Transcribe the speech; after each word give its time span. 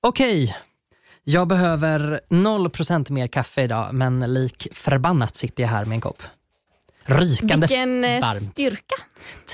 Okej, 0.00 0.56
jag 1.24 1.48
behöver 1.48 2.20
0% 2.30 3.12
mer 3.12 3.26
kaffe 3.26 3.62
idag 3.62 3.94
men 3.94 4.20
lik 4.34 4.68
förbannat 4.72 5.36
sitter 5.36 5.62
jag 5.62 5.70
här 5.70 5.84
med 5.84 5.94
en 5.94 6.00
kopp. 6.00 6.22
Rykande 7.06 7.66
Vilken 7.66 8.04
eh, 8.04 8.20
varmt. 8.20 8.42
styrka. 8.42 8.94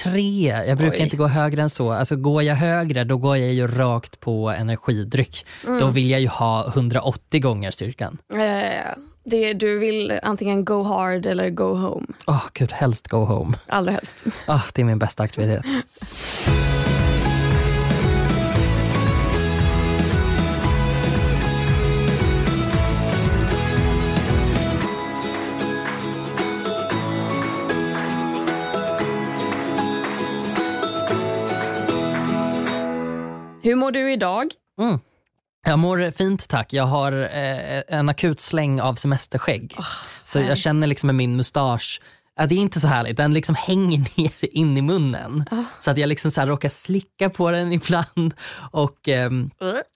Tre. 0.05 0.63
Jag 0.67 0.79
brukar 0.79 0.97
Oj. 0.97 1.03
inte 1.03 1.17
gå 1.17 1.27
högre 1.27 1.63
än 1.63 1.71
så. 1.71 1.93
Alltså, 1.93 2.17
går 2.17 2.43
jag 2.43 2.55
högre 2.55 3.05
då 3.05 3.17
går 3.17 3.37
jag 3.37 3.53
ju 3.55 3.67
rakt 3.67 4.21
på 4.21 4.51
energidryck. 4.51 5.47
Då 5.81 5.87
vill 5.87 6.11
jag 6.11 6.21
ju 6.21 6.29
ha 6.29 6.67
180 6.67 7.41
gånger 7.41 7.71
styrkan. 7.71 8.19
Eh, 8.35 8.39
det, 9.25 9.53
du 9.53 9.79
vill 9.79 10.19
antingen 10.23 10.65
go 10.65 10.83
hard 10.83 11.27
eller 11.27 11.51
go 11.51 11.75
home. 11.75 12.07
Åh 12.27 12.45
gud, 12.55 12.73
helst 12.73 13.09
go 13.09 13.17
home. 13.25 13.57
Allra 13.67 13.93
helst. 13.93 14.25
Ah, 14.47 14.61
det 14.75 14.81
är 14.83 14.85
min 14.87 14.99
bästa 14.99 15.23
aktivitet. 15.23 15.65
mår 33.81 33.91
du 33.91 34.13
idag? 34.13 34.53
Mm. 34.81 34.99
Jag 35.67 35.79
mår 35.79 36.11
fint 36.11 36.49
tack. 36.49 36.73
Jag 36.73 36.85
har 36.85 37.13
eh, 37.13 37.83
en 37.89 38.09
akut 38.09 38.41
släng 38.41 38.81
av 38.81 38.95
semesterskägg. 38.95 39.77
så 40.23 40.39
jag 40.41 40.59
känner 40.59 40.87
liksom 40.87 41.07
med 41.07 41.15
min 41.15 41.37
mustasch 41.37 42.01
att 42.37 42.49
det 42.49 42.55
är 42.55 42.59
inte 42.59 42.81
så 42.81 42.89
härligt. 42.89 43.17
Den 43.17 43.35
liksom 43.35 43.55
hänger 43.55 43.99
ner 44.19 44.57
in 44.57 44.77
i 44.77 44.83
munnen. 44.83 45.45
Så 45.81 45.91
att 45.91 45.99
jag 45.99 46.09
liksom 46.09 46.31
så 46.31 46.41
här 46.41 46.49
råkar 46.49 46.69
slicka 46.69 47.31
på 47.31 47.51
den 47.51 47.73
ibland 47.79 48.35
och 48.73 49.09
ehm, 49.09 49.51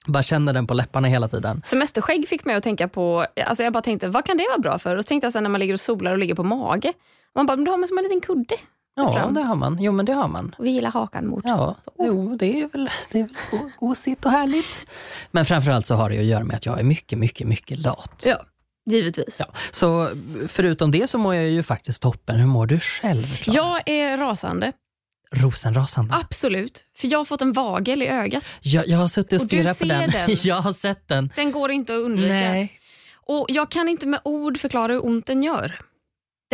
bara 0.07 0.23
känner 0.23 0.53
den 0.53 0.67
på 0.67 0.75
läpparna 0.75 1.09
hela 1.09 1.29
tiden. 1.29 1.63
Semesterskägg 1.65 2.29
fick 2.29 2.45
mig 2.45 2.57
att 2.57 2.63
tänka 2.65 2.89
på, 2.89 3.27
alltså 3.47 3.65
jag 3.65 3.73
bara 3.73 3.83
tänkte, 3.83 4.09
vad 4.09 4.25
kan 4.25 4.37
det 4.37 4.47
vara 4.49 4.59
bra 4.59 4.79
för? 4.79 4.97
Och 4.97 5.05
så 5.05 5.09
tänkte 5.09 5.27
jag 5.27 5.33
sen 5.33 5.43
när 5.43 5.51
man 5.51 5.61
ligger 5.61 5.75
och 5.75 5.81
solar 5.81 6.13
och 6.13 6.19
ligger 6.19 6.35
på 6.35 6.43
mage. 6.43 6.93
Man 7.35 7.47
bara, 7.47 7.57
men 7.57 7.65
då 7.65 7.71
har 7.71 7.79
man 7.79 7.89
som 7.89 7.99
en 7.99 8.05
liten 8.05 8.21
kudde. 8.21 8.57
Ja, 8.97 9.13
fram. 9.13 9.35
det 9.35 9.41
har 9.43 9.55
man. 9.57 9.79
Jo, 9.81 9.93
men 9.93 10.07
det 10.07 10.13
har 10.13 10.29
man. 10.29 10.55
Och 10.59 10.65
vi 10.65 10.71
gillar 10.71 10.91
hakan 10.91 11.27
mot. 11.27 11.45
Ja, 11.47 11.77
jo, 11.99 12.37
det 12.37 12.61
är 12.63 12.69
väl, 12.69 12.91
det 13.11 13.21
är 13.21 13.23
väl 13.23 13.35
go- 13.51 13.71
gosigt 13.79 14.25
och 14.25 14.31
härligt. 14.31 14.87
Men 15.31 15.45
framförallt 15.45 15.87
så 15.87 15.95
har 15.95 16.11
det 16.11 16.19
att 16.19 16.25
göra 16.25 16.45
med 16.45 16.57
att 16.57 16.67
jag 16.67 16.79
är 16.81 16.85
mycket, 16.85 17.19
mycket, 17.19 17.47
mycket 17.47 17.79
lat. 17.79 18.25
Ja, 18.27 18.43
givetvis. 18.91 19.37
Ja, 19.41 19.47
så 19.71 20.09
förutom 20.49 20.91
det 20.91 21.07
så 21.11 21.19
mår 21.19 21.35
jag 21.35 21.49
ju 21.49 21.63
faktiskt 21.63 22.03
toppen. 22.03 22.37
Hur 22.37 22.47
mår 22.47 22.67
du 22.67 22.81
själv, 22.81 23.37
Klara? 23.37 23.57
Jag 23.57 23.89
är 23.89 24.17
rasande, 24.17 24.73
Rosenrasande. 25.33 26.15
absolut. 26.15 26.85
För 26.97 27.09
jag 27.09 27.19
har 27.19 27.25
fått 27.25 27.41
en 27.43 27.53
vagel 27.53 28.03
i 28.03 28.07
ögat. 28.09 28.45
Jag, 28.61 28.89
jag 28.89 28.99
har 28.99 29.09
suttit 29.09 29.33
och 29.33 29.37
Och 29.37 29.43
stirrat 29.43 29.79
på 29.79 29.85
den. 29.85 30.11
den. 30.11 30.29
jag 30.45 30.57
har 30.61 30.73
sett 30.73 31.09
den. 31.09 31.33
Den 31.37 31.53
går 31.53 31.71
inte 31.71 31.95
att 31.95 32.01
undvika. 32.01 32.35
Nej. 32.35 32.73
Och 33.27 33.47
Jag 33.49 33.71
kan 33.71 33.89
inte 33.89 34.07
med 34.07 34.21
ord 34.25 34.59
förklara 34.59 34.93
hur 34.93 35.07
ont 35.07 35.27
den 35.27 35.43
gör. 35.43 35.79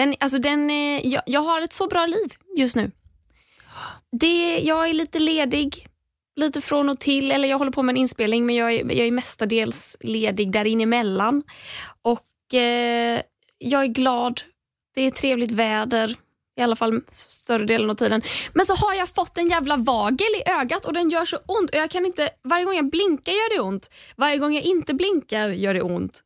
Den, 0.01 0.15
alltså 0.21 0.39
den, 0.39 0.71
eh, 0.71 1.07
jag, 1.07 1.23
jag 1.27 1.41
har 1.41 1.63
ett 1.63 1.73
så 1.73 1.87
bra 1.87 2.07
liv 2.07 2.35
just 2.57 2.77
nu. 2.77 2.91
Det, 4.13 4.59
jag 4.59 4.89
är 4.89 4.93
lite 4.93 5.19
ledig, 5.19 5.89
lite 6.37 6.61
från 6.61 6.89
och 6.89 6.99
till. 6.99 7.33
Eller 7.33 7.49
Jag 7.49 7.59
håller 7.59 7.73
på 7.73 7.83
med 7.83 7.93
en 7.93 7.97
inspelning, 7.97 8.47
men 8.47 8.57
jag 8.57 8.73
är, 8.73 8.85
jag 8.85 9.07
är 9.07 9.11
mestadels 9.11 9.97
ledig 10.01 10.53
där 10.53 10.65
inemellan. 10.65 11.43
Och 12.03 12.55
eh, 12.55 13.23
Jag 13.59 13.83
är 13.83 13.87
glad. 13.87 14.41
Det 14.95 15.03
är 15.03 15.11
trevligt 15.11 15.53
väder. 15.53 16.17
I 16.57 16.63
alla 16.63 16.77
fall 16.77 17.01
större 17.11 17.65
delen 17.65 17.91
av 17.91 17.95
tiden. 17.95 18.23
Men 18.53 18.67
så 18.67 18.75
har 18.75 18.95
jag 18.95 19.09
fått 19.09 19.39
en 19.39 19.49
jävla 19.49 19.77
vagel 19.77 20.35
i 20.37 20.51
ögat 20.51 20.85
och 20.85 20.93
den 20.93 21.11
gör 21.11 21.25
så 21.25 21.37
ont. 21.37 21.71
Och 21.71 21.77
jag 21.77 21.91
kan 21.91 22.07
inte, 22.07 22.31
varje 22.45 22.65
gång 22.65 22.75
jag 22.75 22.91
blinkar 22.91 23.33
gör 23.33 23.57
det 23.57 23.61
ont. 23.61 23.91
Varje 24.17 24.39
gång 24.39 24.55
jag 24.55 24.63
inte 24.65 24.95
blinkar 24.95 25.49
gör 25.49 25.75
det 25.75 25.83
ont. 25.83 26.25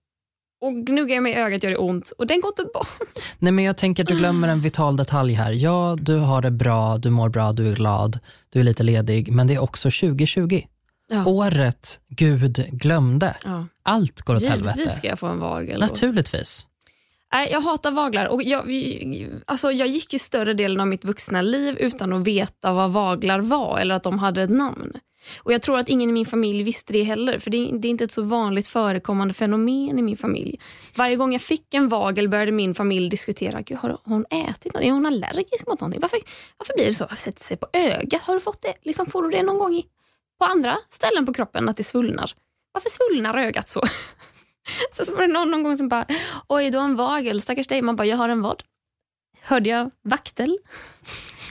Och 0.64 0.86
gnuggar 0.86 1.14
jag 1.14 1.22
mig 1.22 1.32
i 1.32 1.36
ögat 1.36 1.62
gör 1.62 1.70
det 1.70 1.76
ont. 1.76 2.12
Och 2.18 2.26
den 2.26 2.40
går 2.40 2.48
inte 2.48 2.64
bort. 2.74 2.98
Nej, 3.38 3.52
men 3.52 3.64
jag 3.64 3.76
tänker 3.76 4.02
att 4.02 4.08
du 4.08 4.18
glömmer 4.18 4.48
en 4.48 4.60
vital 4.60 4.96
detalj 4.96 5.32
här. 5.32 5.52
Ja, 5.52 5.96
du 6.00 6.16
har 6.16 6.42
det 6.42 6.50
bra, 6.50 6.96
du 6.96 7.10
mår 7.10 7.28
bra, 7.28 7.52
du 7.52 7.68
är 7.68 7.74
glad, 7.74 8.18
du 8.50 8.60
är 8.60 8.64
lite 8.64 8.82
ledig, 8.82 9.32
men 9.32 9.46
det 9.46 9.54
är 9.54 9.58
också 9.58 9.90
2020. 9.90 10.62
Ja. 11.08 11.26
Året 11.26 12.00
Gud 12.08 12.68
glömde. 12.72 13.36
Ja. 13.44 13.66
Allt 13.82 14.20
går 14.20 14.34
åt 14.34 14.44
helvete. 14.44 14.78
Givetvis 14.78 14.96
ska 14.96 15.08
jag 15.08 15.18
få 15.18 15.26
en 15.26 15.38
vagel. 15.38 15.80
Naturligtvis. 15.80 16.66
Nej, 17.32 17.48
jag 17.52 17.60
hatar 17.60 17.90
vaglar. 17.90 18.26
Och 18.26 18.42
jag, 18.42 18.64
alltså, 19.46 19.72
jag 19.72 19.88
gick 19.88 20.12
ju 20.12 20.18
större 20.18 20.54
delen 20.54 20.80
av 20.80 20.86
mitt 20.86 21.04
vuxna 21.04 21.42
liv 21.42 21.76
utan 21.80 22.12
att 22.12 22.26
veta 22.26 22.72
vad 22.72 22.90
vaglar 22.90 23.40
var 23.40 23.78
eller 23.78 23.94
att 23.94 24.02
de 24.02 24.18
hade 24.18 24.42
ett 24.42 24.50
namn. 24.50 24.92
Och 25.38 25.52
Jag 25.52 25.62
tror 25.62 25.78
att 25.78 25.88
ingen 25.88 26.10
i 26.10 26.12
min 26.12 26.26
familj 26.26 26.62
visste 26.62 26.92
det 26.92 27.02
heller, 27.02 27.38
för 27.38 27.50
det 27.50 27.56
är, 27.56 27.72
det 27.78 27.88
är 27.88 27.90
inte 27.90 28.04
ett 28.04 28.12
så 28.12 28.22
vanligt 28.22 28.68
förekommande 28.68 29.34
fenomen 29.34 29.98
i 29.98 30.02
min 30.02 30.16
familj. 30.16 30.60
Varje 30.94 31.16
gång 31.16 31.32
jag 31.32 31.42
fick 31.42 31.74
en 31.74 31.88
vagel 31.88 32.28
började 32.28 32.52
min 32.52 32.74
familj 32.74 33.10
diskutera, 33.10 33.60
Gud, 33.60 33.78
har 33.78 33.98
hon 34.04 34.26
ätit 34.30 34.74
något? 34.74 34.82
Är 34.82 34.90
hon 34.90 35.06
allergisk 35.06 35.66
mot 35.66 35.80
någonting? 35.80 36.00
Varför, 36.00 36.18
varför 36.58 36.74
blir 36.74 36.86
det 36.86 36.94
så? 36.94 37.08
Sätter 37.16 37.44
sig 37.44 37.56
på 37.56 37.66
ögat? 37.72 38.22
Har 38.22 38.34
du 38.34 38.40
fått 38.40 38.62
det? 38.62 38.74
Liksom, 38.82 39.06
får 39.06 39.22
du 39.22 39.30
det 39.30 39.42
någon 39.42 39.58
gång 39.58 39.74
i, 39.74 39.86
på 40.38 40.44
andra 40.44 40.78
ställen 40.90 41.26
på 41.26 41.32
kroppen, 41.32 41.68
att 41.68 41.76
det 41.76 41.84
svullnar? 41.84 42.32
Varför 42.72 42.90
svullnar 42.90 43.38
ögat 43.38 43.68
så? 43.68 43.82
Så, 44.92 45.04
så 45.04 45.14
var 45.14 45.20
det 45.22 45.32
någon, 45.32 45.50
någon 45.50 45.62
gång 45.62 45.76
som 45.76 45.88
bara, 45.88 46.06
oj 46.48 46.70
du 46.70 46.78
har 46.78 46.84
en 46.84 46.96
vagel, 46.96 47.40
stackars 47.40 47.66
dig. 47.66 47.82
Man 47.82 47.96
bara, 47.96 48.06
jag 48.06 48.16
har 48.16 48.28
en 48.28 48.42
vad? 48.42 48.62
Hörde 49.40 49.70
jag 49.70 49.90
vaktel? 50.02 50.58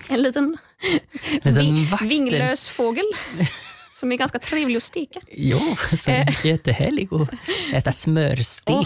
En 0.10 0.22
liten, 0.22 0.58
Liten 1.44 1.56
vi- 1.76 1.86
vaktel. 1.86 2.08
vinglös 2.08 2.68
fågel 2.70 3.06
som 3.94 4.12
är 4.12 4.16
ganska 4.16 4.40
trevlig 4.40 4.78
att 4.78 4.84
steka. 4.84 5.20
Jo, 5.32 5.60
som 6.00 6.14
Eh. 6.14 6.20
är 6.28 6.46
jättehärlig 6.46 7.10
att 7.14 7.30
äta 7.74 7.92
smörstekt. 7.92 8.68
Åh, 8.70 8.84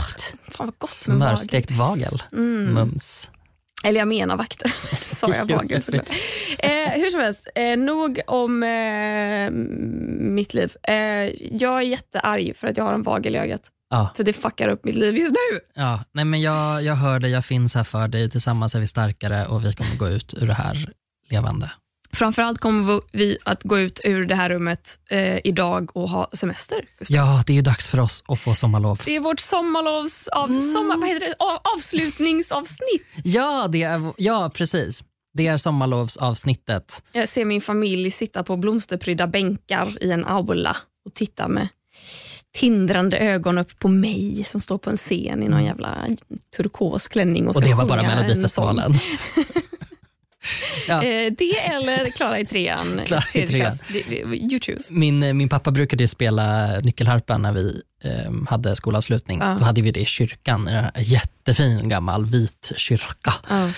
Fan 0.52 0.68
vad 0.68 0.74
gott. 0.78 0.90
Smörstekt 0.90 1.72
vagel. 1.72 2.24
Mm. 2.32 2.74
Mums. 2.74 3.30
Eller 3.84 4.00
jag 4.00 4.08
menar 4.08 4.38
vaktel, 4.38 4.72
sa 5.06 5.34
jag 5.36 5.52
vagel 5.52 5.82
såklart. 5.82 6.10
Eh, 6.60 6.70
hur 6.92 7.10
som 7.10 7.20
helst, 7.22 7.48
eh, 7.56 7.78
nog 7.78 8.20
om 8.28 8.64
eh, 8.64 9.52
mitt 10.32 10.54
liv. 10.54 10.72
Eh, 10.84 10.96
jag 11.58 11.78
är 11.78 11.82
jättearg 11.82 12.54
för 12.56 12.68
att 12.68 12.78
jag 12.78 12.84
har 12.84 12.94
en 12.94 13.04
vagel 13.04 13.36
i 13.36 13.38
ögat. 13.40 13.62
Ja, 13.90 14.10
För 14.18 14.24
det 14.24 14.34
fuckar 14.34 14.68
upp 14.68 14.84
mitt 14.86 14.96
liv 14.96 15.18
just 15.18 15.32
nu. 15.32 15.60
ja. 15.74 16.04
Nej, 16.12 16.26
men 16.26 16.42
jag, 16.42 16.84
jag 16.84 16.96
hör 16.96 17.20
dig, 17.20 17.32
jag 17.32 17.46
finns 17.46 17.76
här 17.76 17.84
för 17.84 18.08
dig. 18.08 18.30
Tillsammans 18.30 18.76
är 18.76 18.80
vi 18.80 18.88
starkare 18.88 19.46
och 19.46 19.66
vi 19.66 19.74
kommer 19.74 19.96
gå 19.96 20.08
ut 20.10 20.34
ur 20.38 20.48
det 20.48 20.54
här 20.54 20.90
levande. 21.30 21.72
Framförallt 22.18 22.60
kommer 22.60 23.02
vi 23.12 23.38
att 23.46 23.64
gå 23.64 23.80
ut 23.80 24.02
ur 24.04 24.26
det 24.26 24.36
här 24.36 24.50
rummet 24.50 25.00
eh, 25.10 25.38
idag 25.44 25.98
och 25.98 26.10
ha 26.10 26.30
semester. 26.34 26.86
Gustav. 27.00 27.18
Ja, 27.18 27.44
det 27.48 27.54
är 27.54 27.56
ju 27.56 27.62
dags 27.62 27.88
för 27.88 28.00
oss 28.00 28.24
att 28.28 28.40
få 28.40 28.56
sommarlov. 28.56 29.02
Det 29.06 29.16
är 29.16 29.20
vårt 29.20 29.40
sommarlovs 29.40 30.28
av, 30.28 30.50
Mm. 30.50 30.62
sommar, 30.62 30.98
vad 30.98 31.10
heter 31.10 31.28
det? 31.28 31.36
Av, 31.40 31.60
avslutningsavsnitt. 31.76 33.04
Ja, 33.24 33.68
det 33.68 33.84
är, 33.84 34.14
ja 34.18 34.52
precis. 34.54 35.04
Det 35.34 35.48
är 35.48 35.58
sommarlovsavsnittet. 35.58 37.04
Jag 37.12 37.30
ser 37.30 37.46
min 37.46 37.62
familj 37.62 38.12
sitta 38.12 38.44
på 38.44 38.58
blomsterprydda 38.58 39.28
bänkar 39.28 40.04
i 40.04 40.12
en 40.12 40.26
aula 40.26 40.78
och 41.06 41.14
titta 41.14 41.48
med 41.48 41.68
tindrande 42.54 43.18
ögon 43.18 43.58
upp 43.58 43.80
på 43.80 43.88
mig 43.88 44.44
som 44.48 44.62
står 44.62 44.78
på 44.78 44.90
en 44.90 44.96
scen 44.98 45.44
i 45.44 45.48
någon 45.50 45.66
jävla 45.66 46.08
turkos 46.58 47.08
klänning 47.08 47.36
och 47.36 47.42
Mm. 47.44 47.50
Och 47.50 47.56
ska 47.56 47.70
det 47.70 47.74
var 47.76 47.86
bara 47.86 48.00
sjunga 48.00 48.12
en 48.12 48.18
Melodifestivalen. 48.28 48.94
ja. 50.88 51.04
Eh, 51.04 51.34
det 51.38 51.60
eller 51.60 52.10
Klara 52.10 52.40
i 52.40 52.46
trean, 52.46 53.02
Klara 53.06 53.24
i 53.30 53.32
tredje 53.32 53.48
trean. 53.48 53.62
klass. 53.72 53.84
You 54.52 54.60
choose. 54.62 54.94
Min, 54.94 55.38
min 55.38 55.50
pappa 55.50 55.72
brukade 55.72 56.04
ju 56.04 56.08
spela 56.08 56.80
nyckelharpa 56.80 57.38
när 57.38 57.52
vi 57.52 57.82
eh, 58.04 58.32
hade 58.50 58.76
skolavslutning. 58.76 59.40
Ja. 59.40 59.56
Då 59.60 59.66
hade 59.66 59.82
vi 59.82 59.92
det 59.92 60.00
i 60.00 60.06
kyrkan, 60.06 60.68
en 60.68 60.92
jättefin 61.04 61.90
gammal 61.90 62.26
vit 62.26 62.72
kyrka. 62.76 63.34
Ja. 63.50 63.70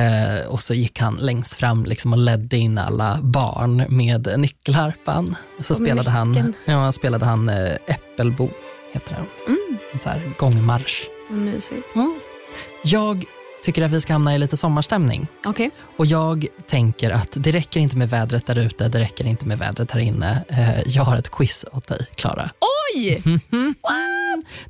Eh, 0.00 0.46
och 0.46 0.60
så 0.60 0.74
gick 0.74 1.00
han 1.00 1.14
längst 1.16 1.54
fram 1.54 1.84
liksom 1.84 2.12
och 2.12 2.18
ledde 2.18 2.56
in 2.56 2.78
alla 2.78 3.18
barn 3.22 3.84
med 3.88 4.34
nyckelharpan. 4.38 5.36
Och 5.58 5.66
så 5.66 5.72
Och 5.72 5.76
spelade 5.76 6.10
han, 6.10 6.54
ja, 6.64 6.92
spelade 6.92 7.24
han 7.24 7.48
eh, 7.48 7.74
Äppelbo, 7.86 8.50
heter 8.92 9.14
den. 9.14 9.26
Mm, 9.46 9.78
En 9.92 9.98
så 9.98 10.08
här 10.08 10.22
gångmarsch. 10.38 11.02
mysigt. 11.30 11.86
Jag 12.84 13.24
tycker 13.64 13.82
att 13.82 13.90
vi 13.90 14.00
ska 14.00 14.12
hamna 14.12 14.34
i 14.34 14.38
lite 14.38 14.56
sommarstämning. 14.56 15.26
Okej. 15.46 15.70
Och 15.96 16.06
jag 16.06 16.46
tänker 16.66 17.10
att 17.10 17.32
det 17.36 17.50
räcker 17.50 17.80
inte 17.80 17.96
med 17.96 18.10
vädret 18.10 18.46
där 18.46 18.58
ute, 18.58 18.88
det 18.88 19.00
räcker 19.00 19.26
inte 19.26 19.46
med 19.46 19.58
vädret 19.58 19.90
här 19.90 20.00
inne. 20.00 20.44
Eh, 20.48 20.80
jag 20.86 21.04
har 21.04 21.16
ett 21.16 21.30
quiz 21.30 21.64
åt 21.72 21.88
dig, 21.88 22.06
Klara. 22.14 22.50
Oj! 22.94 23.22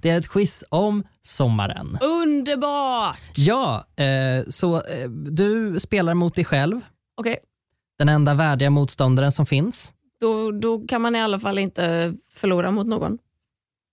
Det 0.00 0.10
är 0.10 0.18
ett 0.18 0.28
quiz 0.28 0.64
om 0.68 1.04
sommaren. 1.22 1.98
Underbart! 2.00 3.18
Ja, 3.36 3.86
eh, 3.96 4.44
så 4.48 4.76
eh, 4.76 5.08
du 5.10 5.80
spelar 5.80 6.14
mot 6.14 6.34
dig 6.34 6.44
själv, 6.44 6.80
Okej, 7.16 7.36
den 7.98 8.08
enda 8.08 8.34
värdiga 8.34 8.70
motståndaren 8.70 9.32
som 9.32 9.46
finns. 9.46 9.92
då, 10.20 10.50
då 10.52 10.86
kan 10.86 11.02
man 11.02 11.16
i 11.16 11.20
alla 11.20 11.40
fall 11.40 11.58
inte 11.58 12.14
förlora 12.32 12.70
mot 12.70 12.86
någon. 12.86 13.18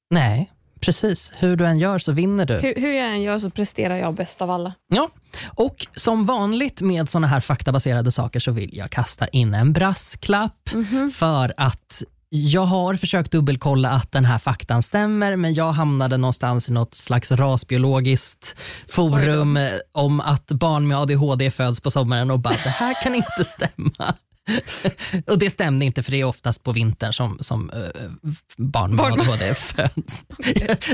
Nej, 0.09 0.51
precis. 0.81 1.31
Hur 1.35 1.55
du 1.55 1.65
än 1.67 1.79
gör 1.79 1.97
så 1.99 2.11
vinner 2.11 2.45
du. 2.45 2.53
Hur, 2.57 2.75
hur 2.75 2.91
jag 2.93 3.07
än 3.11 3.21
gör 3.21 3.39
så 3.39 3.49
presterar 3.49 3.95
jag 3.95 4.13
bäst 4.15 4.41
av 4.41 4.51
alla. 4.51 4.73
Ja, 4.93 5.09
och 5.47 5.87
som 5.95 6.25
vanligt 6.25 6.81
med 6.81 7.09
såna 7.09 7.27
här 7.27 7.39
faktabaserade 7.39 8.11
saker 8.11 8.39
så 8.39 8.51
vill 8.51 8.77
jag 8.77 8.89
kasta 8.89 9.27
in 9.27 9.53
en 9.53 9.73
brasklapp 9.73 10.73
Mhm. 10.73 11.11
för 11.11 11.53
att 11.57 12.03
jag 12.33 12.61
har 12.65 12.95
försökt 12.95 13.31
dubbelkolla 13.31 13.89
att 13.89 14.11
den 14.11 14.25
här 14.25 14.37
faktan 14.37 14.83
stämmer, 14.83 15.35
men 15.35 15.53
jag 15.53 15.71
hamnade 15.71 16.17
någonstans 16.17 16.69
i 16.69 16.73
något 16.73 16.93
slags 16.93 17.31
rasbiologiskt 17.31 18.55
forum 18.89 19.59
om 19.91 20.19
att 20.19 20.47
barn 20.51 20.87
med 20.87 20.97
ADHD 20.97 21.51
föds 21.51 21.79
på 21.79 21.91
sommaren 21.91 22.31
och 22.31 22.39
bara, 22.39 22.53
det 22.63 22.69
här 22.69 23.03
kan 23.03 23.15
inte 23.15 23.43
stämma. 23.45 24.13
och 25.27 25.39
det 25.39 25.49
stämde 25.49 25.85
inte 25.85 26.03
för 26.03 26.11
det 26.11 26.19
är 26.19 26.23
oftast 26.23 26.63
på 26.63 26.71
vintern 26.71 27.13
som, 27.13 27.37
som 27.39 27.69
uh, 27.69 28.11
barn 28.57 28.95
med. 28.95 29.05
ADHD 29.05 29.53
föds. 29.55 30.25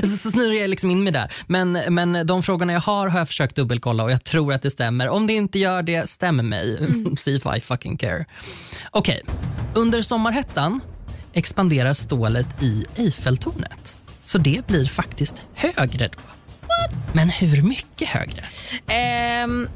så, 0.00 0.16
så 0.16 0.30
snurrar 0.30 0.52
jag 0.52 0.70
liksom 0.70 0.90
in 0.90 1.04
mig 1.04 1.12
där. 1.12 1.32
Men, 1.46 1.72
men 1.72 2.26
de 2.26 2.42
frågorna 2.42 2.72
jag 2.72 2.80
har 2.80 3.08
har 3.08 3.18
jag 3.18 3.28
försökt 3.28 3.56
dubbelkolla 3.56 4.04
och 4.04 4.10
jag 4.10 4.24
tror 4.24 4.52
att 4.52 4.62
det 4.62 4.70
stämmer. 4.70 5.08
Om 5.08 5.26
det 5.26 5.32
inte 5.32 5.58
gör 5.58 5.82
det, 5.82 6.10
stämmer 6.10 6.42
mig. 6.42 6.78
Mm. 6.78 7.16
See 7.16 7.36
if 7.36 7.42
I 7.56 7.60
fucking 7.60 7.96
care. 7.96 8.24
Okej, 8.90 9.20
okay. 9.24 9.82
under 9.82 10.02
sommarhettan 10.02 10.80
expanderar 11.32 11.94
stålet 11.94 12.62
i 12.62 12.84
Eiffeltornet. 12.96 13.96
Så 14.24 14.38
det 14.38 14.66
blir 14.66 14.84
faktiskt 14.84 15.42
högre 15.54 16.08
då. 16.08 16.18
What? 16.60 17.14
Men 17.14 17.28
hur 17.28 17.62
mycket 17.62 18.08
högre? 18.08 18.44
Um, 19.44 19.68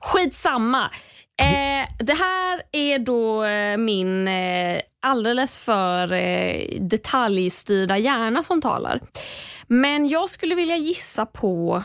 Skitsamma. 0.00 0.90
Eh, 1.40 1.88
det 1.98 2.14
här 2.14 2.62
är 2.72 2.98
då 2.98 3.44
eh, 3.44 3.76
min 3.76 4.28
eh, 4.28 4.80
alldeles 5.02 5.58
för 5.58 6.12
eh, 6.12 6.80
detaljstyrda 6.80 7.98
hjärna 7.98 8.42
som 8.42 8.60
talar. 8.60 9.00
Men 9.66 10.08
jag 10.08 10.30
skulle 10.30 10.54
vilja 10.54 10.76
gissa 10.76 11.26
på 11.26 11.76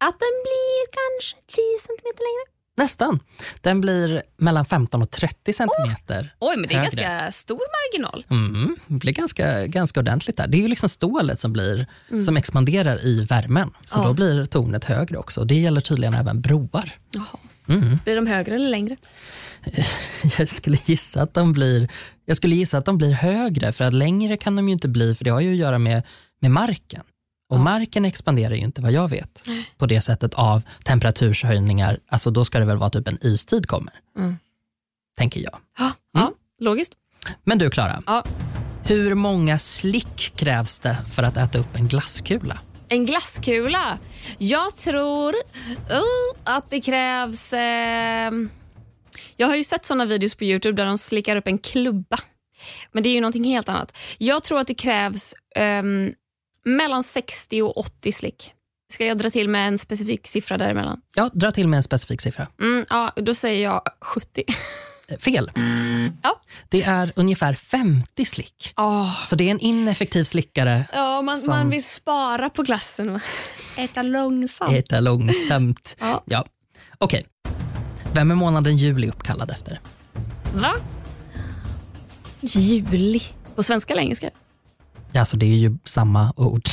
att 0.00 0.18
den 0.18 0.34
blir 0.44 0.86
kanske 0.90 1.36
10 1.46 1.62
cm 1.80 2.04
längre. 2.18 2.52
Nästan. 2.76 3.20
Den 3.60 3.80
blir 3.80 4.22
mellan 4.36 4.64
15 4.64 5.02
och 5.02 5.10
30 5.10 5.52
centimeter 5.52 6.34
oh. 6.40 6.48
Oj, 6.50 6.56
men 6.56 6.68
det 6.68 6.74
är 6.74 6.78
högre. 6.78 7.02
ganska 7.02 7.32
stor 7.32 7.60
marginal. 7.92 8.24
Mm, 8.30 8.76
det 8.86 8.94
blir 8.94 9.12
ganska, 9.12 9.66
ganska 9.66 10.00
ordentligt 10.00 10.36
där. 10.36 10.46
Det 10.46 10.56
är 10.56 10.62
ju 10.62 10.68
liksom 10.68 10.88
stålet 10.88 11.40
som, 11.40 11.52
blir, 11.52 11.86
mm. 12.10 12.22
som 12.22 12.36
expanderar 12.36 13.04
i 13.04 13.24
värmen. 13.24 13.70
Så 13.86 13.98
ja. 13.98 14.04
då 14.04 14.14
blir 14.14 14.44
tornet 14.44 14.84
högre 14.84 15.16
också. 15.16 15.44
Det 15.44 15.54
gäller 15.54 15.80
tydligen 15.80 16.14
även 16.14 16.40
broar. 16.40 16.92
Jaha. 17.10 17.38
Mm. 17.72 17.98
Blir 18.04 18.16
de 18.16 18.26
högre 18.26 18.54
eller 18.54 18.68
längre? 18.68 18.96
Jag 20.38 20.48
skulle, 20.48 20.78
gissa 20.84 21.22
att 21.22 21.34
de 21.34 21.52
blir, 21.52 21.88
jag 22.24 22.36
skulle 22.36 22.54
gissa 22.54 22.78
att 22.78 22.84
de 22.84 22.98
blir 22.98 23.12
högre, 23.12 23.72
för 23.72 23.84
att 23.84 23.94
längre 23.94 24.36
kan 24.36 24.56
de 24.56 24.68
ju 24.68 24.72
inte 24.72 24.88
bli, 24.88 25.14
för 25.14 25.24
det 25.24 25.30
har 25.30 25.40
ju 25.40 25.52
att 25.52 25.58
göra 25.58 25.78
med, 25.78 26.02
med 26.40 26.50
marken. 26.50 27.02
Och 27.48 27.58
ja. 27.58 27.62
marken 27.62 28.04
expanderar 28.04 28.54
ju 28.54 28.60
inte 28.60 28.82
vad 28.82 28.92
jag 28.92 29.08
vet 29.08 29.42
på 29.78 29.86
det 29.86 30.00
sättet 30.00 30.34
av 30.34 30.62
temperaturshöjningar. 30.84 31.98
Alltså 32.08 32.30
då 32.30 32.44
ska 32.44 32.58
det 32.58 32.64
väl 32.64 32.76
vara 32.76 32.90
typ 32.90 33.08
en 33.08 33.18
istid 33.20 33.66
kommer. 33.66 33.92
Mm. 34.18 34.36
Tänker 35.18 35.40
jag. 35.40 35.58
Ja, 35.78 35.84
mm. 35.84 35.94
ja 36.12 36.32
logiskt. 36.60 36.92
Men 37.44 37.58
du 37.58 37.70
Klara, 37.70 38.02
ja. 38.06 38.24
hur 38.82 39.14
många 39.14 39.58
slick 39.58 40.32
krävs 40.36 40.78
det 40.78 40.96
för 41.08 41.22
att 41.22 41.36
äta 41.36 41.58
upp 41.58 41.76
en 41.76 41.88
glasskula? 41.88 42.58
En 42.92 43.06
glasskula? 43.06 43.98
Jag 44.38 44.76
tror 44.76 45.34
uh, 45.34 46.40
att 46.44 46.70
det 46.70 46.80
krävs... 46.80 47.52
Eh, 47.52 48.32
jag 49.36 49.46
har 49.46 49.56
ju 49.56 49.64
sett 49.64 49.84
såna 49.84 50.04
videos 50.04 50.34
på 50.34 50.44
Youtube 50.44 50.76
där 50.76 50.86
de 50.86 50.98
slickar 50.98 51.36
upp 51.36 51.46
en 51.46 51.58
klubba. 51.58 52.18
Men 52.92 53.02
det 53.02 53.08
är 53.08 53.12
ju 53.12 53.20
någonting 53.20 53.44
helt 53.44 53.68
annat. 53.68 53.98
Jag 54.18 54.42
tror 54.42 54.58
att 54.58 54.66
det 54.66 54.74
krävs 54.74 55.34
um, 55.58 56.14
mellan 56.64 57.04
60 57.04 57.62
och 57.62 57.78
80 57.78 58.12
slick. 58.12 58.52
Ska 58.92 59.06
jag 59.06 59.18
dra 59.18 59.30
till 59.30 59.48
med 59.48 59.68
en 59.68 59.78
specifik 59.78 60.26
siffra 60.26 60.58
däremellan? 60.58 61.00
Ja, 61.14 61.30
dra 61.32 61.50
till 61.50 61.68
med 61.68 61.76
en 61.76 61.82
specifik 61.82 62.20
siffra. 62.20 62.48
Mm, 62.60 62.84
ja, 62.90 63.12
då 63.16 63.34
säger 63.34 63.64
jag 63.64 63.82
70. 64.00 64.44
Eh, 65.08 65.18
fel. 65.18 65.50
Ja. 66.22 66.40
Det 66.72 66.82
är 66.82 67.12
ungefär 67.16 67.54
50 67.54 68.24
slick. 68.24 68.72
Oh. 68.76 69.24
Så 69.24 69.36
det 69.36 69.44
är 69.44 69.50
en 69.50 69.60
ineffektiv 69.60 70.24
slickare. 70.24 70.84
Ja, 70.92 71.22
man, 71.22 71.38
som... 71.38 71.54
man 71.54 71.70
vill 71.70 71.84
spara 71.84 72.50
på 72.50 72.62
glassen 72.62 73.10
och 73.10 73.20
äta 73.76 74.02
långsamt. 74.02 74.72
Äta 74.72 75.00
långsamt. 75.00 75.96
ja. 76.00 76.22
ja. 76.24 76.44
Okej. 76.98 77.26
Okay. 77.44 77.54
Vem 78.14 78.30
är 78.30 78.34
månaden 78.34 78.76
juli 78.76 79.08
uppkallad 79.08 79.50
efter? 79.50 79.80
Va? 80.54 80.74
Juli? 82.40 83.22
På 83.54 83.62
svenska 83.62 83.92
eller 83.92 84.02
engelska? 84.02 84.30
Ja, 85.12 85.20
alltså 85.20 85.36
det 85.36 85.46
är 85.46 85.56
ju 85.56 85.76
samma 85.84 86.32
ord. 86.36 86.68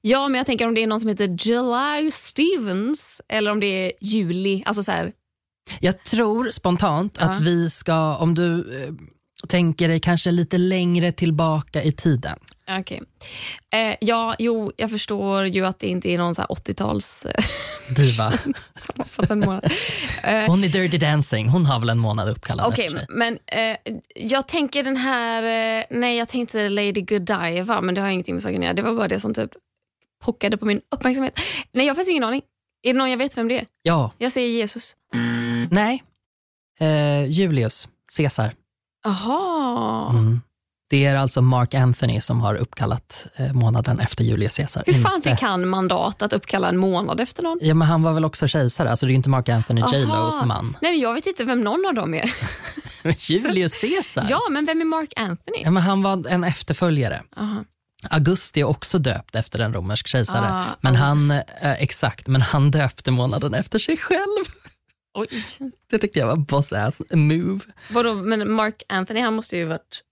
Ja, 0.00 0.28
men 0.28 0.38
jag 0.38 0.46
tänker 0.46 0.66
om 0.66 0.74
det 0.74 0.82
är 0.82 0.86
någon 0.86 1.00
som 1.00 1.08
heter 1.08 1.36
July 1.40 2.10
Stevens 2.10 3.20
eller 3.28 3.50
om 3.50 3.60
det 3.60 3.66
är 3.66 3.92
Juli. 4.00 4.62
Alltså 4.66 4.82
så 4.82 4.92
här. 4.92 5.12
Jag 5.80 6.04
tror 6.04 6.50
spontant 6.50 7.18
att 7.18 7.40
vi 7.40 7.70
ska, 7.70 8.16
om 8.16 8.34
du 8.34 8.82
eh, 8.82 8.92
tänker 9.48 9.88
dig 9.88 10.00
kanske 10.00 10.30
lite 10.30 10.58
längre 10.58 11.12
tillbaka 11.12 11.82
i 11.82 11.92
tiden. 11.92 12.38
Okay. 12.80 13.00
Eh, 13.72 13.96
ja, 14.00 14.34
jo, 14.38 14.72
jag 14.76 14.90
förstår 14.90 15.46
ju 15.46 15.66
att 15.66 15.78
det 15.78 15.86
inte 15.86 16.08
är 16.08 16.18
någon 16.18 16.34
80-tals... 16.34 17.26
Eh, 17.26 17.44
Diva. 17.96 18.32
som 18.74 18.94
har 18.96 19.04
fått 19.04 19.30
en 19.30 19.40
månad. 19.40 19.72
Eh, 20.22 20.46
hon 20.46 20.64
är 20.64 20.68
Dirty 20.68 20.98
Dancing, 20.98 21.48
hon 21.48 21.66
har 21.66 21.80
väl 21.80 21.88
en 21.88 21.98
månad 21.98 22.28
uppkallad 22.28 22.66
okay, 22.66 22.86
efter 22.86 22.98
sig. 22.98 23.06
Men 23.08 23.38
eh, 23.46 23.94
jag 24.14 24.48
tänker 24.48 24.84
den 24.84 24.96
här... 24.96 25.42
Eh, 25.78 25.84
nej, 25.90 26.16
jag 26.16 26.28
tänkte 26.28 26.68
Lady 26.68 27.00
Godiva, 27.00 27.80
men 27.80 27.94
det 27.94 28.00
har 28.00 28.08
ingenting 28.08 28.34
med 28.34 28.42
saken 28.42 28.58
att 28.58 28.64
göra. 28.64 28.74
Det 28.74 28.82
var 28.82 28.94
bara 28.94 29.08
det 29.08 29.20
som 29.20 29.34
typ 29.34 29.50
pockade 30.24 30.56
på 30.56 30.66
min 30.66 30.80
uppmärksamhet. 30.90 31.40
Nej, 31.72 31.86
jag 31.86 31.90
har 31.90 31.94
faktiskt 31.94 32.10
ingen 32.10 32.24
aning. 32.24 32.42
Är 32.82 32.92
det 32.92 32.98
någon 32.98 33.10
jag 33.10 33.18
vet 33.18 33.36
vem 33.36 33.48
det 33.48 33.58
är? 33.58 33.66
Ja. 33.82 34.12
Jag 34.18 34.32
säger 34.32 34.48
Jesus. 34.48 34.96
Nej. 35.70 36.02
Eh, 36.80 37.24
Julius 37.26 37.88
Caesar. 38.16 38.52
Aha. 39.06 40.10
Mm. 40.10 40.40
Det 40.90 41.04
är 41.04 41.16
alltså 41.16 41.42
Mark 41.42 41.74
Anthony 41.74 42.20
som 42.20 42.40
har 42.40 42.54
uppkallat 42.54 43.26
eh, 43.36 43.52
månaden 43.52 44.00
efter 44.00 44.24
Julius 44.24 44.56
Caesar. 44.56 44.82
Hur 44.86 45.02
fan 45.02 45.22
fick 45.22 45.40
han 45.40 45.68
mandat 45.68 46.22
att 46.22 46.32
uppkalla 46.32 46.68
en 46.68 46.76
månad 46.76 47.20
efter 47.20 47.42
någon? 47.42 47.58
Ja, 47.62 47.74
men 47.74 47.88
han 47.88 48.02
var 48.02 48.12
väl 48.12 48.24
också 48.24 48.48
kejsare, 48.48 48.90
alltså 48.90 49.06
det 49.06 49.12
är 49.12 49.14
inte 49.14 49.28
Mark 49.28 49.48
Anthony 49.48 49.80
J 49.92 50.06
Los 50.06 50.44
man. 50.44 50.76
Nej, 50.82 51.00
jag 51.00 51.14
vet 51.14 51.26
inte 51.26 51.44
vem 51.44 51.60
någon 51.60 51.86
av 51.88 51.94
dem 51.94 52.14
är. 52.14 52.30
Julius 53.30 53.80
Caesar? 53.80 54.26
Ja, 54.30 54.40
men 54.50 54.64
vem 54.66 54.80
är 54.80 54.84
Mark 54.84 55.12
Anthony? 55.16 55.62
Ja, 55.64 55.70
men 55.70 55.82
han 55.82 56.02
var 56.02 56.28
en 56.28 56.44
efterföljare. 56.44 57.22
Aha. 57.36 57.64
Augusti 58.10 58.60
är 58.60 58.64
också 58.64 58.98
döpt 58.98 59.34
efter 59.34 59.58
en 59.58 59.74
romersk 59.74 60.06
kejsare. 60.06 60.48
Ah, 60.52 60.64
men 60.80 60.96
han, 60.96 61.30
eh, 61.30 61.42
exakt, 61.62 62.26
men 62.26 62.42
han 62.42 62.70
döpte 62.70 63.10
månaden 63.10 63.54
efter 63.54 63.78
sig 63.78 63.96
själv. 63.96 64.44
Oj. 65.18 65.28
Det 65.90 65.98
tyckte 65.98 66.18
jag 66.18 66.26
var 66.26 66.36
boss 66.36 66.72
ass 66.72 67.02
move. 67.10 67.60
Vadå, 67.90 68.14
men 68.14 68.52
Mark 68.52 68.82
Anthony 68.88 69.20
han 69.20 69.34
måste 69.34 69.56
ju 69.56 69.64
varit 69.64 70.02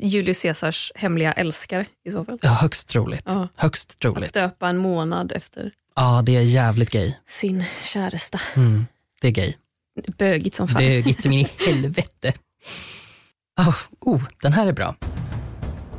Julius 0.00 0.42
Caesars 0.42 0.92
hemliga 0.94 1.32
älskare 1.32 1.86
i 2.04 2.10
så 2.10 2.24
fall. 2.24 2.38
Ja, 2.42 2.48
högst 2.50 2.88
troligt. 2.88 3.24
Ja. 3.26 3.48
Högst 3.54 3.98
troligt. 3.98 4.26
Att 4.26 4.42
döpa 4.42 4.68
en 4.68 4.76
månad 4.76 5.32
efter 5.32 5.72
Ja, 5.94 6.22
det 6.26 6.36
är 6.36 6.40
jävligt 6.42 6.90
gay. 6.90 7.14
sin 7.28 7.64
käresta. 7.82 8.40
Mm, 8.56 8.86
det 9.20 9.28
är 9.28 9.32
gay. 9.32 9.54
Bögigt 10.18 10.56
som 10.56 10.68
fan. 10.68 10.78
Bögigt 10.78 11.22
som 11.22 11.32
in 11.32 11.40
i 11.40 11.48
helvete. 11.66 12.32
Oh, 13.60 13.76
oh, 14.00 14.22
den 14.42 14.52
här 14.52 14.66
är 14.66 14.72
bra. 14.72 14.94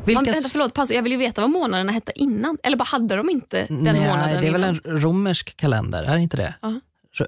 Vilka... 0.05 0.21
Man, 0.21 0.33
vänta, 0.33 0.49
förlåt, 0.49 0.73
paus. 0.73 0.91
Jag 0.91 1.03
vill 1.03 1.11
ju 1.11 1.17
veta 1.17 1.41
vad 1.41 1.49
månaderna 1.49 1.91
hette 1.91 2.11
innan. 2.15 2.57
Eller 2.63 2.77
bara 2.77 2.83
hade 2.83 3.15
de 3.15 3.29
inte 3.29 3.65
den 3.69 3.77
Nej, 3.83 4.07
månaden 4.07 4.41
Det 4.41 4.47
är 4.47 4.55
innan? 4.55 4.61
väl 4.61 4.79
en 4.85 5.01
romersk 5.01 5.57
kalender, 5.57 6.03
är 6.03 6.15
det 6.15 6.21
inte 6.21 6.37
det? 6.37 6.55
Uh 6.63 6.69
-huh. 6.69 6.79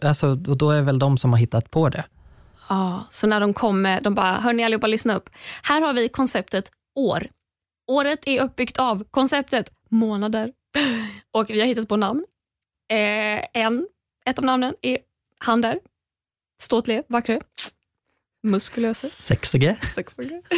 Alltså, 0.02 0.28
och 0.28 0.58
då 0.58 0.72
är 0.72 0.82
väl 0.82 1.00
de 1.00 1.18
som 1.18 1.32
har 1.32 1.40
hittat 1.40 1.72
på 1.72 1.90
det. 1.90 2.06
Ja, 2.70 3.08
så 3.10 3.28
när 3.28 3.40
de 3.40 3.54
kommer, 3.54 4.02
de 4.02 4.16
bara, 4.16 4.40
hörni 4.40 4.64
allihopa 4.64 4.88
lyssna 4.88 5.16
upp. 5.16 5.30
Här 5.64 5.82
har 5.82 5.94
vi 5.94 6.10
konceptet 6.10 6.72
år. 6.96 7.28
Året 7.88 8.20
är 8.26 8.42
uppbyggt 8.42 8.80
av 8.80 9.04
konceptet 9.12 9.72
månader. 9.90 10.52
Och 11.32 11.50
vi 11.50 11.60
har 11.60 11.68
hittat 11.68 11.88
på 11.88 11.98
namn. 11.98 12.26
Eh, 12.92 13.46
en, 13.54 13.88
ett 14.26 14.38
av 14.38 14.46
namnen 14.46 14.76
är 14.82 14.98
han 15.38 15.62
där. 15.62 15.80
Ståtlig, 16.62 17.04
vackra, 17.08 17.40
muskulösa. 18.44 19.08
Sexiga. 19.08 19.76
Sexiga. 19.76 20.42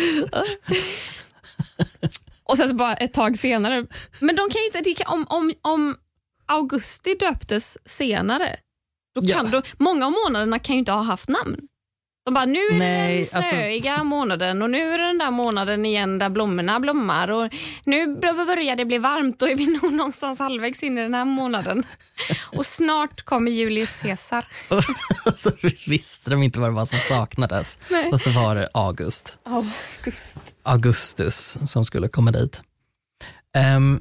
Och 2.44 2.58
sen 2.58 2.70
så 2.70 2.76
bara 2.76 2.94
ett 2.94 3.14
tag 3.14 3.38
senare. 3.38 3.86
Men 4.20 4.36
de 4.36 4.50
kan 4.50 4.62
ju 4.62 4.66
inte, 4.66 4.82
det 4.82 4.94
kan, 4.94 5.14
om, 5.14 5.26
om, 5.30 5.54
om 5.62 5.98
augusti 6.46 7.16
döptes 7.20 7.78
senare, 7.86 8.56
då 9.16 9.22
kan, 9.22 9.46
Ja. 9.46 9.52
då, 9.52 9.62
många 9.78 10.06
av 10.06 10.12
månaderna 10.26 10.60
kan 10.60 10.76
ju 10.76 10.80
inte 10.80 10.92
ha 10.92 11.02
haft 11.04 11.30
namn. 11.30 11.58
De 12.26 12.34
bara, 12.34 12.46
nu 12.46 12.60
är 12.60 12.80
Nej, 12.80 13.14
det 13.14 13.20
alltså- 13.20 13.40
den 13.40 13.50
snöiga 13.50 14.04
månaden 14.04 14.62
och 14.62 14.70
nu 14.70 14.94
är 14.94 14.98
det 14.98 15.06
den 15.08 15.18
där 15.18 15.32
månaden 15.32 15.86
igen 15.86 16.20
där 16.20 16.30
blommorna 16.30 16.80
blommar 16.80 17.32
och 17.32 17.54
nu 17.84 18.16
börjar 18.16 18.76
det 18.76 18.86
bli 18.86 18.98
varmt 18.98 19.42
och 19.42 19.50
är 19.50 19.56
vi 19.56 19.66
nog 19.82 19.94
någonstans 19.94 20.40
halvvägs 20.40 20.84
in 20.84 20.98
i 20.98 21.02
den 21.02 21.14
här 21.14 21.26
månaden. 21.26 21.84
Och 22.58 22.66
snart 22.66 23.22
kommer 23.22 23.52
Julius 23.52 24.02
Caesar. 24.02 24.48
Och 25.26 25.34
så 25.36 25.52
visste 25.88 26.30
de 26.30 26.44
inte 26.44 26.60
vad 26.60 26.70
det 26.70 26.74
var 26.76 26.86
som 26.86 26.98
saknades. 26.98 27.78
Nej. 27.90 28.12
Och 28.12 28.20
så 28.20 28.30
var 28.30 28.56
det 28.56 28.70
August. 28.74 29.40
August. 29.46 30.38
Augustus 30.64 31.58
som 31.68 31.86
skulle 31.86 32.08
komma 32.08 32.32
dit. 32.32 32.62
Ehm, 33.58 34.00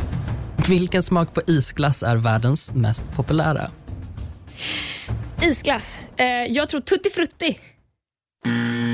vilken 0.68 1.02
smak 1.02 1.34
på 1.34 1.40
isglass 1.46 2.02
är 2.02 2.16
världens 2.16 2.74
mest 2.74 3.02
populära? 3.16 3.70
Isglass. 5.42 5.98
Eh, 6.16 6.26
jag 6.26 6.68
tror 6.68 6.80
Tutti 6.80 7.10
Frutti. 7.10 7.58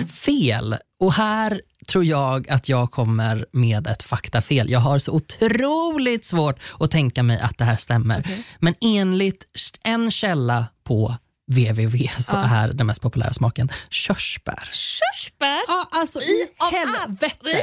Fel. 0.08 0.76
Och 1.00 1.12
här 1.12 1.60
tror 1.88 2.04
jag 2.04 2.50
att 2.50 2.68
jag 2.68 2.90
kommer 2.90 3.46
med 3.52 3.86
ett 3.86 4.02
faktafel. 4.02 4.70
Jag 4.70 4.80
har 4.80 4.98
så 4.98 5.12
otroligt 5.12 6.24
svårt 6.24 6.58
att 6.80 6.90
tänka 6.90 7.22
mig 7.22 7.40
att 7.40 7.58
det 7.58 7.64
här 7.64 7.76
stämmer. 7.76 8.26
Men 8.58 8.74
enligt 8.80 9.44
en 9.84 10.10
källa 10.10 10.66
på 10.84 11.16
www 11.52 12.08
så 12.18 12.34
Ja. 12.34 12.56
är 12.56 12.68
den 12.68 12.86
mest 12.86 13.02
populära 13.02 13.32
smaken 13.32 13.68
körsbär. 13.90 14.68
Körsbär. 14.72 15.60
Ja, 15.68 15.88
alltså 15.90 16.20
i 16.20 16.48
helvete! 16.58 17.62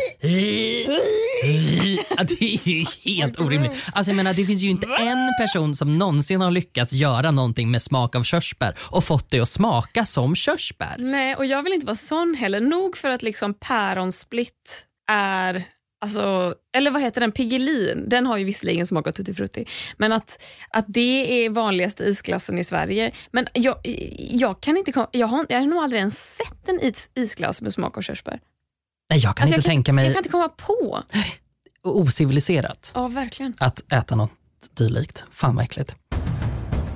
Ja, 2.17 2.23
det 2.23 2.41
är 2.43 2.67
ju 2.69 2.85
helt 3.03 3.39
orimligt. 3.39 3.85
Alltså, 3.93 4.11
jag 4.11 4.15
menar, 4.15 4.33
det 4.33 4.45
finns 4.45 4.61
ju 4.61 4.69
inte 4.69 4.87
en 4.99 5.29
person 5.41 5.75
som 5.75 5.97
någonsin 5.97 6.41
har 6.41 6.51
lyckats 6.51 6.93
göra 6.93 7.31
någonting 7.31 7.71
med 7.71 7.81
smak 7.81 8.15
av 8.15 8.23
körsbär 8.23 8.75
och 8.89 9.03
fått 9.03 9.29
det 9.29 9.39
att 9.39 9.49
smaka 9.49 10.05
som 10.05 10.35
körsbär. 10.35 10.95
Nej, 10.97 11.35
och 11.35 11.45
jag 11.45 11.63
vill 11.63 11.73
inte 11.73 11.85
vara 11.85 11.95
sån 11.95 12.35
heller. 12.39 12.59
Nog 12.61 12.97
för 12.97 13.09
att 13.09 13.21
liksom 13.23 13.53
päronsplitt 13.53 14.85
är... 15.11 15.63
Alltså, 16.01 16.55
eller 16.77 16.91
vad 16.91 17.01
heter 17.01 17.21
den? 17.21 17.31
Piggelin. 17.31 18.05
Den 18.09 18.25
har 18.25 18.37
ju 18.37 18.43
visserligen 18.45 18.87
smak 18.87 19.07
av 19.07 19.11
tutti 19.11 19.33
frutti. 19.33 19.65
Men 19.97 20.11
att, 20.11 20.43
att 20.69 20.85
det 20.87 21.45
är 21.45 21.49
vanligaste 21.49 22.03
isglassen 22.03 22.57
i 22.59 22.63
Sverige. 22.63 23.11
Men 23.31 23.47
jag, 23.53 23.75
jag, 24.17 24.61
kan 24.61 24.77
inte, 24.77 25.07
jag, 25.11 25.27
har, 25.27 25.45
jag 25.49 25.59
har 25.59 25.65
nog 25.65 25.83
aldrig 25.83 25.99
ens 25.99 26.35
sett 26.35 26.69
en 26.69 26.79
is, 26.81 27.09
isglass 27.15 27.61
med 27.61 27.73
smak 27.73 27.97
av 27.97 28.01
körsbär. 28.01 28.39
Nej, 29.09 29.19
jag 29.19 29.35
kan 29.37 29.43
Alltså, 29.43 29.55
inte 29.55 29.67
jag, 29.67 29.71
tänka 29.73 29.85
kan, 29.89 29.95
mig 29.95 30.05
jag 30.05 30.13
kan 30.13 30.19
inte 30.19 30.29
komma 30.29 30.49
på. 30.49 31.03
ociviliserat 31.83 32.91
Ja, 32.95 33.07
verkligen. 33.07 33.53
att 33.59 33.93
äta 33.93 34.15
något 34.15 34.31
dylikt. 34.77 35.23
Fan 35.31 35.55
vad 35.55 35.65
äckligt. 35.65 35.95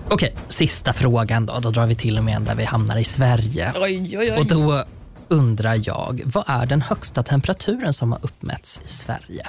Okej, 0.09 0.35
sista 0.49 0.93
frågan 0.93 1.45
då. 1.45 1.59
Då 1.59 1.71
drar 1.71 1.85
vi 1.85 1.95
till 1.95 2.17
och 2.17 2.23
med 2.23 2.35
en 2.35 2.45
där 2.45 2.55
vi 2.55 2.63
hamnar 2.63 2.97
i 2.97 3.03
Sverige. 3.03 3.73
Oj, 3.75 4.17
oj, 4.17 4.31
Och 4.31 4.45
då 4.47 4.85
undrar 5.33 5.81
jag, 5.87 6.21
vad 6.25 6.43
är 6.47 6.65
den 6.65 6.81
högsta 6.81 7.23
temperaturen 7.23 7.93
som 7.93 8.11
har 8.11 8.19
uppmätts 8.25 8.81
i 8.85 8.87
Sverige? 8.87 9.47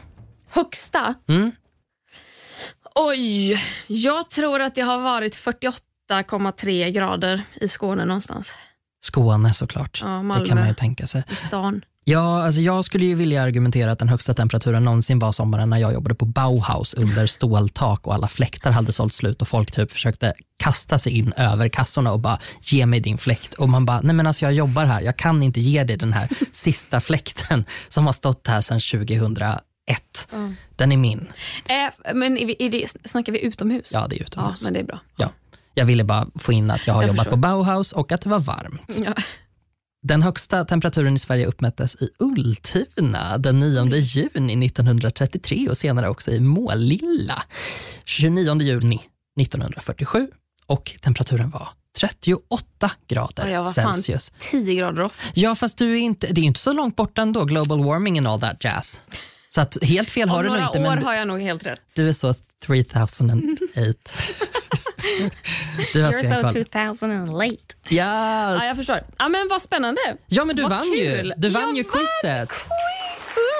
Högsta? 0.50 1.14
Mm. 1.28 1.52
Oj, 2.94 3.62
jag 3.86 4.30
tror 4.30 4.60
att 4.62 4.74
det 4.74 4.80
har 4.80 4.98
varit 4.98 5.36
48,3 5.36 6.90
grader 6.90 7.42
i 7.54 7.68
Skåne 7.68 8.04
någonstans. 8.04 8.54
Skåne 9.00 9.54
såklart. 9.54 10.00
Ja, 10.02 10.08
det 10.08 10.22
Malmö. 10.22 10.46
kan 10.46 10.58
man 10.58 10.68
ju 10.68 10.74
tänka 10.74 11.06
sig. 11.06 11.24
I 11.30 11.34
stan. 11.34 11.84
Ja, 12.06 12.42
alltså 12.44 12.60
jag 12.60 12.84
skulle 12.84 13.04
ju 13.04 13.14
vilja 13.14 13.42
argumentera 13.42 13.92
att 13.92 13.98
den 13.98 14.08
högsta 14.08 14.34
temperaturen 14.34 14.84
någonsin 14.84 15.18
var 15.18 15.32
sommaren 15.32 15.70
när 15.70 15.78
jag 15.78 15.92
jobbade 15.92 16.14
på 16.14 16.24
Bauhaus 16.24 16.94
under 16.94 17.26
ståltak 17.26 18.06
och 18.06 18.14
alla 18.14 18.28
fläktar 18.28 18.70
hade 18.70 18.92
sålt 18.92 19.12
slut 19.14 19.42
och 19.42 19.48
folk 19.48 19.72
typ 19.72 19.92
försökte 19.92 20.32
kasta 20.56 20.98
sig 20.98 21.12
in 21.18 21.32
över 21.36 21.68
kassorna 21.68 22.12
och 22.12 22.20
bara 22.20 22.38
ge 22.62 22.86
mig 22.86 23.00
din 23.00 23.18
fläkt. 23.18 23.54
Och 23.54 23.68
man 23.68 23.84
bara, 23.86 24.00
nej 24.00 24.14
men 24.14 24.26
alltså 24.26 24.44
jag 24.44 24.52
jobbar 24.52 24.84
här, 24.84 25.00
jag 25.00 25.16
kan 25.16 25.42
inte 25.42 25.60
ge 25.60 25.84
dig 25.84 25.96
den 25.96 26.12
här 26.12 26.28
sista 26.52 27.00
fläkten 27.00 27.64
som 27.88 28.06
har 28.06 28.12
stått 28.12 28.46
här 28.46 28.60
sedan 28.60 28.80
2001. 28.80 29.58
Den 30.76 30.92
är 30.92 30.96
min. 30.96 31.26
Eh, 31.68 32.14
men 32.14 32.38
är 32.38 32.46
vi, 32.46 32.56
är 32.58 32.70
det, 32.70 32.86
snackar 33.04 33.32
vi 33.32 33.44
utomhus? 33.44 33.90
Ja, 33.92 34.06
det 34.08 34.16
är 34.16 34.18
ja, 34.20 34.24
utomhus. 34.26 34.64
men 34.64 34.72
det 34.72 34.80
är 34.80 34.84
bra. 34.84 34.98
Ja. 35.16 35.28
Jag 35.74 35.84
ville 35.84 36.04
bara 36.04 36.26
få 36.38 36.52
in 36.52 36.70
att 36.70 36.86
jag 36.86 36.94
har 36.94 37.02
Jag 37.02 37.08
jobbat 37.08 37.18
förstår. 37.24 37.30
på 37.30 37.36
Bauhaus 37.36 37.92
och 37.92 38.12
att 38.12 38.20
det 38.20 38.28
var 38.28 38.38
varmt. 38.40 38.98
Ja. 39.04 39.14
Den 40.06 40.22
högsta 40.22 40.64
temperaturen 40.64 41.14
i 41.14 41.18
Sverige 41.18 41.46
uppmättes 41.46 41.96
i 41.96 42.08
Ultuna 42.18 43.38
den 43.38 43.60
9 43.60 43.84
juni 43.96 44.66
1933 44.66 45.68
och 45.68 45.76
senare 45.76 46.08
också 46.08 46.30
i 46.30 46.40
Målilla 46.40 47.42
29 48.04 48.60
juni 48.62 49.00
1947. 49.40 50.28
Och 50.66 50.94
temperaturen 51.00 51.50
var 51.50 51.68
38 52.00 52.90
grader 53.08 53.46
Ja, 53.48 53.66
Celsius. 53.66 54.32
10 54.38 54.74
grader 54.74 55.02
off. 55.02 55.30
Ja, 55.34 55.54
fast 55.54 55.78
du 55.78 55.92
är 55.92 56.00
inte, 56.00 56.26
det 56.32 56.40
är 56.40 56.44
inte 56.44 56.60
så 56.60 56.72
långt 56.72 56.96
borta 56.96 57.22
ändå, 57.22 57.44
global 57.44 57.84
warming 57.84 58.18
and 58.18 58.28
all 58.28 58.40
that 58.40 58.64
jazz. 58.64 59.00
Så 59.48 59.60
att 59.60 59.78
helt 59.82 60.10
fel 60.10 60.28
har 60.28 60.36
Om 60.36 60.42
du 60.42 60.48
nog 60.48 60.56
några 60.56 60.66
inte, 60.66 60.78
år 60.78 60.94
men 60.94 61.04
har 61.04 61.14
jag 61.14 61.28
nog 61.28 61.40
helt 61.40 61.66
rätt. 61.66 61.80
du 61.96 62.08
är 62.08 62.12
så 62.12 62.34
3008. 62.66 63.42
du 65.92 66.02
har 66.02 66.12
stenkoll. 66.12 66.50
2000 66.64 67.10
and 67.10 67.28
late. 67.32 67.50
Yes. 67.50 67.60
Ja, 67.90 68.64
jag 68.66 68.76
förstår. 68.76 69.00
Ja, 69.18 69.28
men 69.28 69.48
vad 69.48 69.62
spännande. 69.62 70.00
Ja, 70.26 70.44
men 70.44 70.56
du 70.56 70.62
Vad 70.62 70.70
vann 70.70 70.82
kul. 70.96 71.26
ju. 71.26 71.32
Du 71.36 71.48
vann 71.48 71.62
Jag 71.62 71.76
ju 71.76 71.82
vann 71.82 71.92
quizet. 72.22 72.50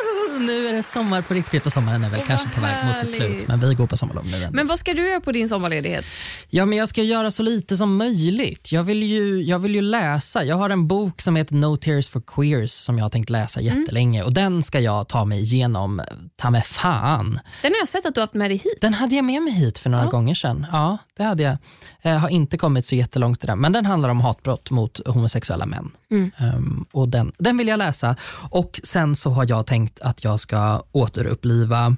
Nu 0.40 0.66
är 0.66 0.72
det 0.72 0.82
sommar 0.82 1.22
på 1.22 1.34
riktigt 1.34 1.66
och 1.66 1.72
sommaren 1.72 2.04
är 2.04 2.08
väl 2.10 2.20
kanske 2.26 2.48
på 2.48 2.60
väg 2.60 2.86
mot 2.86 2.98
sitt 2.98 3.10
slut. 3.10 3.48
Men 3.48 3.60
vi 3.60 3.74
går 3.74 3.86
på 3.86 3.96
sommarlov 3.96 4.26
nu. 4.26 4.36
ändå. 4.36 4.56
Men 4.56 4.66
vad 4.66 4.78
ska 4.78 4.94
du 4.94 5.08
göra 5.08 5.20
på 5.20 5.32
din 5.32 5.48
sommarledighet? 5.48 6.04
Ja, 6.48 6.64
men 6.66 6.78
jag 6.78 6.88
ska 6.88 7.02
göra 7.02 7.30
så 7.30 7.42
lite 7.42 7.76
som 7.76 7.96
möjligt. 7.96 8.72
Jag 8.72 8.84
vill, 8.84 9.02
ju, 9.02 9.42
jag 9.42 9.58
vill 9.58 9.74
ju 9.74 9.80
läsa. 9.82 10.44
Jag 10.44 10.56
har 10.56 10.70
en 10.70 10.88
bok 10.88 11.20
som 11.20 11.36
heter 11.36 11.54
No 11.54 11.76
Tears 11.76 12.08
for 12.08 12.20
Queers 12.20 12.70
som 12.70 12.98
jag 12.98 13.04
har 13.04 13.08
tänkt 13.10 13.30
läsa 13.30 13.60
Mm. 13.60 13.80
jättelänge 13.80 14.22
och 14.22 14.34
den 14.34 14.62
ska 14.62 14.80
jag 14.80 15.08
ta 15.08 15.24
mig 15.24 15.40
igenom 15.40 16.02
ta 16.36 16.50
mig 16.50 16.62
fan. 16.62 17.40
Den 17.62 17.72
har 17.72 17.78
jag 17.78 17.88
sett 17.88 18.06
att 18.06 18.14
du 18.14 18.20
har 18.20 18.22
haft 18.26 18.34
med 18.34 18.50
dig 18.50 18.56
hit. 18.58 18.78
Den 18.80 18.94
hade 18.94 19.14
jag 19.14 19.24
med 19.24 19.42
mig 19.42 19.52
hit 19.52 19.78
för 19.78 19.90
några 19.90 20.04
Ja. 20.04 20.10
gånger 20.10 20.34
sedan. 20.34 20.66
Ja, 20.72 20.98
det 21.16 21.22
hade 21.22 21.42
jag. 21.42 21.56
Jag 22.02 22.18
har 22.18 22.28
inte 22.28 22.58
kommit 22.58 22.86
så 22.86 22.94
jättelångt 22.94 23.44
i 23.44 23.46
den, 23.46 23.58
men 23.60 23.72
den 23.72 23.86
handlar 23.86 24.08
om 24.08 24.20
hatbrott 24.20 24.70
mot 24.70 25.00
homosexuella 25.06 25.66
män. 25.66 25.90
Mm. 26.10 26.30
Ehm, 26.38 26.84
och 26.92 27.08
den, 27.08 27.32
den 27.38 27.56
vill 27.56 27.68
jag 27.68 27.78
läsa. 27.78 28.16
Och 28.50 28.80
Sen 28.84 29.16
så 29.16 29.30
har 29.30 29.46
jag 29.48 29.66
tänkt 29.66 29.93
att 30.00 30.24
jag 30.24 30.40
ska 30.40 30.82
återuppliva 30.92 31.96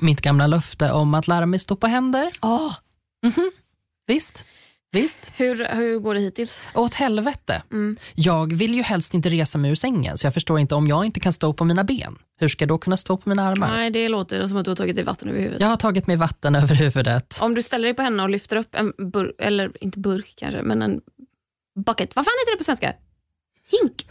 mitt 0.00 0.20
gamla 0.20 0.46
löfte 0.46 0.92
om 0.92 1.14
att 1.14 1.28
lära 1.28 1.46
mig 1.46 1.58
stå 1.58 1.76
på 1.76 1.86
händer. 1.86 2.30
Oh. 2.42 2.74
Visst, 4.06 4.44
visst. 4.92 5.32
Hur, 5.36 5.74
hur 5.74 5.98
går 5.98 6.14
det 6.14 6.20
hittills? 6.20 6.62
Åt 6.74 6.94
helvete. 6.94 7.62
Mm. 7.72 7.96
Jag 8.14 8.52
vill 8.52 8.74
ju 8.74 8.82
helst 8.82 9.14
inte 9.14 9.28
resa 9.28 9.58
mig 9.58 9.70
ur 9.70 9.74
sängen, 9.74 10.18
så 10.18 10.26
jag 10.26 10.34
förstår 10.34 10.58
inte 10.58 10.74
om 10.74 10.86
jag 10.86 11.04
inte 11.04 11.20
kan 11.20 11.32
stå 11.32 11.52
på 11.52 11.64
mina 11.64 11.84
ben. 11.84 12.18
Hur 12.36 12.48
ska 12.48 12.62
jag 12.62 12.68
då 12.68 12.78
kunna 12.78 12.96
stå 12.96 13.16
på 13.16 13.28
mina 13.28 13.48
armar? 13.48 13.68
Nej, 13.68 13.90
det 13.90 14.08
låter 14.08 14.46
som 14.46 14.58
att 14.58 14.64
du 14.64 14.70
har 14.70 14.76
tagit 14.76 14.94
dig 14.94 15.04
vatten 15.04 15.28
över 15.28 15.38
huvudet. 15.38 15.60
Jag 15.60 15.68
har 15.68 15.76
tagit 15.76 16.06
mig 16.06 16.16
vatten 16.16 16.54
över 16.54 16.74
huvudet. 16.74 17.38
Om 17.42 17.54
du 17.54 17.62
ställer 17.62 17.84
dig 17.88 17.94
på 17.94 18.02
henne 18.02 18.22
och 18.22 18.30
lyfter 18.30 18.56
upp 18.56 18.74
en 18.74 18.92
burk, 19.12 19.34
eller 19.38 19.72
inte 19.80 19.98
burk 19.98 20.34
kanske, 20.36 20.62
men 20.62 20.82
en 20.82 21.00
bucket. 21.86 22.16
Vad 22.16 22.24
fan 22.24 22.34
heter 22.40 22.52
det 22.52 22.58
på 22.58 22.64
svenska? 22.64 22.92
Hink? 23.70 24.06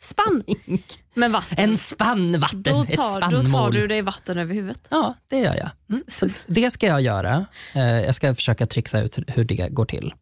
Spann? 0.00 0.42
Med 1.14 1.30
vatten. 1.30 1.58
En 1.58 1.76
spann 1.76 2.38
vatten, 2.38 2.62
då, 2.62 2.84
tar, 2.84 3.30
då 3.30 3.42
tar 3.42 3.70
du 3.70 3.86
dig 3.86 4.02
vatten 4.02 4.38
över 4.38 4.54
huvudet. 4.54 4.88
Ja, 4.90 5.14
det 5.28 5.38
gör 5.38 5.54
jag. 5.56 5.70
Mm. 5.88 6.02
Så 6.08 6.28
det 6.46 6.70
ska 6.70 6.86
jag 6.86 7.00
göra. 7.00 7.46
Eh, 7.74 7.82
Jag 8.00 8.14
ska 8.14 8.34
försöka 8.34 8.66
trixa 8.66 9.00
ut 9.00 9.18
hur 9.26 9.44
det 9.44 9.68
går 9.68 9.84
till. 9.84 10.14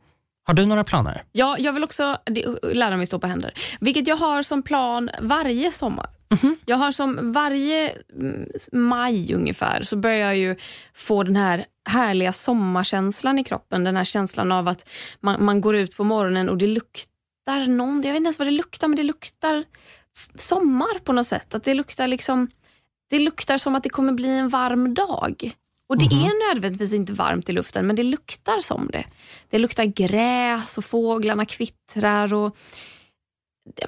Har 0.45 0.54
du 0.54 0.66
några 0.66 0.85
planer? 0.85 1.23
Ja, 1.33 1.57
jag 1.59 1.73
vill 1.73 1.85
också 1.85 2.18
lära 2.62 2.97
mig 2.97 3.07
stå 3.07 3.18
på 3.18 3.26
händer. 3.26 3.52
Vilket 3.80 4.07
jag 4.09 4.16
har 4.16 4.42
som 4.42 4.62
plan 4.62 5.11
varje 5.21 5.73
sommar. 5.73 6.07
Mhm. 6.30 6.57
Jag 6.66 6.76
har 6.76 6.92
som 6.92 7.33
varje 7.33 7.92
mm, 8.21 8.49
maj 8.73 9.35
ungefär 9.35 9.83
så 9.83 9.97
börjar 9.97 10.18
jag 10.18 10.37
ju 10.37 10.57
få 10.95 11.23
den 11.23 11.37
här 11.37 11.64
härliga 11.90 12.33
sommarkänslan 12.33 13.38
i 13.38 13.45
kroppen. 13.45 13.85
Den 13.85 13.97
här 13.97 14.04
känslan 14.04 14.52
av 14.52 14.68
att 14.68 14.88
man, 15.21 15.45
man 15.45 15.61
går 15.61 15.76
ut 15.76 15.97
på 15.97 16.04
morgonen 16.04 16.49
och 16.49 16.59
det 16.59 16.66
luktar 16.66 17.66
någon, 17.66 17.95
jag 17.97 18.12
vet 18.12 18.16
inte 18.16 18.26
ens 18.26 18.38
vad 18.38 18.47
det 18.49 18.52
luktar 18.52 18.88
men 18.88 18.97
det 18.97 19.02
luktar 19.02 19.64
sommar 20.34 20.98
på 20.98 21.12
något 21.12 21.26
sätt. 21.26 21.54
Att 21.54 21.64
det 21.64 21.75
luktar 21.75 22.06
liksom 22.06 22.48
det 23.10 23.18
luktar 23.18 23.58
som 23.58 23.75
att 23.75 23.82
det 23.82 23.88
kommer 23.88 24.12
bli 24.12 24.28
en 24.28 24.48
varm 24.48 24.94
dag. 24.94 25.52
Och 25.88 25.98
Det 25.98 26.06
är 26.06 26.48
nödvändigtvis 26.48 26.92
inte 26.92 27.12
varmt 27.12 27.48
i 27.48 27.52
luften, 27.52 27.87
men 27.87 27.96
det 27.96 28.02
luktar 28.02 28.60
som 28.60 28.88
det. 28.92 29.04
Det 29.50 29.58
luktar 29.58 29.84
gräs 29.84 30.78
och 30.78 30.84
fåglarna 30.84 31.44
kvittrar. 31.44 32.34
och 32.34 32.56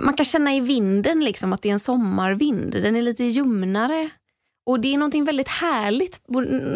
Man 0.00 0.14
kan 0.14 0.24
känna 0.24 0.54
i 0.54 0.60
vinden 0.60 1.24
liksom 1.24 1.52
att 1.52 1.62
det 1.62 1.68
är 1.68 1.72
en 1.72 1.80
sommarvind. 1.80 2.72
Den 2.72 2.96
är 2.96 3.02
lite 3.02 3.24
ljumnare. 3.24 4.10
Och 4.70 4.80
Det 4.80 4.94
är 4.94 4.98
något 4.98 5.28
väldigt 5.28 5.48
härligt, 5.48 6.20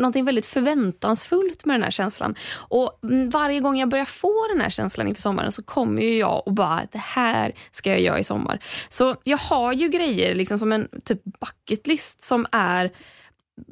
något 0.01 0.17
väldigt 0.17 0.47
förväntansfullt 0.47 1.65
med 1.65 1.75
den 1.75 1.83
här 1.83 1.91
känslan. 1.91 2.35
Och 2.53 2.99
mm, 3.05 3.31
Varje 3.31 3.61
gång 3.61 3.79
jag 3.79 3.89
börjar 3.89 4.05
få 4.05 4.47
den 4.53 4.61
här 4.61 4.71
känslan 4.71 5.09
inför 5.09 5.23
sommaren 5.23 5.53
så 5.53 5.63
kommer 5.63 6.03
ju 6.03 6.19
jag 6.19 6.43
och 6.47 6.53
bara, 6.53 6.81
det 6.93 6.99
här 6.99 7.55
ska 7.73 7.91
jag 7.91 8.01
göra 8.01 8.19
i 8.19 8.25
sommar. 8.25 8.59
Så 8.89 9.17
jag 9.25 9.39
har 9.39 9.73
ju 9.73 9.89
grejer 9.89 10.35
liksom 10.35 10.59
som 10.59 10.73
en 10.73 10.89
typ 11.05 11.21
bucket 11.25 11.87
list 11.87 12.23
som 12.23 12.47
är 12.53 12.91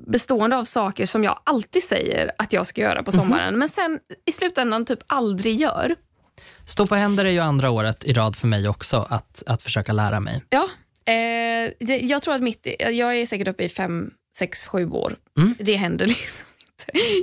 bestående 0.07 0.57
av 0.57 0.64
saker 0.64 1.07
som 1.07 1.25
jag 1.25 1.41
alltid 1.45 1.83
säger 1.83 2.31
att 2.38 2.52
jag 2.52 2.67
ska 2.67 2.81
göra 2.81 3.02
på 3.02 3.11
mhm. 3.11 3.21
sommaren, 3.21 3.43
mm 3.43 3.55
-hmm. 3.55 3.59
men 3.59 3.69
sen 3.69 3.99
i 4.26 4.33
slutändan 4.33 4.85
typ 4.85 5.00
aldrig 5.07 5.61
gör. 5.61 5.95
Stå 6.67 6.87
på 6.87 6.95
händer 6.95 7.25
är 7.25 7.31
ju 7.31 7.41
andra 7.41 7.71
året 7.71 8.05
i 8.05 8.12
rad 8.12 8.37
för 8.37 8.47
mig 8.47 8.69
också 8.69 9.07
att, 9.11 9.43
att 9.47 9.62
försöka 9.62 9.93
lära 9.93 10.21
mig. 10.21 10.45
Ja, 10.49 10.69
eh, 11.04 11.97
jag 11.97 12.23
tror 12.23 12.35
att 12.35 12.42
mitt, 12.42 12.66
jag 12.78 13.16
är 13.16 13.26
säkert 13.26 13.49
uppe 13.49 13.64
i 13.64 13.68
fem, 13.68 14.11
sex, 14.37 14.66
sju 14.66 14.90
år. 14.90 15.16
Mm. 15.38 15.54
Det 15.59 15.76
händer 15.76 16.06
liksom 16.18 16.47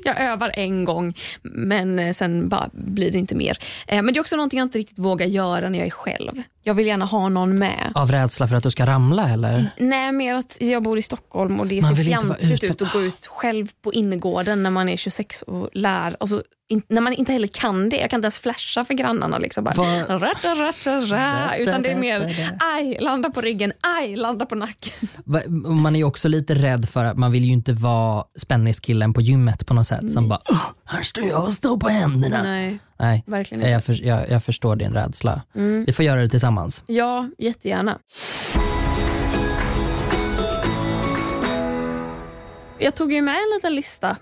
jag 0.04 0.22
övar 0.22 0.52
en 0.54 0.86
gång, 0.86 1.14
men 1.42 2.00
eh, 2.00 2.14
sen 2.14 2.50
bara 2.50 2.70
blir 2.74 3.12
det 3.12 3.18
inte 3.18 3.36
mer. 3.36 3.58
Eh, 3.88 4.02
men 4.02 4.14
det 4.14 4.18
är 4.18 4.22
också 4.22 4.36
någonting 4.36 4.60
jag 4.60 4.66
inte 4.66 4.80
riktigt 4.80 5.00
vågar 5.00 5.26
göra 5.26 5.70
när 5.70 5.80
jag 5.80 5.88
är 5.88 5.92
själv. 5.92 6.44
Jag 6.64 6.74
vill 6.74 6.88
gärna 6.88 7.06
ha 7.06 7.30
någon 7.30 7.60
med. 7.60 7.92
Av 7.96 8.12
rädsla 8.12 8.48
för 8.48 8.56
att 8.56 8.64
du 8.64 8.72
ska 8.72 8.86
ramla 8.86 9.30
eller? 9.30 9.66
Nej, 9.78 10.12
mer 10.12 10.36
att 10.36 10.58
jag 10.60 10.84
bor 10.84 10.98
i 10.98 11.02
Stockholm 11.02 11.60
och 11.60 11.68
det 11.68 11.82
man 11.82 11.96
ser 11.96 12.04
fjantigt 12.04 12.64
ut 12.64 12.82
att 12.82 12.94
gå 12.94 13.02
ut 13.02 13.28
själv 13.28 13.68
på 13.82 13.94
innergården 13.94 14.64
när 14.64 14.70
man 14.70 14.90
är 14.90 14.98
26 14.98 15.42
och 15.42 15.70
lär. 15.74 16.18
Alltså, 16.20 16.44
in, 16.70 16.82
när 16.88 17.02
man 17.02 17.14
inte 17.14 17.34
heller 17.34 17.48
kan 17.48 17.90
det. 17.90 17.98
Jag 17.98 18.10
kan 18.10 18.18
inte 18.18 18.26
ens 18.26 18.38
flasha 18.38 18.86
för 18.86 18.94
grannarna. 18.94 19.38
Liksom 19.38 19.64
bara, 19.64 19.74
rata, 19.74 20.56
rata, 20.56 21.02
rata, 21.02 21.56
utan 21.56 21.82
det 21.82 21.92
är 21.92 22.00
mer 22.00 22.50
aj, 22.60 22.98
landa 23.00 23.30
på 23.30 23.42
ryggen, 23.42 23.72
aj, 23.98 24.16
landa 24.16 24.46
på 24.46 24.56
nacken. 24.56 25.08
Man 25.66 25.96
är 25.96 26.00
ju 26.00 26.06
också 26.06 26.28
lite 26.28 26.56
rädd 26.56 26.90
för 26.90 27.06
att 27.06 27.18
man 27.18 27.32
vill 27.32 27.44
ju 27.44 27.52
inte 27.52 27.74
vara 27.74 28.24
spänniskillen 28.38 29.14
på 29.14 29.22
gymmet 29.22 29.66
på 29.66 29.74
något 29.74 29.88
sätt 29.88 30.12
som 30.14 30.30
bara, 30.30 30.40
här 30.86 31.02
står 31.02 31.24
jag 31.26 31.44
och 31.44 31.54
står 31.54 31.78
på 31.78 31.90
händerna. 31.90 32.44
Nej. 32.44 32.80
Nej, 33.00 33.24
verkligen 33.28 33.62
inte. 33.62 33.72
Jag, 33.72 33.84
för, 33.84 34.06
jag, 34.06 34.30
jag 34.30 34.44
förstår 34.44 34.76
din 34.76 34.94
rädsla. 34.94 35.42
Mm. 35.56 35.86
Vi 35.86 35.94
får 35.94 36.06
göra 36.06 36.22
det 36.22 36.28
tillsammans. 36.30 36.84
Ja, 36.88 37.30
jättegärna. 37.38 38.00
Jag 42.80 42.96
tog 42.96 43.14
ju 43.14 43.22
med 43.22 43.34
en 43.36 43.56
liten 43.56 43.76
lista 43.76 44.18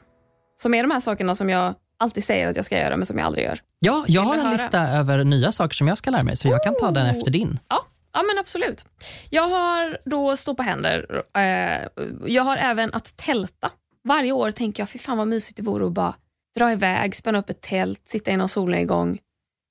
som 0.56 0.74
är 0.74 0.84
de 0.84 0.92
här 0.92 1.00
sakerna 1.00 1.36
som 1.36 1.50
jag 1.50 1.74
alltid 2.00 2.24
säger 2.24 2.48
att 2.48 2.56
jag 2.56 2.66
ska 2.66 2.78
göra 2.80 2.98
men 2.98 3.06
som 3.06 3.18
jag 3.18 3.26
aldrig 3.26 3.46
gör. 3.46 3.60
Ja, 3.80 4.06
jag 4.08 4.22
har 4.22 4.34
en 4.34 4.42
höra? 4.42 4.52
lista 4.52 4.80
över 4.88 5.24
nya 5.24 5.52
saker 5.52 5.76
som 5.76 5.88
jag 5.88 5.98
ska 5.98 6.10
lära 6.12 6.24
mig 6.24 6.36
så 6.36 6.48
jag 6.48 6.64
kan 6.64 6.76
ta 6.80 6.92
den 6.92 7.08
efter 7.08 7.32
din. 7.32 7.60
Ja, 7.68 7.86
ja 8.14 8.24
men 8.24 8.40
absolut. 8.40 8.86
Jag 9.30 9.48
har 9.50 9.98
då 10.06 10.38
stå 10.38 10.56
på 10.56 10.64
händer. 10.64 11.24
Eh, 11.38 11.88
jag 12.26 12.44
har 12.44 12.58
även 12.58 12.94
att 12.94 13.18
tälta. 13.18 13.72
Varje 14.04 14.32
år 14.32 14.52
tänker 14.52 14.82
jag, 14.82 14.90
fy 14.90 15.00
fan 15.00 15.18
vad 15.18 15.28
mysigt 15.28 15.58
det 15.58 15.64
vore 15.64 15.86
att 15.86 15.92
bara 15.92 16.14
dra 16.58 16.72
iväg, 16.72 17.16
spänna 17.16 17.40
upp 17.40 17.50
ett 17.50 17.62
tält, 17.62 18.02
sitta 18.06 18.32
i 18.32 18.38
någon 18.38 18.50
solnedgång. 18.50 19.20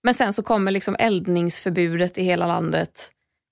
Men 0.03 0.15
sen 0.15 0.33
så 0.33 0.43
kommer 0.43 0.71
liksom 0.71 0.97
eldningsförbudet 0.99 2.19
i 2.19 2.23
hela 2.23 2.47
landet 2.47 3.11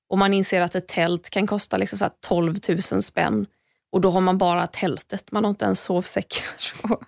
och 0.09 0.19
man 0.19 0.35
inser 0.35 0.61
att 0.61 0.75
ett 0.75 0.89
tält 0.89 1.31
kan 1.31 1.47
kosta 1.47 1.77
liksom 1.77 1.99
så 1.99 2.11
12 2.21 2.55
000 2.93 3.03
spänn. 3.03 3.47
Och 3.93 4.01
då 4.01 4.11
har 4.11 4.21
man 4.21 4.39
bara 4.39 4.67
tältet, 4.67 5.33
man 5.33 5.45
har 5.45 5.51
inte 5.51 5.65
ens 5.65 5.83
sovsäckar 5.83 6.45
och 6.83 7.03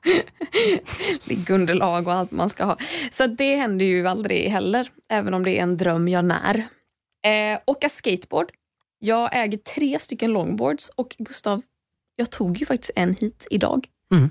liggunderlag 1.25 2.09
och 2.09 2.15
allt 2.15 2.31
man 2.31 2.51
ska 2.51 2.65
ha. 2.65 2.77
Så 3.11 3.27
det 3.27 3.57
händer 3.57 3.85
ju 3.85 4.07
aldrig 4.07 4.51
heller, 4.51 4.89
även 5.11 5.35
om 5.35 5.43
det 5.43 5.59
är 5.59 5.63
en 5.63 5.77
dröm 5.77 6.09
jag 6.09 6.25
när. 6.25 6.57
Eh, 7.27 7.61
åka 7.67 7.89
skateboard. 7.89 8.53
Jag 8.99 9.31
äger 9.33 9.59
tre 9.59 9.99
stycken 9.99 10.33
longboards 10.33 10.89
och 10.89 11.17
Gustav, 11.19 11.63
jag 12.17 12.31
tog 12.31 12.59
ju 12.59 12.67
faktiskt 12.67 12.91
en 12.97 13.15
hit 13.15 13.47
idag. 13.51 13.87
Mm. 14.13 14.31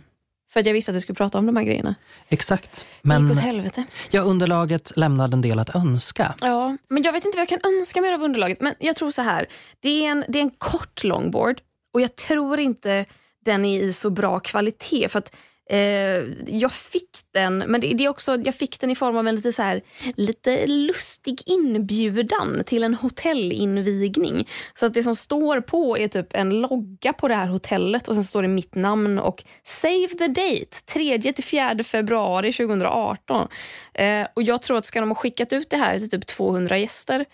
För 0.56 0.60
att 0.60 0.66
jag 0.66 0.74
visste 0.74 0.92
att 0.92 0.96
jag 0.96 1.02
skulle 1.02 1.16
prata 1.16 1.38
om 1.38 1.46
de 1.46 1.56
här 1.56 1.64
grejerna. 1.64 1.96
Exakt. 2.30 2.86
Men 3.02 3.22
det 3.22 3.30
gick 3.30 3.38
åt 3.38 3.44
helvete. 3.44 3.86
Ja, 4.12 4.22
underlaget 4.22 4.92
lämnade 4.96 5.36
en 5.36 5.42
del 5.42 5.60
att 5.60 5.76
önska. 5.76 6.36
Ja, 6.42 6.78
men 6.88 7.04
jag 7.04 7.14
vet 7.14 7.26
inte 7.26 7.38
vad 7.38 7.42
jag 7.42 7.62
kan 7.62 7.72
önska 7.72 8.02
mer 8.02 8.14
av 8.14 8.22
underlaget. 8.24 8.62
Men 8.62 8.74
jag 8.80 8.96
tror 8.96 9.12
så 9.12 9.22
här. 9.22 9.48
Det 9.80 10.06
är 10.06 10.12
en, 10.12 10.26
det 10.28 10.40
är 10.40 10.44
en 10.44 10.50
kort 10.58 11.04
longboard 11.04 11.62
och 11.94 12.02
jag 12.02 12.16
tror 12.16 12.60
inte 12.60 13.06
den 13.46 13.66
är 13.66 13.84
i 13.84 13.94
så 13.94 14.10
bra 14.10 14.40
kvalitet. 14.40 15.08
För 15.10 15.20
att 15.20 15.36
Eh, 15.70 16.24
jag 16.48 16.72
fick 16.72 17.10
den, 17.34 17.58
men 17.58 17.82
det, 17.82 17.94
det, 17.94 18.06
är 18.06 18.10
också, 18.10 18.36
jag 18.36 18.56
fick 18.56 18.80
den 18.80 18.92
i 18.92 18.96
form 18.96 19.18
av 19.18 19.28
en 19.28 19.36
lite, 19.36 19.54
så 19.54 19.64
här, 19.64 19.82
lite 20.16 20.68
lustig 20.68 21.42
inbjudan 21.46 22.64
till 22.66 22.84
en 22.84 22.94
hotellinvigning. 22.94 24.48
Så 24.74 24.86
att 24.86 24.94
det 24.94 25.04
som 25.04 25.16
står 25.16 25.62
på 25.62 25.98
är 25.98 26.08
typ 26.08 26.36
en 26.36 26.62
logga 26.62 27.14
på 27.14 27.28
det 27.28 27.36
här 27.36 27.48
hotellet 27.48 28.08
och 28.08 28.16
sen 28.16 28.24
står 28.24 28.42
det 28.42 28.48
mitt 28.48 28.75
namn 28.75 29.20
och 29.20 29.44
save 29.64 30.08
the 30.08 30.28
date 30.28 30.82
3 30.94 31.20
till 31.20 31.44
4 31.44 31.84
februari 31.84 32.54
2018. 32.54 33.48
Eh, 33.94 34.28
och 34.34 34.44
jag 34.44 34.62
tror 34.62 34.78
att 34.78 34.86
ska 34.86 35.00
de 35.00 35.10
ha 35.10 35.16
skickat 35.16 35.54
ut 35.54 35.70
det 35.70 35.78
här 35.78 36.00
till 36.00 36.10
typ 36.10 36.28
200 36.28 36.78
gäster, 36.78 37.25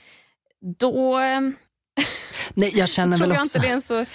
då 0.80 1.20
eh, 1.20 1.42
Nej, 2.54 2.72
jag 2.78 2.90
känner 2.96 3.18
tror 3.18 3.28
väl 3.28 3.36
jag 3.36 3.46
också... 3.46 3.58
inte 3.58 3.68
det 3.68 3.74
är 3.74 3.80
så 3.80 4.06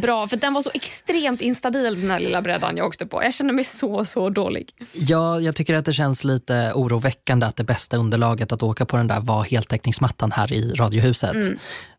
bra, 0.00 0.26
för 0.26 0.36
den 0.36 0.54
var 0.54 0.62
så 0.62 0.70
extremt 0.74 1.40
instabil 1.40 2.00
den 2.00 2.10
här 2.10 2.18
lilla 2.20 2.42
brädan 2.42 2.76
jag 2.76 2.86
åkte 2.86 3.06
på. 3.06 3.22
Jag 3.22 3.34
känner 3.34 3.52
mig 3.52 3.64
så, 3.64 4.04
så 4.04 4.30
dålig. 4.30 4.70
Ja, 4.94 5.40
jag 5.40 5.56
tycker 5.56 5.74
att 5.74 5.84
det 5.84 5.92
känns 5.92 6.24
lite 6.24 6.72
oroväckande 6.74 7.46
att 7.46 7.56
det 7.56 7.64
bästa 7.64 7.96
underlaget 7.96 8.52
att 8.52 8.62
åka 8.62 8.86
på 8.86 8.96
den 8.96 9.08
där 9.08 9.20
var 9.20 9.44
heltäckningsmattan 9.44 10.32
här 10.32 10.52
i 10.52 10.72
Radiohuset. 10.74 11.34
Mm. 11.34 11.58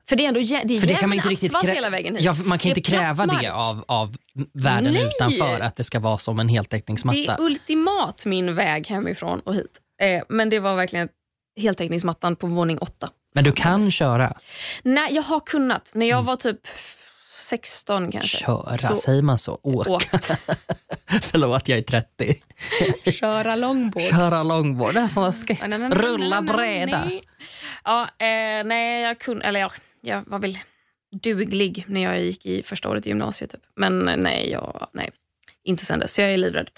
För 0.10 0.16
det 0.16 0.24
är 0.24 0.28
ändå 0.28 0.40
det 0.40 0.76
är 0.76 0.80
För 0.80 0.88
det 0.88 0.96
kan 0.96 1.10
man 1.10 1.16
inte 1.16 1.30
riktigt 1.30 1.54
krä- 1.54 1.74
hela 1.74 1.90
vägen 1.90 2.16
hit. 2.16 2.24
Ja, 2.26 2.36
man 2.44 2.60
kan 2.60 2.70
inte 2.70 2.82
kräva 2.82 3.26
det 3.26 3.50
av, 3.50 3.86
av 3.88 4.16
världen 4.54 4.94
Nej. 4.94 5.08
utanför, 5.16 5.60
att 5.60 5.76
det 5.76 5.84
ska 5.84 6.00
vara 6.00 6.18
som 6.18 6.40
en 6.40 6.50
heltäckningsmatta. 6.50 7.18
Det 7.18 7.28
är 7.28 7.42
ultimat 7.42 8.26
min 8.26 8.56
väg 8.56 8.88
hemifrån 8.88 9.40
och 9.40 9.56
hit. 9.56 9.80
Eh, 10.02 10.24
men 10.30 10.50
det 10.50 10.60
var 10.60 10.76
verkligen 10.76 11.10
heltäckningsmattan 11.60 12.36
på 12.36 12.48
våning 12.48 12.78
åtta. 12.78 13.10
Men 13.36 13.44
du 13.44 13.52
kan 13.52 13.92
köra? 13.92 14.38
Nej, 14.84 15.16
jag 15.16 15.24
har 15.24 15.40
kunnat. 15.40 15.92
När 15.94 16.06
jag 16.06 16.18
mm. 16.18 16.26
var 16.26 16.36
typ 16.36 16.68
16 17.32 18.12
kanske. 18.12 18.38
Köra, 18.38 18.78
så, 18.78 18.96
säger 18.96 19.22
man 19.22 19.38
så? 19.38 19.60
Åka. 19.64 20.20
Förlåt, 21.22 21.70
jag 21.70 21.80
är 21.80 21.84
30. 21.84 22.42
Köra 23.12 23.56
långboard. 23.56 24.04
Köra 24.04 24.44
långboard, 24.44 24.94
det 24.94 25.00
är 25.00 25.08
som 25.08 25.92
rulla 25.92 26.42
bräda. 26.42 27.12
Ja, 27.84 28.02
eh, 28.04 28.64
nej, 28.66 29.02
jag 29.02 29.20
kunde, 29.20 29.46
eller 29.46 29.60
jag, 29.60 29.72
jag 30.02 30.24
var 30.28 30.40
väl 30.40 30.60
duglig 31.22 31.86
när 31.88 32.04
jag 32.04 32.22
gick 32.22 32.46
i 32.46 32.64
första 32.64 32.90
året 32.90 33.06
i 33.06 33.10
gymnasiet. 33.10 33.52
Typ. 33.52 33.62
Men 33.76 34.00
nej, 34.00 34.50
jag, 34.52 34.88
nej, 34.94 35.12
inte 35.64 35.86
sen 35.86 36.00
dess. 36.00 36.20
Jag 36.20 36.30
är 36.30 36.38
livrädd. 36.38 36.70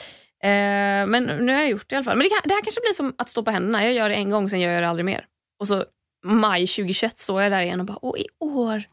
Eh, 0.43 1.08
men 1.08 1.24
nu 1.24 1.54
har 1.54 1.60
jag 1.60 1.70
gjort 1.70 1.89
det 1.89 1.93
i 1.93 1.98
alla 1.98 2.04
fall. 2.04 2.17
Men 2.17 2.24
det, 2.24 2.30
kan, 2.30 2.39
det 2.43 2.54
här 2.54 2.62
kanske 2.62 2.82
blir 2.82 2.93
som 2.93 3.15
att 3.17 3.30
stå 3.30 3.43
på 3.43 3.52
händerna. 3.52 3.84
Jag 3.84 3.93
gör 3.93 4.10
det 4.10 4.15
en 4.15 4.30
gång, 4.30 4.50
sen 4.50 4.60
gör 4.60 4.72
jag 4.72 4.84
det 4.84 4.89
aldrig 4.89 5.06
mer. 5.06 5.26
Och 5.60 5.67
så 5.67 5.86
maj 6.23 6.67
2021 6.67 7.19
står 7.19 7.41
jag 7.41 7.51
där 7.51 7.62
igen 7.62 7.80
och 7.80 7.86
bara, 7.86 7.99
Åh, 8.01 8.19
i 8.19 8.25
år, 8.39 8.84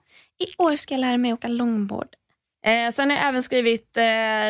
i 0.44 0.62
år 0.62 0.76
ska 0.76 0.94
jag 0.94 1.00
lära 1.00 1.16
mig 1.16 1.32
åka 1.32 1.48
långboard. 1.48 2.08
Eh, 2.66 2.90
sen 2.92 3.10
har 3.10 3.16
jag 3.16 3.26
även 3.28 3.42
skrivit 3.42 3.96
eh, 3.96 4.04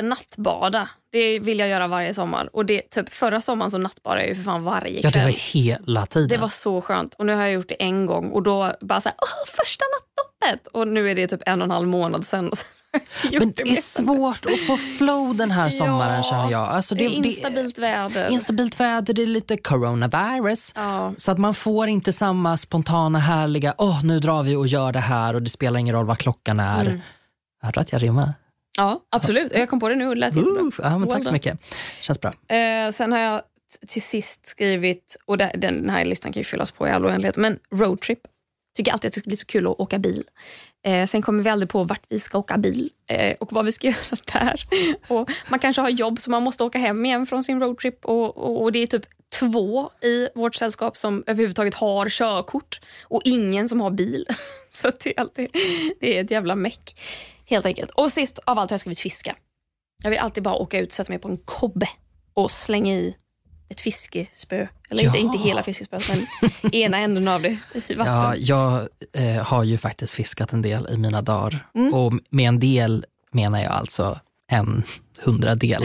nattbada. 0.09 0.89
Det 1.13 1.39
vill 1.39 1.59
jag 1.59 1.69
göra 1.69 1.87
varje 1.87 2.15
sommar. 2.15 2.51
Och 2.53 2.67
det, 2.67 2.91
typ, 2.91 3.13
förra 3.13 3.41
sommaren 3.41 3.71
så 3.71 3.79
nattbadade 3.79 4.21
jag 4.21 4.29
ju 4.29 4.35
för 4.35 4.43
fan 4.43 4.65
varje 4.65 5.01
kväll. 5.01 5.13
Ja, 5.15 5.21
det 5.21 5.25
var 5.25 5.53
hela 5.53 6.07
tiden. 6.07 6.29
Det 6.29 6.37
var 6.37 6.49
så 6.49 6.81
skönt. 6.81 7.15
Och 7.15 7.27
nu 7.27 7.35
har 7.35 7.43
jag 7.43 7.53
gjort 7.53 7.69
det 7.69 7.83
en 7.83 8.07
gång 8.07 8.31
och 8.31 8.43
då 8.43 8.73
bara 8.81 9.01
så 9.01 9.09
här, 9.09 9.17
Åh, 9.23 9.47
första 9.63 9.85
nattdoppet! 9.85 10.67
Och 10.67 10.89
nu 10.89 11.11
är 11.11 11.15
det 11.15 11.27
typ 11.27 11.43
en 11.47 11.61
och 11.63 11.65
en 11.65 11.71
halv 11.71 11.89
månad 11.89 12.27
sen. 12.27 12.49
Och 12.51 12.59
sen 12.59 12.67
men 13.39 13.53
det 13.53 13.63
är 13.63 13.83
svårt 13.83 14.47
att 14.47 14.61
få 14.67 14.77
flow 14.77 15.37
den 15.37 15.51
här 15.51 15.71
sommaren 15.71 16.17
ja, 16.17 16.23
känner 16.23 16.51
jag. 16.51 16.69
Alltså 16.69 16.95
det, 16.95 17.09
det 17.09 17.15
är 17.15 17.27
instabilt 17.27 17.79
väder. 17.79 18.31
Instabilt 18.31 18.81
väder, 18.81 19.15
det 19.15 19.23
är 19.23 19.27
lite 19.27 19.57
coronavirus. 19.57 20.73
Ja. 20.77 21.15
Så 21.17 21.31
att 21.31 21.39
man 21.39 21.55
får 21.55 21.89
inte 21.89 22.13
samma 22.13 22.57
spontana 22.57 23.19
härliga, 23.19 23.75
åh 23.79 23.91
oh, 23.91 24.05
nu 24.05 24.19
drar 24.19 24.43
vi 24.43 24.57
och 24.57 24.67
gör 24.67 24.93
det 24.93 25.01
här 25.01 25.35
och 25.35 25.43
det 25.43 25.51
spelar 25.51 25.81
ingen 25.81 25.95
roll 25.95 26.07
vad 26.07 26.19
klockan 26.19 26.61
är. 26.61 26.87
Mm. 26.87 27.01
Hörde 27.63 27.81
att 27.81 27.93
jag 27.93 28.03
rimmar? 28.03 28.33
Ja, 28.77 29.01
absolut. 29.11 29.53
Jag 29.55 29.69
kom 29.69 29.81
på 29.81 29.89
det 29.89 29.95
nu 29.95 30.07
och 30.07 30.15
det 30.15 30.21
lät 30.21 30.37
jättebra. 30.37 30.71
Ja, 30.79 30.99
men 30.99 31.09
tack 31.09 31.25
så 31.25 31.33
mycket. 31.33 31.59
Känns 32.01 32.21
bra. 32.21 32.57
Eh, 32.57 32.91
sen 32.91 33.13
har 33.13 33.19
jag 33.19 33.43
till 33.87 34.03
sist 34.03 34.49
skrivit, 34.49 35.17
och 35.25 35.39
den 35.39 35.91
här 35.91 36.05
listan 36.05 36.33
kan 36.33 36.41
ju 36.41 36.45
fyllas 36.45 36.71
på 36.71 36.89
i 36.89 36.91
all 36.91 37.07
oändlighet, 37.07 37.37
men 37.37 37.59
roadtrip. 37.71 38.21
Tycker 38.77 38.93
alltid 38.93 39.09
att 39.09 39.15
det 39.15 39.21
ska 39.21 39.29
bli 39.29 39.37
så 39.37 39.47
kul 39.47 39.67
att 39.67 39.81
åka 39.81 39.99
bil. 39.99 40.25
Eh, 40.85 41.07
sen 41.07 41.23
kommer 41.23 41.43
vi 41.43 41.51
aldrig 41.51 41.69
på 41.69 41.85
vart 41.85 42.03
vi 42.09 42.19
ska 42.19 42.39
åka 42.39 42.59
bil 42.59 42.91
eh, 43.07 43.37
och 43.41 43.53
vad 43.53 43.65
vi 43.65 43.73
ska 43.73 43.87
göra 43.87 44.17
där. 44.33 44.63
Och 45.09 45.31
man 45.49 45.59
kanske 45.59 45.83
har 45.83 45.91
jobb 45.91 46.21
så 46.21 46.31
man 46.31 46.43
måste 46.43 46.65
åka 46.65 46.79
hem 46.79 47.05
igen 47.05 47.27
från 47.27 47.45
sin 47.45 47.61
roadtrip 47.61 48.05
och, 48.05 48.37
och, 48.37 48.63
och 48.63 48.73
det 48.73 48.79
är 48.79 48.87
typ 48.87 49.07
två 49.39 49.91
i 50.03 50.29
vårt 50.35 50.55
sällskap 50.55 50.97
som 50.97 51.25
överhuvudtaget 51.27 51.75
har 51.75 52.09
körkort 52.09 52.81
och 53.05 53.21
ingen 53.25 53.69
som 53.69 53.81
har 53.81 53.91
bil. 53.91 54.27
Så 54.71 54.91
det 55.03 55.17
är, 55.17 55.21
alltid, 55.21 55.49
det 56.01 56.19
är 56.19 56.25
ett 56.25 56.31
jävla 56.31 56.55
meck 56.55 57.01
helt 57.47 57.67
enkelt. 57.67 57.91
Och 57.91 58.13
sist 58.13 58.39
av 58.39 58.59
allt 58.59 58.71
har 58.71 58.75
jag 58.75 58.81
skrivit 58.81 59.01
fiska. 59.01 59.37
Jag 60.03 60.11
vill 60.11 60.19
alltid 60.19 60.43
bara 60.43 60.55
åka 60.55 60.79
ut, 60.79 60.93
sätta 60.93 61.13
mig 61.13 61.19
på 61.19 61.29
en 61.29 61.37
kobbe 61.37 61.89
och 62.35 62.51
slänga 62.51 62.95
i 62.95 63.17
ett 63.75 63.81
fiskespö. 63.81 64.67
Eller 64.91 65.03
ja. 65.03 65.07
inte, 65.07 65.19
inte 65.19 65.39
hela 65.39 65.63
fiskespöet, 65.63 66.09
men 66.09 66.75
ena 66.75 66.99
änden 66.99 67.29
av 67.29 67.43
det 67.43 67.59
i 67.89 67.95
vatten. 67.95 68.15
Ja, 68.15 68.37
jag 68.37 68.89
eh, 69.13 69.43
har 69.43 69.65
ju 69.65 69.79
faktiskt 69.79 70.15
fiskat 70.15 70.53
en 70.53 70.63
del 70.63 70.89
i 70.91 70.97
mina 70.97 71.23
dagar. 71.23 71.67
Mm. 71.75 71.95
Och 71.95 72.13
med 72.31 72.49
en 72.49 72.61
del 72.61 73.05
menar 73.33 73.63
jag 73.63 73.73
alltså 73.73 74.21
en 74.51 74.83
hundradel. 75.23 75.83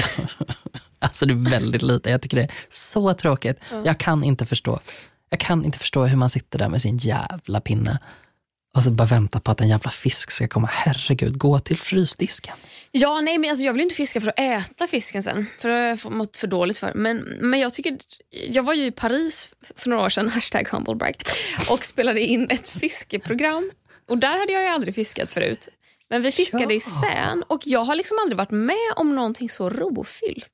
alltså 0.99 1.25
det 1.25 1.33
är 1.33 1.49
väldigt 1.49 1.81
lite. 1.81 2.09
Jag 2.09 2.21
tycker 2.21 2.37
det 2.37 2.43
är 2.43 2.51
så 2.69 3.13
tråkigt. 3.13 3.59
Jag 3.85 3.97
kan 3.97 4.23
inte 4.23 4.45
förstå. 4.45 4.79
Jag 5.29 5.39
kan 5.39 5.65
inte 5.65 5.79
förstå 5.79 6.05
hur 6.05 6.17
man 6.17 6.29
sitter 6.29 6.59
där 6.59 6.69
med 6.69 6.81
sin 6.81 6.97
jävla 6.97 7.61
pinne 7.61 7.99
och 8.75 8.83
så 8.83 8.91
bara 8.91 9.07
vänta 9.07 9.39
på 9.39 9.51
att 9.51 9.61
en 9.61 9.69
jävla 9.69 9.89
fisk 9.91 10.31
ska 10.31 10.47
komma. 10.47 10.67
Herregud, 10.71 11.37
gå 11.37 11.59
till 11.59 11.77
frysdisken. 11.77 12.55
Ja, 12.91 13.21
nej, 13.21 13.37
men 13.37 13.49
alltså, 13.49 13.65
jag 13.65 13.73
vill 13.73 13.81
inte 13.81 13.95
fiska 13.95 14.21
för 14.21 14.27
att 14.27 14.39
äta 14.39 14.87
fisken 14.87 15.23
sen. 15.23 15.45
För 15.59 15.69
det 15.69 15.75
har 15.75 15.81
jag 15.81 16.11
mått 16.11 16.37
för 16.37 16.47
dåligt 16.47 16.77
för. 16.77 16.93
Men, 16.93 17.17
men 17.17 17.59
jag 17.59 17.73
tycker, 17.73 17.97
jag 18.49 18.63
var 18.63 18.73
ju 18.73 18.85
i 18.85 18.91
Paris 18.91 19.49
för 19.75 19.89
några 19.89 20.03
år 20.03 20.09
sedan, 20.09 20.29
hashtag 20.33 20.67
humblebrag, 20.71 21.15
och 21.69 21.85
spelade 21.85 22.21
in 22.21 22.47
ett 22.49 22.69
fiskeprogram. 22.69 23.71
Och 24.09 24.17
där 24.17 24.39
hade 24.39 24.53
jag 24.53 24.61
ju 24.63 24.67
aldrig 24.69 24.95
fiskat 24.95 25.31
förut. 25.31 25.69
Men 26.09 26.21
vi 26.21 26.31
fiskade 26.31 26.63
Ja. 26.63 26.71
i 26.71 26.79
Sän 26.79 27.43
och 27.47 27.61
jag 27.65 27.83
har 27.83 27.95
liksom 27.95 28.17
aldrig 28.21 28.37
varit 28.37 28.51
med 28.51 28.93
om 28.95 29.15
någonting 29.15 29.49
så 29.49 29.69
rofyllt. 29.69 30.51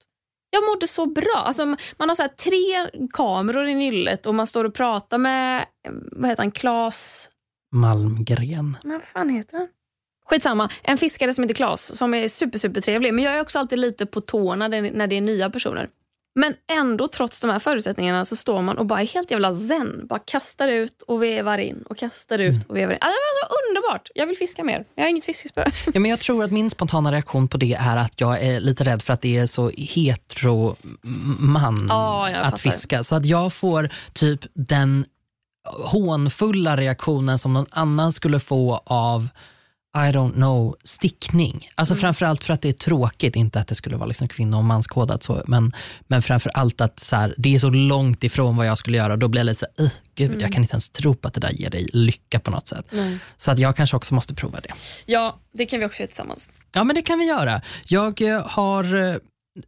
Jag 0.49 0.65
mådde 0.65 0.87
så 0.87 1.05
bra. 1.05 1.43
Alltså, 1.45 1.65
man 1.97 2.09
har 2.09 2.15
så 2.15 2.27
tre 2.37 2.89
kameror 3.13 3.67
i 3.67 3.73
nyllet 3.75 4.25
och 4.25 4.35
man 4.35 4.47
står 4.47 4.63
och 4.65 4.73
pratar 4.73 5.17
med, 5.17 5.65
vad 6.11 6.29
heter 6.29 6.43
han, 6.43 6.51
Klas 6.51 7.29
Malmgren. 7.75 8.77
men 8.83 8.91
vad 8.91 9.03
fan 9.03 9.29
heter 9.29 9.57
han? 9.57 9.67
Skitsamma, 10.29 10.69
en 10.83 10.97
fiskare 10.97 11.33
som 11.33 11.43
heter 11.43 11.55
Klas 11.55 11.97
som 11.97 12.13
är 12.13 12.27
super, 12.27 12.59
super 12.59 12.81
trevlig. 12.81 13.13
Men 13.13 13.23
jag 13.23 13.35
är 13.35 13.41
också 13.41 13.59
alltid 13.59 13.79
lite 13.79 14.05
på 14.05 14.21
tårna 14.21 14.67
när 14.67 14.91
när 14.91 15.07
det 15.07 15.15
är 15.17 15.21
nya 15.21 15.49
personer. 15.49 15.89
Men 16.39 16.53
ändå, 16.71 17.07
trots 17.07 17.39
de 17.39 17.49
här 17.49 17.59
förutsättningarna, 17.59 18.25
så 18.25 18.35
står 18.35 18.61
man 18.61 18.77
och 18.77 18.85
bara 18.85 19.01
är 19.01 19.07
helt 19.07 19.31
jävla 19.31 19.55
zen. 19.55 20.07
Bara 20.07 20.19
kastar 20.19 20.67
ut 20.67 21.01
och 21.01 21.23
vevar 21.23 21.57
in 21.57 21.83
och 21.89 21.97
kastar 21.97 22.39
ut 22.39 22.69
och 22.69 22.75
vevar 22.75 22.93
in. 22.93 22.97
Alltså, 23.01 23.17
det 23.17 23.47
var 23.47 23.47
så 23.47 23.69
underbart. 23.69 24.09
Jag 24.15 24.27
vill 24.27 24.37
fiska 24.37 24.63
mer. 24.63 24.85
Jag 24.95 25.03
har 25.03 25.09
inget 25.09 25.25
fiskespö. 25.25 25.65
Ja, 25.93 25.99
men 25.99 26.11
jag 26.11 26.19
tror 26.19 26.43
att 26.43 26.51
min 26.51 26.69
spontana 26.69 27.11
reaktion 27.11 27.47
på 27.47 27.57
det 27.57 27.73
är 27.73 27.97
att 27.97 28.21
jag 28.21 28.41
är 28.41 28.59
lite 28.59 28.83
rädd 28.83 29.01
för 29.01 29.13
att 29.13 29.21
det 29.21 29.37
är 29.37 29.45
så 29.47 29.69
hetero 29.69 30.75
man 31.39 31.87
jag 32.31 32.33
att 32.33 32.59
fiska. 32.59 33.03
Så 33.03 33.15
att 33.15 33.25
jag 33.25 33.53
får 33.53 33.89
typ 34.13 34.39
den 34.53 35.05
hånfulla 35.65 36.77
reaktionen 36.77 37.39
som 37.39 37.53
någon 37.53 37.65
annan 37.71 38.11
skulle 38.11 38.39
få 38.39 38.81
av 38.85 39.27
I 39.97 40.11
don't 40.11 40.33
know, 40.33 40.75
stickning. 40.83 41.69
Alltså 41.75 41.93
Mm. 41.93 42.01
framförallt 42.01 42.43
för 42.43 42.53
att 42.53 42.61
det 42.61 42.69
är 42.69 42.73
tråkigt, 42.73 43.35
inte 43.35 43.59
att 43.59 43.67
det 43.67 43.75
skulle 43.75 43.95
vara 43.97 44.07
liksom 44.07 44.27
kvinno 44.27 44.57
och 44.57 44.63
manskodat 44.63 45.23
så, 45.23 45.43
men, 45.47 45.73
men 46.07 46.21
framförallt 46.21 46.81
att 46.81 46.99
så 46.99 47.15
här, 47.15 47.35
det 47.37 47.55
är 47.55 47.59
så 47.59 47.69
långt 47.69 48.23
ifrån 48.23 48.57
vad 48.57 48.67
jag 48.67 48.77
skulle 48.77 48.97
göra 48.97 49.13
och 49.13 49.19
då 49.19 49.27
blir 49.27 49.39
jag 49.39 49.45
lite 49.45 49.59
så 49.59 49.65
här, 49.77 49.85
"Ugh, 49.85 49.93
gud, 50.15 50.29
Mm. 50.29 50.41
jag 50.41 50.53
kan 50.53 50.63
inte 50.63 50.73
ens 50.73 50.89
tro 50.89 51.15
på 51.15 51.27
att 51.27 51.33
det 51.33 51.39
där 51.39 51.51
ger 51.51 51.69
dig 51.69 51.89
lycka 51.93 52.39
på 52.39 52.51
något 52.51 52.67
sätt. 52.67 52.85
Så 53.37 53.51
att 53.51 53.59
jag 53.59 53.75
kanske 53.75 53.97
också 53.97 54.13
måste 54.13 54.33
prova 54.33 54.59
det. 54.59 54.71
Ja, 55.05 55.37
det 55.53 55.65
kan 55.65 55.79
vi 55.79 55.85
också 55.85 56.01
göra 56.03 56.07
tillsammans. 56.07 56.49
Ja, 56.75 56.83
men 56.83 56.95
det 56.95 57.01
kan 57.01 57.19
vi 57.19 57.25
göra. 57.25 57.61
Jag 57.85 58.21
eh, 58.21 58.47
har, 58.47 58.95
eh, 58.95 59.15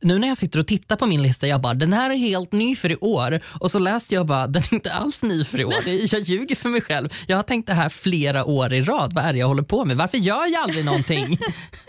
nu 0.02 0.20
när 0.20 0.28
jag 0.28 0.38
sitter 0.38 0.60
och 0.60 0.68
tittar 0.68 0.96
på 0.96 1.06
min 1.06 1.22
lista, 1.22 1.48
jag 1.48 1.62
bara, 1.62 1.74
den 1.74 1.94
här 1.94 2.10
är 2.10 2.16
helt 2.16 2.52
ny 2.52 2.76
för 2.76 2.92
i 2.92 2.96
år. 2.96 3.40
Och 3.60 3.72
så 3.72 3.80
läste 3.80 4.14
jag 4.16 4.26
bara, 4.26 4.48
den 4.48 4.62
är 4.64 4.74
inte 4.74 4.94
alls 4.94 5.24
ny 5.24 5.44
för 5.44 5.60
i 5.62 5.66
år. 5.66 5.74
Det- 5.86 6.14
Jag 6.14 6.22
ljuger 6.22 6.56
för 6.56 6.70
mig 6.70 6.82
själv. 6.82 7.10
Jag 7.28 7.36
har 7.38 7.44
tänkt 7.44 7.68
det 7.68 7.74
här 7.74 7.90
flera 7.90 8.46
år 8.46 8.74
i 8.74 8.82
rad. 8.82 9.14
Vad 9.14 9.24
är 9.26 9.34
det 9.34 9.40
jag 9.40 9.48
håller 9.48 9.64
på 9.64 9.86
med? 9.86 9.98
Varför 9.98 10.18
gör 10.18 10.46
jag 10.54 10.64
aldrig 10.64 10.86
någonting? 10.86 11.40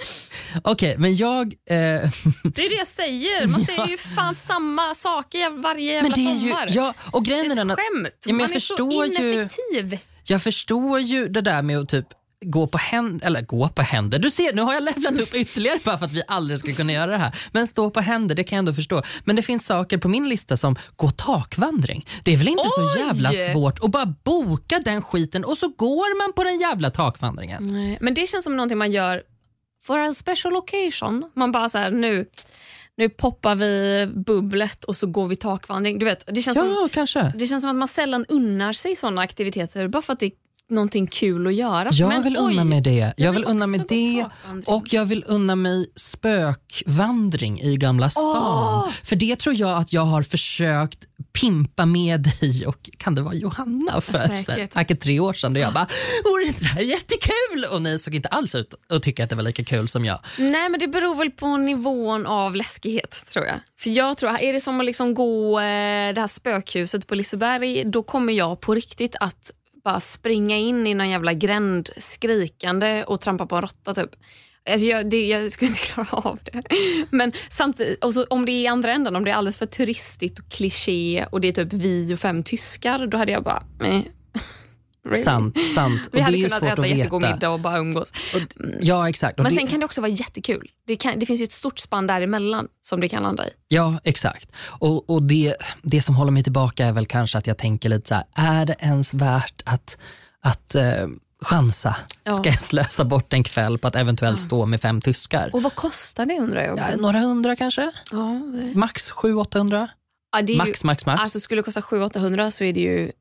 Okej, 0.63 0.95
men 0.99 1.17
jag... 1.17 1.47
Eh, 1.47 1.77
Det 2.45 2.65
är 2.65 2.69
det 2.71 2.75
jag 2.77 2.87
säger. 2.87 3.47
Man 3.49 3.65
säger 3.65 3.87
ju 3.87 3.97
fan 3.97 4.35
samma 4.35 4.95
saker 4.95 5.63
varje 5.63 5.93
jävla 5.93 6.09
men 6.09 6.25
det 6.25 6.31
är 6.31 6.35
ju, 6.35 6.49
sommar. 6.49 6.69
ja, 6.71 6.95
och 7.13 7.23
det 7.23 7.31
grejen 7.31 7.47
är 7.53 7.57
är 7.57 7.73
ett 7.73 7.79
skämt. 7.79 8.15
Ja, 8.27 8.33
Man 8.35 8.53
är 8.53 8.59
så 8.59 8.91
ju- 8.93 9.07
ineffektiv. 9.07 9.99
jag 10.25 10.43
förstår 10.43 11.01
ju 11.01 11.29
det 11.29 11.41
där 11.41 11.63
med 11.63 11.79
att 11.79 11.89
typ 11.89 12.07
gå 12.45 12.67
på 12.67 12.79
händer, 12.79 13.27
eller 13.27 13.43
gå 13.43 13.69
på 13.69 13.83
händer. 13.83 14.19
Du 14.19 14.31
ser, 14.31 14.53
nu 14.53 14.63
har 14.63 14.75
jag 14.75 14.83
levlat 14.83 15.19
upp 15.21 15.35
ytterligare 15.35 15.79
bara 15.85 15.99
för 15.99 16.07
att 16.07 16.13
vi 16.13 16.23
aldrig 16.29 16.59
ska 16.59 16.73
kunna 16.73 16.93
göra 16.93 17.11
det 17.11 17.17
här. 17.17 17.35
Men 17.53 17.67
stå 17.67 17.91
på 17.91 18.01
händer, 18.01 18.35
det 18.35 18.45
kan 18.45 18.57
jag 18.57 18.59
ändå 18.59 18.73
förstå. 18.73 19.03
Men 19.25 19.37
det 19.37 19.43
finns 19.43 19.67
saker 19.67 19.99
på 19.99 20.09
min 20.09 20.29
lista 20.29 20.57
som 20.57 20.77
gå 20.97 21.11
takvandring. 21.11 22.07
Det 22.25 22.33
är 22.33 22.37
väl 22.37 22.49
inte 22.49 22.69
så 22.69 22.83
Oj! 22.95 22.99
jävla 23.07 23.31
svårt 23.53 23.85
att 23.85 23.91
bara 23.91 24.07
boka 24.25 24.79
den 24.85 25.03
skiten 25.03 25.45
och 25.45 25.59
så 25.59 25.69
går 25.69 26.19
man 26.27 26.33
på 26.33 26.45
den 26.45 26.59
jävla 26.61 26.91
takvandringen. 26.91 27.73
Nej, 27.73 27.99
men 28.01 28.15
det 28.15 28.27
känns 28.27 28.45
som 28.45 28.57
någonting 28.57 28.79
man 28.79 28.93
gör 28.93 29.23
for 29.87 29.99
a 29.99 30.15
special 30.15 30.57
occasion. 30.57 31.31
Man 31.35 31.53
bara 31.53 31.69
så 31.69 31.79
här, 31.79 31.91
nu, 31.91 32.27
nu 32.97 33.09
poppar 33.09 33.55
vi 33.55 34.07
bubblet 34.27 34.85
och 34.85 34.97
så 34.97 35.07
går 35.07 35.27
vi 35.29 35.37
takvandring. 35.37 35.99
Du 35.99 36.05
vet, 36.07 36.35
det, 36.35 36.43
känns 36.43 36.59
som, 36.59 36.67
Ja, 36.69 36.89
kanske. 36.93 37.33
det 37.39 37.47
känns 37.47 37.63
som 37.63 37.71
att 37.71 37.77
man 37.77 37.89
sällan 37.89 38.25
unnar 38.29 38.73
sig 38.73 38.97
såna 38.97 39.23
aktiviteter 39.23 39.89
bara 39.89 40.03
för 40.03 40.13
att 40.13 40.21
det 40.21 40.31
någonting 40.71 41.07
kul 41.07 41.47
att 41.47 41.55
göra. 41.55 41.89
Jag 41.93 42.09
Men 42.09 42.23
vill 42.23 42.37
oj, 42.39 42.53
unna 42.53 42.65
mig 42.65 42.81
det. 42.81 43.15
Jag 43.17 43.33
vill 43.33 43.41
vill 43.41 43.51
unna 43.51 43.67
mig 43.67 43.81
det 43.89 44.27
och 44.67 44.93
jag 44.93 45.05
vill 45.05 45.25
unna 45.27 45.57
mig 45.57 45.87
spökvandring 45.97 47.61
i 47.61 47.77
Gamla 47.77 48.11
stan. 48.11 48.85
Åh! 48.85 48.89
För 49.05 49.17
det 49.17 49.37
tror 49.37 49.55
jag 49.55 49.79
att 49.79 49.93
jag 49.93 50.03
har 50.05 50.23
försökt 50.23 50.99
pimpa 51.41 51.87
med 51.87 52.21
dig 52.41 52.67
och 52.67 52.91
kan 52.97 53.15
det 53.15 53.23
vara 53.23 53.35
Johanna 53.35 54.01
för 54.01 54.37
Säkert. 54.37 55.01
tre 55.01 55.21
år 55.21 55.33
sedan. 55.33 55.55
Då 55.55 55.61
jag 55.61 55.75
bara, 55.75 55.87
vore 56.25 56.45
inte 56.47 56.61
det 56.61 56.67
här 56.67 56.81
jättekul? 56.83 57.65
Och 57.73 57.83
ni 57.83 57.99
såg 57.99 58.15
inte 58.15 58.29
alls 58.29 58.55
ut 58.55 58.75
att 58.89 59.03
tycka 59.03 59.25
att 59.25 59.31
det 59.31 59.37
var 59.37 59.43
lika 59.43 59.65
kul 59.65 59.89
som 59.89 60.05
jag. 60.05 60.21
Nej, 60.39 60.69
men 60.69 60.81
det 60.81 60.89
beror 60.89 61.15
väl 61.15 61.31
på 61.31 61.57
nivån 61.57 62.27
av 62.27 62.57
läskighet 62.57 63.25
tror 63.33 63.45
jag. 63.47 63.57
För 63.79 63.91
jag 63.91 64.17
tror, 64.17 64.39
är 64.39 64.53
det 64.53 64.61
som 64.61 64.81
att 64.81 64.87
liksom 64.87 65.15
gå 65.15 65.61
eh, 65.61 65.65
det 66.15 66.21
här 66.21 66.27
spökhuset 66.27 67.07
på 67.07 67.15
Liseberg, 67.15 67.85
då 67.85 68.03
kommer 68.03 68.33
jag 68.33 68.61
på 68.61 68.75
riktigt 68.75 69.17
att 69.21 69.53
bara 69.85 70.01
springa 70.01 70.57
in 70.57 70.87
i 70.87 70.95
någon 70.95 71.11
jävla 71.11 71.33
gränd 71.33 71.91
skrikande 71.97 73.05
och 73.05 73.21
trampa 73.21 73.47
på 73.47 73.57
en 73.57 73.63
råtta 73.63 73.95
typ. 73.95 74.11
Alltså 74.71 74.87
jag, 74.87 75.11
det, 75.11 75.27
jag 75.27 75.53
skulle 75.53 75.69
inte 75.69 75.81
klara 75.93 76.09
av 76.11 76.39
det. 76.45 76.63
Men 77.11 77.33
samtidigt, 77.49 78.05
och 78.05 78.15
så, 78.15 78.25
om 78.25 78.47
det 78.47 78.53
är 78.53 78.63
i 78.63 78.67
andra 78.67 78.93
änden, 78.93 79.17
om 79.17 79.25
det 79.25 79.31
är 79.31 79.35
alldeles 79.35 79.57
för 79.57 79.67
turistigt 79.67 80.39
och 80.39 80.49
kliché 80.49 81.27
och 81.31 81.41
det 81.41 81.49
är 81.49 81.53
typ 81.53 81.73
vi 81.73 82.15
och 82.15 82.21
fem 82.21 82.43
tyskar, 82.43 83.07
då 83.07 83.19
hade 83.19 83.33
jag 83.33 83.43
bara... 83.43 83.63
Eh. 83.85 84.03
Really? 85.05 85.23
Sant, 85.25 85.59
sant. 85.75 86.09
Vi 86.13 86.19
och 86.19 86.25
hade 86.25 86.37
det 86.37 86.41
är 86.43 86.49
kunnat 86.49 86.61
svårt 86.61 86.73
äta 86.73 86.83
att 86.83 86.89
jättegod 86.89 87.23
veta. 87.23 87.35
middag 87.35 87.51
och 87.51 87.61
bara 87.61 87.79
umgås. 87.79 88.13
Ja, 88.81 89.09
exakt. 89.09 89.39
Och 89.39 89.43
Men 89.43 89.53
det, 89.53 89.59
sen 89.59 89.67
kan 89.67 89.81
det 89.81 89.87
också 89.87 90.01
vara 90.01 90.11
jättekul. 90.11 90.71
Det, 90.87 90.97
kan, 90.97 91.19
det 91.19 91.27
finns 91.27 91.41
ju 91.41 91.45
ett 91.45 91.53
stort 91.53 91.79
spann 91.79 92.07
däremellan 92.07 92.69
som 92.83 93.01
det 93.01 93.09
kan 93.09 93.23
landa 93.23 93.47
i. 93.49 93.51
Ja, 93.69 94.01
exakt. 94.05 94.53
Och, 94.61 95.11
och 95.11 95.23
det, 95.23 95.55
det 95.83 96.03
som 96.03 96.15
håller 96.15 96.33
mig 96.33 96.43
tillbaka 96.43 96.87
är 96.87 96.93
väl 96.93 97.07
kanske 97.07 97.39
att 97.39 97.47
jag 97.47 97.59
tänker 97.59 97.89
lite 97.89 98.09
så 98.09 98.15
här, 98.15 98.25
är 98.35 98.67
det 98.67 98.77
ens 98.79 99.15
värt 99.15 99.63
att, 99.65 99.99
att 100.41 100.75
eh, 100.75 101.07
chansa? 101.43 101.97
Ja. 102.25 102.33
Ska 102.33 102.49
jag 102.49 102.61
slösa 102.61 103.05
bort 103.05 103.33
en 103.33 103.45
kväll 103.45 103.79
på 103.79 103.89
att 103.89 103.97
eventuellt 103.97 104.41
stå 104.41 104.67
med 104.67 104.81
fem 104.81 105.01
tyskar? 105.01 105.51
Och 105.53 105.63
vad 105.63 105.75
kostar 105.75 106.27
det 106.27 106.39
undrar 106.39 106.63
jag 106.63 106.75
också. 106.79 106.91
Ja, 106.91 106.97
några 106.97 107.19
hundra 107.19 107.57
kanske? 107.57 107.93
Ja, 108.13 108.41
det... 108.55 108.79
Max 108.79 109.13
700-800? 109.13 109.89
Ja, 110.33 110.57
Max, 110.57 110.83
ju, 110.83 110.87
max, 110.87 111.07
max. 111.07 111.21
Alltså 111.21 111.41
skulle 111.41 111.59
det 111.59 111.65
kosta 111.65 111.81
700-800 111.81 112.51
så 112.51 112.65
är 112.65 112.73
det 112.73 112.81
ju 112.81 113.13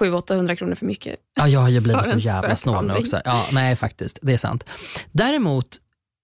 700-800 0.00 0.54
kronor 0.54 0.74
för 0.74 0.86
mycket. 0.86 1.16
ja, 1.36 1.48
jag 1.48 1.60
har 1.60 1.68
ju 1.68 1.80
blivit 1.80 2.06
så 2.12 2.18
jävla 2.18 2.56
snål 2.56 2.86
nu 2.86 2.94
också. 2.94 3.20
Ja, 3.24 3.46
nej, 3.52 3.76
faktiskt. 3.76 4.18
Det 4.22 4.32
är 4.32 4.36
sant. 4.38 4.64
Däremot, 5.12 5.66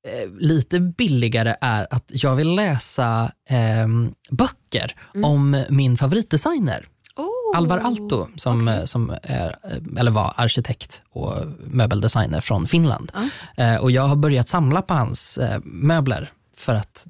eh, 0.09 0.31
lite 0.39 0.81
billigare 0.81 1.57
är 1.61 1.87
att 1.91 2.05
jag 2.09 2.35
vill 2.37 2.55
läsa 2.55 3.33
ehm, 3.49 4.13
böcker 4.31 4.97
Mm. 5.15 5.25
om 5.31 5.65
min 5.69 5.97
favoritdesigner. 5.97 6.87
Oh. 7.17 7.57
Alvar 7.59 7.79
Aalto 7.79 8.29
som, 8.37 8.69
eh, 8.69 8.85
som 8.85 9.11
är, 9.23 9.57
eh, 9.65 9.99
eller 10.01 10.11
var 10.11 10.35
arkitekt 10.37 11.03
och 11.11 11.35
möbeldesigner 11.67 12.41
från 12.41 12.67
Finland. 12.69 13.13
Eh, 13.57 13.77
och 13.77 13.91
jag 13.91 14.03
har 14.03 14.17
börjat 14.17 14.49
samla 14.49 14.83
på 14.83 14.95
hans 14.95 15.39
eh, 15.39 15.61
möbler 15.65 16.31
för 16.63 16.75
att 16.75 17.07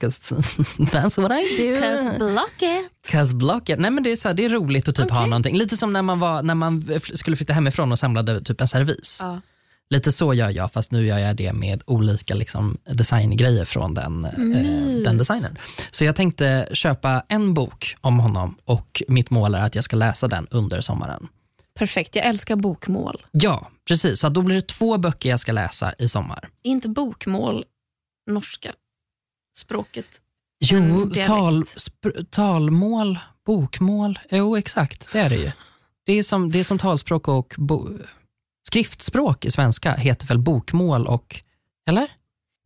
'cause 0.00 0.20
that's 0.78 1.20
what 1.22 1.32
I 1.32 1.70
do. 1.74 1.80
Cause 1.80 2.18
blocket. 2.18 2.90
Cause 3.10 3.34
blocket. 3.34 3.78
Nej, 3.78 3.90
men 3.90 4.02
det, 4.04 4.12
är 4.12 4.16
så 4.16 4.28
här, 4.28 4.34
det 4.34 4.44
är 4.44 4.48
roligt 4.50 4.88
att 4.88 4.94
typ 4.94 5.10
ha 5.10 5.18
Okej. 5.18 5.30
någonting. 5.30 5.56
Lite 5.56 5.76
som 5.76 5.92
när 5.92 6.02
man, 6.02 6.18
var, 6.20 6.42
när 6.42 6.54
man 6.54 6.84
skulle 7.14 7.36
flytta 7.36 7.52
hemifrån 7.52 7.92
och 7.92 7.98
samlade 7.98 8.40
typ 8.40 8.60
en 8.60 8.68
servis. 8.68 9.18
Ja. 9.22 9.40
Lite 9.90 10.12
så 10.12 10.34
gör 10.34 10.50
jag, 10.50 10.72
fast 10.72 10.92
nu 10.92 11.06
gör 11.06 11.18
jag 11.18 11.36
det 11.36 11.52
med 11.52 11.82
olika 11.86 12.34
liksom, 12.34 12.78
designgrejer 12.90 13.64
från 13.64 13.94
den, 13.94 14.24
eh, 14.24 14.38
Mys. 14.38 15.04
den 15.04 15.18
designen. 15.18 15.58
Så 15.90 16.04
jag 16.04 16.16
tänkte 16.16 16.68
köpa 16.72 17.22
en 17.28 17.54
bok 17.54 17.94
om 18.00 18.18
honom 18.20 18.56
och 18.64 19.02
mitt 19.08 19.30
mål 19.30 19.54
är 19.54 19.60
att 19.62 19.74
jag 19.74 19.84
ska 19.84 19.96
läsa 19.96 20.28
den 20.28 20.46
under 20.50 20.80
sommaren. 20.80 21.28
Perfekt, 21.78 22.16
jag 22.16 22.26
älskar 22.26 22.56
bokmål. 22.56 23.22
Ja, 23.32 23.70
precis. 23.88 24.20
Så 24.20 24.28
då 24.28 24.42
blir 24.42 24.56
det 24.56 24.66
två 24.66 24.98
böcker 24.98 25.30
jag 25.30 25.40
ska 25.40 25.52
läsa 25.52 25.92
i 25.98 26.08
sommar. 26.08 26.48
Inte 26.62 26.88
bokmål, 26.88 27.64
norska 28.30 28.72
språket. 29.60 30.20
Jo, 30.60 31.10
tal, 31.24 31.64
talmål, 32.30 33.18
bokmål. 33.46 34.18
Jo, 34.30 34.56
exakt. 34.56 35.12
Det 35.12 35.18
är 35.18 35.28
det 35.28 35.36
ju. 35.36 35.52
Det 36.06 36.12
är 36.12 36.22
som, 36.22 36.50
det 36.50 36.60
är 36.60 36.64
som 36.64 36.78
talspråk 36.78 37.28
och 37.28 37.54
bo, 37.58 37.88
skriftspråk 38.66 39.44
i 39.44 39.50
svenska 39.50 39.92
heter 39.92 40.26
väl 40.26 40.38
bokmål 40.38 41.06
och... 41.06 41.40
Eller? 41.88 42.08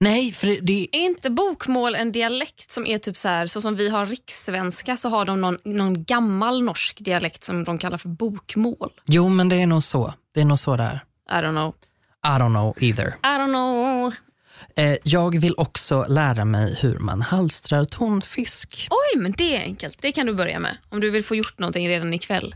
Nej, 0.00 0.32
för 0.32 0.46
det, 0.46 0.60
det 0.60 0.88
Är 0.92 1.06
inte 1.06 1.30
bokmål 1.30 1.94
en 1.94 2.12
dialekt 2.12 2.70
som 2.70 2.86
är 2.86 2.98
typ 2.98 3.16
så 3.16 3.28
här, 3.28 3.46
så 3.46 3.60
som 3.60 3.76
vi 3.76 3.88
har 3.88 4.06
rikssvenska 4.06 4.96
så 4.96 5.08
har 5.08 5.24
de 5.24 5.40
någon, 5.40 5.58
någon 5.64 6.04
gammal 6.04 6.62
norsk 6.62 7.04
dialekt 7.04 7.42
som 7.42 7.64
de 7.64 7.78
kallar 7.78 7.98
för 7.98 8.08
bokmål. 8.08 8.90
Jo, 9.06 9.28
men 9.28 9.48
det 9.48 9.56
är 9.56 9.66
nog 9.66 9.82
så. 9.82 10.14
Det 10.34 10.40
är 10.40 10.44
nog 10.44 10.58
så 10.58 10.76
där. 10.76 11.04
I 11.30 11.34
don't 11.34 11.50
know. 11.50 11.74
I 12.26 12.38
don't 12.38 12.54
know 12.54 12.74
either. 12.82 13.06
I 13.06 13.38
don't 13.38 13.48
know. 13.48 14.12
Eh, 14.76 14.96
jag 15.02 15.38
vill 15.40 15.54
också 15.56 16.06
lära 16.08 16.44
mig 16.44 16.78
hur 16.80 16.98
man 16.98 17.22
halstrar 17.22 17.84
tonfisk. 17.84 18.88
Oj, 18.90 19.20
men 19.20 19.32
det 19.32 19.56
är 19.56 19.60
enkelt. 19.60 19.98
Det 20.02 20.12
kan 20.12 20.26
du 20.26 20.34
börja 20.34 20.58
med. 20.58 20.76
Om 20.88 21.00
du 21.00 21.10
vill 21.10 21.24
få 21.24 21.34
gjort 21.34 21.58
någonting 21.58 21.88
redan 21.88 22.14
ikväll. 22.14 22.54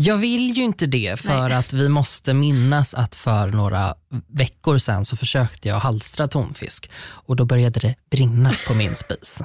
Jag 0.00 0.16
vill 0.16 0.56
ju 0.56 0.62
inte 0.62 0.86
det 0.86 1.20
för 1.20 1.48
Nej. 1.48 1.52
att 1.58 1.72
vi 1.72 1.88
måste 1.88 2.34
minnas 2.34 2.94
att 2.94 3.14
för 3.16 3.46
några 3.48 3.94
veckor 4.28 4.78
sedan 4.78 5.04
så 5.04 5.16
försökte 5.16 5.68
jag 5.68 5.76
halstra 5.78 6.28
tonfisk 6.28 6.90
och 7.00 7.36
då 7.36 7.44
började 7.44 7.80
det 7.80 7.94
brinna 8.10 8.52
på 8.68 8.74
min 8.74 8.94
spis. 8.96 9.38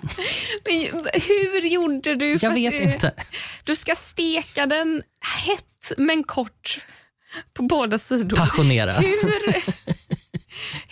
Men 0.64 1.04
hur 1.28 1.60
gjorde 1.68 2.14
du? 2.14 2.38
Jag 2.40 2.54
vet 2.54 2.72
det- 2.72 2.82
inte. 2.94 3.12
Du 3.64 3.76
ska 3.76 3.94
steka 3.94 4.66
den 4.66 5.02
hett 5.46 5.92
men 5.98 6.24
kort 6.24 6.78
på 7.54 7.62
båda 7.62 7.98
sidor. 7.98 8.36
Passionerat. 8.36 9.04
Hur? 9.04 9.54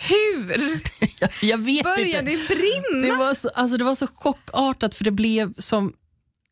Hur 0.09 0.49
Jag, 1.19 1.29
jag 1.41 1.57
vet 1.57 1.83
började 1.83 2.31
inte. 2.31 2.53
det 2.53 2.55
brinna? 2.55 3.07
Det 3.07 3.19
var, 3.19 3.33
så, 3.33 3.49
alltså 3.49 3.77
det 3.77 3.83
var 3.83 3.95
så 3.95 4.07
chockartat 4.07 4.95
för 4.95 5.03
det 5.03 5.11
blev 5.11 5.53
som 5.57 5.93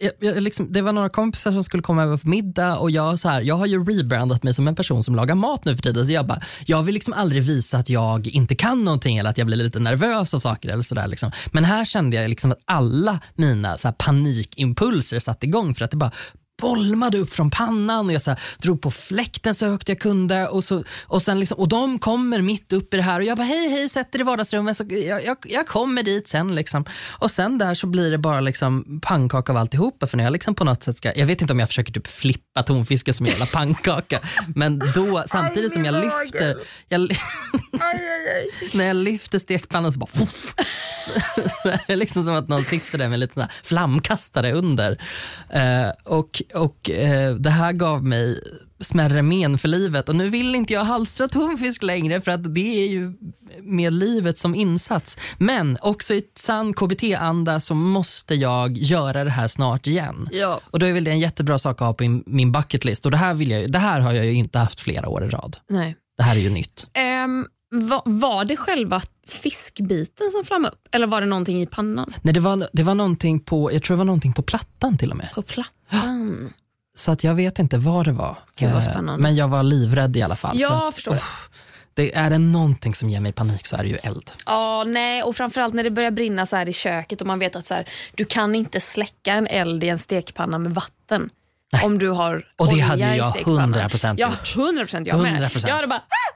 jag, 0.02 0.12
jag, 0.20 0.44
liksom, 0.44 0.74
det 0.74 0.82
var 0.82 0.94
några 0.94 1.10
kompisar 1.10 1.52
som 1.52 1.64
skulle 1.64 1.84
komma 1.84 2.04
över 2.04 2.18
på 2.18 2.30
middag 2.30 2.78
och 2.78 2.92
jag, 2.92 3.20
så 3.20 3.30
här, 3.30 3.42
jag 3.42 3.56
har 3.56 3.66
ju 3.66 3.84
rebrandat 3.84 4.44
mig 4.44 4.54
som 4.54 4.68
en 4.68 4.76
person 4.76 5.04
som 5.04 5.16
lagar 5.16 5.36
mat 5.36 5.66
nu 5.66 5.76
för 5.76 5.84
tiden. 5.84 6.06
Så 6.06 6.14
jag, 6.14 6.28
bara, 6.28 6.42
jag 6.66 6.84
vill 6.84 6.94
liksom 6.94 7.14
aldrig 7.14 7.44
visa 7.44 7.78
att 7.78 7.90
jag 7.90 8.28
inte 8.28 8.56
kan 8.56 8.84
någonting 8.84 9.18
eller 9.18 9.30
att 9.30 9.38
jag 9.38 9.48
blir 9.48 9.58
lite 9.58 9.80
nervös 9.80 10.34
av 10.34 10.40
saker. 10.40 10.70
Eller 10.70 10.84
så 10.84 10.96
där, 10.96 11.08
liksom. 11.08 11.32
Men 11.52 11.66
här 11.66 11.86
kände 11.86 12.18
jag 12.18 12.30
liksom 12.30 12.52
att 12.52 12.62
alla 12.66 13.20
mina 13.36 13.78
så 13.78 13.88
här, 13.88 13.96
panikimpulser 13.96 15.20
satte 15.20 15.46
igång 15.46 15.76
för 15.76 15.86
att 15.86 15.92
det 15.92 15.98
bara 15.98 16.12
bolmade 16.62 17.17
upp 17.17 17.34
från 17.34 17.50
pannan 17.52 18.06
och 18.08 18.13
jag 18.13 18.21
så 18.21 18.32
här, 18.32 18.39
drog 18.58 18.82
på 18.82 18.91
fläkten 18.91 19.56
så 19.56 19.65
högt 19.65 19.89
jag 19.89 20.00
kunde. 20.00 20.47
Och, 20.47 20.63
så, 20.63 20.84
och, 21.04 21.21
sen 21.21 21.39
liksom, 21.39 21.58
och 21.60 21.67
de 21.67 22.00
kommer 22.00 22.41
mitt 22.41 22.74
upp 22.74 22.93
i 22.93 22.97
det 22.97 23.04
här 23.04 23.19
och 23.19 23.26
jag 23.26 23.38
bara 23.38 23.43
hej 23.43 23.69
hej, 23.69 23.89
sätter 23.89 24.19
i 24.19 24.24
vardagsrummet. 24.24 24.78
Så 24.78 24.84
jag, 24.89 25.26
jag, 25.26 25.38
jag 25.43 25.67
kommer 25.67 26.04
dit 26.04 26.28
sen. 26.28 26.56
Liksom. 26.56 26.86
Och 27.10 27.32
sen 27.32 27.58
där 27.58 27.74
så 27.74 27.88
blir 27.88 28.12
det 28.12 28.17
bara 28.17 28.41
liksom 28.41 29.00
pannkaka 29.02 29.52
av 29.52 29.58
alltihopa. 29.58 30.08
För 30.08 30.17
när 30.17 30.24
jag 30.24 30.34
liksom 30.34 30.56
på 30.56 30.63
något 30.63 30.84
sätt 30.84 30.97
ska, 30.97 31.12
jag 31.15 31.26
vet 31.26 31.41
inte 31.41 31.54
om 31.54 31.60
jag 31.60 31.69
försöker 31.69 31.93
typ 31.93 32.08
flippa 32.08 32.63
tonfisken 32.63 33.13
som 33.13 33.26
en 33.26 33.32
jävla 33.32 33.45
pannkaka. 33.45 34.19
men 34.56 34.80
då 34.95 35.24
samtidigt 35.28 35.74
som 35.74 35.86
jag 35.86 35.95
lyfter, 36.06 36.58
jag, 36.89 37.02
när 38.74 38.86
jag 38.86 38.95
lyfter 38.95 39.39
stekpannan 39.39 39.93
så 39.93 40.00
bara 40.00 40.10
det 41.63 41.93
är 41.93 41.95
liksom 41.95 42.24
som 42.24 42.34
att 42.34 42.47
någon 42.47 42.63
sitter 42.63 42.97
där 42.97 43.10
med 43.10 43.19
lite 43.19 43.34
sån 43.34 43.43
här 43.43 43.52
flamkastare 43.63 44.54
under. 44.54 45.02
Eh, 45.50 45.89
och 46.04 46.41
och 46.56 46.90
eh, 46.90 47.36
Det 47.36 47.50
här 47.50 47.74
gav 47.74 48.04
mig 48.06 48.42
smärre 48.80 49.22
men 49.22 49.58
för 49.58 49.68
livet 49.68 50.10
och 50.10 50.16
nu 50.16 50.30
vill 50.30 50.56
inte 50.56 50.74
jag 50.74 50.84
halstra 50.84 51.28
tonfisk 51.28 51.84
längre 51.84 52.22
för 52.22 52.32
att 52.32 52.56
det 52.56 52.84
är 52.84 52.88
ju 52.88 53.14
med 53.62 53.94
livet 53.94 54.38
som 54.38 54.56
insats. 54.56 55.18
Men 55.38 55.78
också 55.82 56.14
i 56.14 56.24
sann 56.36 56.74
KBT-anda 56.74 57.60
så 57.60 57.74
måste 57.74 58.36
jag 58.36 58.78
göra 58.78 59.24
det 59.24 59.30
här 59.30 59.48
snart 59.48 59.88
igen. 59.88 60.30
Ja. 60.32 60.62
Och 60.72 60.80
då 60.80 60.86
är 60.86 60.94
väl 60.94 61.04
det 61.04 61.12
en 61.12 61.20
jättebra 61.20 61.58
sak 61.60 61.82
att 61.82 61.88
ha 61.88 61.94
på 61.94 62.04
min, 62.04 62.24
min 62.26 62.52
bucket 62.52 62.86
list. 62.86 63.06
Och 63.06 63.12
det 63.12 63.18
här, 63.18 63.34
vill 63.34 63.52
jag, 63.52 63.72
det 63.72 63.80
här 63.80 64.00
har 64.00 64.14
jag 64.14 64.26
ju 64.26 64.34
inte 64.34 64.60
haft 64.60 64.82
flera 64.82 65.10
år 65.10 65.26
i 65.26 65.30
rad. 65.30 65.58
Nej. 65.70 65.96
Det 66.18 66.24
här 66.24 66.36
är 66.36 66.40
ju 66.40 66.50
nytt. 66.50 66.88
Ehm, 66.94 67.46
va, 67.72 68.02
var 68.06 68.46
det 68.46 68.58
själva 68.58 69.02
fiskbiten 69.28 70.32
som 70.32 70.44
flammade 70.44 70.74
upp 70.74 70.88
eller 70.92 71.08
var 71.08 71.22
det 71.22 71.28
någonting 71.28 71.62
i 71.62 71.66
pannan? 71.66 72.14
Nej, 72.22 72.34
det, 72.34 72.40
var, 72.40 72.68
det 72.74 72.84
var 72.84 72.96
någonting 72.96 73.40
på, 73.40 73.74
jag 73.74 73.84
tror 73.84 73.96
det 73.96 73.98
var 73.98 74.06
någonting 74.06 74.34
på 74.34 74.42
plattan 74.42 74.98
till 74.98 75.12
och 75.12 75.18
med. 75.18 75.30
På 75.36 75.42
plattan? 75.42 76.54
Så 76.96 77.12
att 77.12 77.24
jag 77.24 77.34
vet 77.34 77.60
inte 77.60 77.78
vad 77.78 78.06
det 78.06 78.12
var. 78.12 78.38
Gud, 78.56 78.70
vad 78.70 78.78
Eh, 78.78 78.92
spännande. 78.92 79.24
Men 79.24 79.36
jag 79.36 79.48
var 79.48 79.64
livrädd 79.64 80.18
i 80.18 80.22
alla 80.22 80.36
fall. 80.36 80.60
Ja, 80.60 80.92
förstår 80.94 81.14
uff, 81.16 81.50
det 81.94 82.16
är 82.16 82.30
det 82.30 82.38
någonting 82.38 82.96
som 82.96 83.10
ger 83.10 83.20
mig 83.20 83.32
panik 83.32 83.66
så 83.68 83.76
är 83.76 83.84
det 83.84 83.90
ju 83.90 83.96
eld. 84.04 84.32
Ja, 84.46 84.84
nej, 84.88 85.24
och 85.24 85.36
framförallt 85.36 85.74
när 85.74 85.84
det 85.84 85.92
börjar 85.92 86.12
brinna 86.12 86.46
så 86.46 86.56
här 86.56 86.70
i 86.70 86.74
köket 86.74 87.22
och 87.22 87.28
man 87.28 87.40
vet 87.40 87.56
att 87.56 87.66
så 87.66 87.74
här, 87.74 87.86
du 88.16 88.26
kan 88.26 88.56
inte 88.56 88.80
släcka 88.80 89.34
en 89.34 89.48
eld 89.48 89.84
i 89.84 89.90
en 89.90 90.00
stekpanna 90.00 90.58
med 90.58 90.74
vatten. 90.74 91.30
Om 91.84 91.98
du 91.98 92.10
har 92.10 92.46
Och 92.58 92.74
det 92.76 92.80
hade 92.80 93.16
jag 93.16 93.30
stekpannan. 93.30 93.74
100% 93.74 94.16
Ja, 94.18 94.28
gjort. 94.28 94.56
100 94.56 94.84
procent 94.84 95.08
jag 95.08 95.20
med. 95.20 95.42
100%. 95.42 95.68
Jag 95.68 95.76
hade 95.76 95.88
bara 95.88 96.00
ah! 96.00 96.32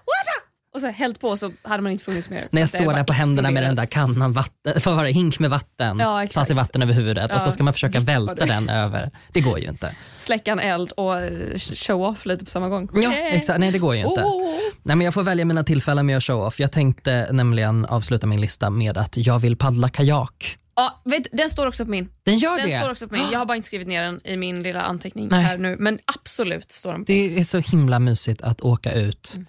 Och 0.76 0.82
så 0.82 0.88
hällt 0.88 1.20
på 1.20 1.38
så 1.38 1.52
hade 1.62 1.84
man 1.84 1.92
inte 1.92 2.04
funnits 2.04 2.30
mer. 2.30 2.48
När 2.52 2.62
jag 2.62 2.70
står 2.70 2.94
där 2.94 3.04
på 3.04 3.14
händerna 3.14 3.52
med 3.52 3.64
den 3.64 3.76
där 3.76 3.86
kannan 3.86 4.34
vatten, 4.34 4.82
för 4.82 4.94
vara 4.96 5.08
hink 5.08 5.40
med 5.40 5.50
vatten, 5.50 6.00
Ja, 6.00 6.24
exakt. 6.24 6.48
sig 6.48 6.56
vatten 6.56 6.82
över 6.82 6.94
huvudet 6.94 7.34
och 7.34 7.42
så 7.42 7.48
Ja, 7.48 7.52
ska 7.52 7.64
man 7.64 7.74
försöka 7.74 8.00
välta 8.00 8.36
du. 8.36 8.46
den 8.46 8.70
över. 8.70 9.12
Det 9.34 9.42
går 9.42 9.60
ju 9.60 9.68
inte. 9.70 9.96
Släcka 10.16 10.52
en 10.52 10.60
eld 10.60 10.92
och 10.92 11.22
eh, 11.22 11.58
show 11.58 12.02
off 12.02 12.26
lite 12.26 12.46
på 12.46 12.52
samma 12.52 12.70
gång. 12.70 12.90
Ja, 12.94 13.14
exakt. 13.14 13.60
Nej, 13.60 13.72
det 13.72 13.80
går 13.80 13.96
ju 13.96 14.02
inte. 14.02 14.22
Oh. 14.22 14.56
Nej, 14.84 14.96
men 14.96 15.06
jag 15.06 15.14
får 15.14 15.24
välja 15.24 15.46
mina 15.46 15.64
tillfällen 15.64 16.06
med 16.06 16.18
att 16.18 16.24
show 16.24 16.42
off. 16.42 16.60
Jag 16.60 16.72
tänkte 16.72 17.28
nämligen 17.32 17.86
avsluta 17.86 18.28
min 18.28 18.42
lista 18.42 18.70
med 18.70 18.98
att 18.98 19.18
jag 19.18 19.40
vill 19.40 19.56
paddla 19.58 19.90
kajak. 19.90 20.58
Ja, 20.78 21.02
vet, 21.06 21.28
den 21.32 21.50
står 21.50 21.68
också 21.68 21.86
på 21.86 21.92
min. 21.92 22.10
Den 22.24 22.38
gör 22.38 22.58
Den 22.58 22.70
det. 22.70 22.78
står 22.80 22.92
också 22.92 23.08
på 23.08 23.14
min. 23.14 23.24
Jag 23.32 23.40
har 23.40 23.46
bara 23.46 23.56
inte 23.56 23.66
skrivit 23.68 23.88
ner 23.88 24.04
den 24.04 24.22
i 24.24 24.38
min 24.38 24.64
lilla 24.64 24.82
anteckning 24.82 25.28
Nej. 25.32 25.44
här 25.44 25.58
nu. 25.58 25.76
Men 25.80 26.00
absolut 26.06 26.72
står 26.72 26.92
den 26.92 27.00
på. 27.02 27.12
Det 27.12 27.40
är 27.40 27.44
så 27.44 27.58
himla 27.60 28.00
mysigt 28.00 28.42
att 28.42 28.62
åka 28.62 28.92
ut 28.94 29.32
Mm. 29.36 29.46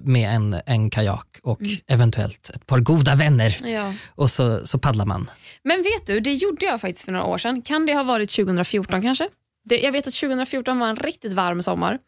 Med 0.00 0.34
en, 0.34 0.56
en 0.66 0.90
kajak 0.90 1.38
och 1.42 1.60
eventuellt 1.86 2.50
ett 2.50 2.66
par 2.66 2.78
goda 2.78 3.14
vänner 3.14 3.56
Ja. 3.68 3.94
och 4.14 4.30
så, 4.30 4.66
så 4.66 4.78
paddlar 4.78 5.06
man. 5.06 5.30
Men 5.62 5.82
vet 5.82 6.06
du, 6.06 6.20
det 6.20 6.34
gjorde 6.34 6.66
jag 6.66 6.80
faktiskt 6.80 7.04
för 7.04 7.12
några 7.12 7.26
år 7.26 7.38
sedan. 7.38 7.62
Kan 7.62 7.86
det 7.86 7.94
ha 7.94 8.02
varit 8.02 8.30
2014 8.30 9.02
kanske? 9.02 9.28
Det, 9.64 9.80
jag 9.80 9.92
vet 9.92 10.06
att 10.06 10.14
2014 10.14 10.78
var 10.78 10.88
en 10.88 10.96
riktigt 10.96 11.32
varm 11.32 11.62
sommar. 11.62 11.98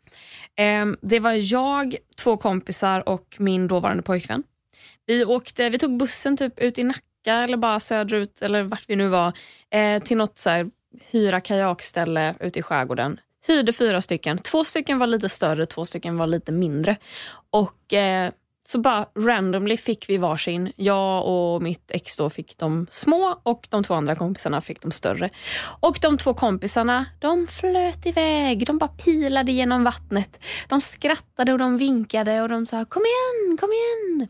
Ehm, 0.57 0.97
det 1.03 1.21
var 1.21 1.53
jag, 1.53 1.97
två 2.17 2.37
kompisar 2.37 3.09
och 3.09 3.37
min 3.39 3.69
dåvarande 3.69 4.03
pojkvän. 4.03 4.43
Vi, 5.07 5.25
åkte, 5.25 5.69
vi 5.69 5.79
tog 5.79 5.97
bussen 5.97 6.37
typ 6.37 6.59
ut 6.61 6.79
i 6.79 6.85
Nacka 6.85 7.03
eller 7.27 7.57
bara 7.57 7.81
söderut 7.81 8.43
eller 8.43 8.63
vart 8.63 8.85
vi 8.87 8.97
nu 8.97 9.09
var 9.09 9.33
eh, 9.71 10.03
till 10.03 10.17
något 10.17 10.39
så 10.39 10.51
här, 10.51 10.71
hyra 11.11 11.41
kajakställe 11.41 12.35
ute 12.41 12.59
i 12.59 12.63
skärgården. 12.63 13.21
Hyrde 13.47 13.73
fyra 13.73 14.01
stycken. 14.01 14.39
Två 14.39 14.65
stycken 14.65 14.99
var 14.99 15.07
lite 15.07 15.29
större, 15.29 15.67
två 15.67 15.85
stycken 15.85 16.17
var 16.17 16.27
lite 16.27 16.53
mindre. 16.53 16.97
Och 17.51 17.93
eh, 17.93 18.31
så 18.67 18.79
bara 18.79 19.07
randomly 19.19 19.77
fick 19.77 20.09
vi 20.09 20.17
varsin. 20.17 20.73
Jag 20.77 21.27
och 21.27 21.63
mitt 21.63 21.91
ex 21.91 22.17
då 22.17 22.31
fick 22.31 22.59
de 22.59 22.87
små 22.91 23.41
och 23.43 23.67
de 23.71 23.85
två 23.85 23.95
andra 23.95 24.15
kompisarna 24.15 24.61
fick 24.61 24.83
de 24.83 24.91
större. 24.91 25.31
Och 25.81 25.99
de 26.03 26.19
två 26.19 26.35
kompisarna, 26.35 27.07
de 27.19 27.47
flöt 27.47 28.07
iväg. 28.07 28.67
De 28.67 28.79
bara 28.79 28.89
pilade 28.89 29.53
genom 29.53 29.85
vattnet. 29.85 30.41
De 30.69 30.81
skrattade 30.81 31.53
och 31.53 31.59
de 31.59 31.77
vinkade 31.79 32.43
och 32.43 32.49
de 32.49 32.67
sa 32.67 32.85
kom 32.85 33.03
igen, 33.03 33.57
kom 33.57 33.71
igen. 33.73 34.29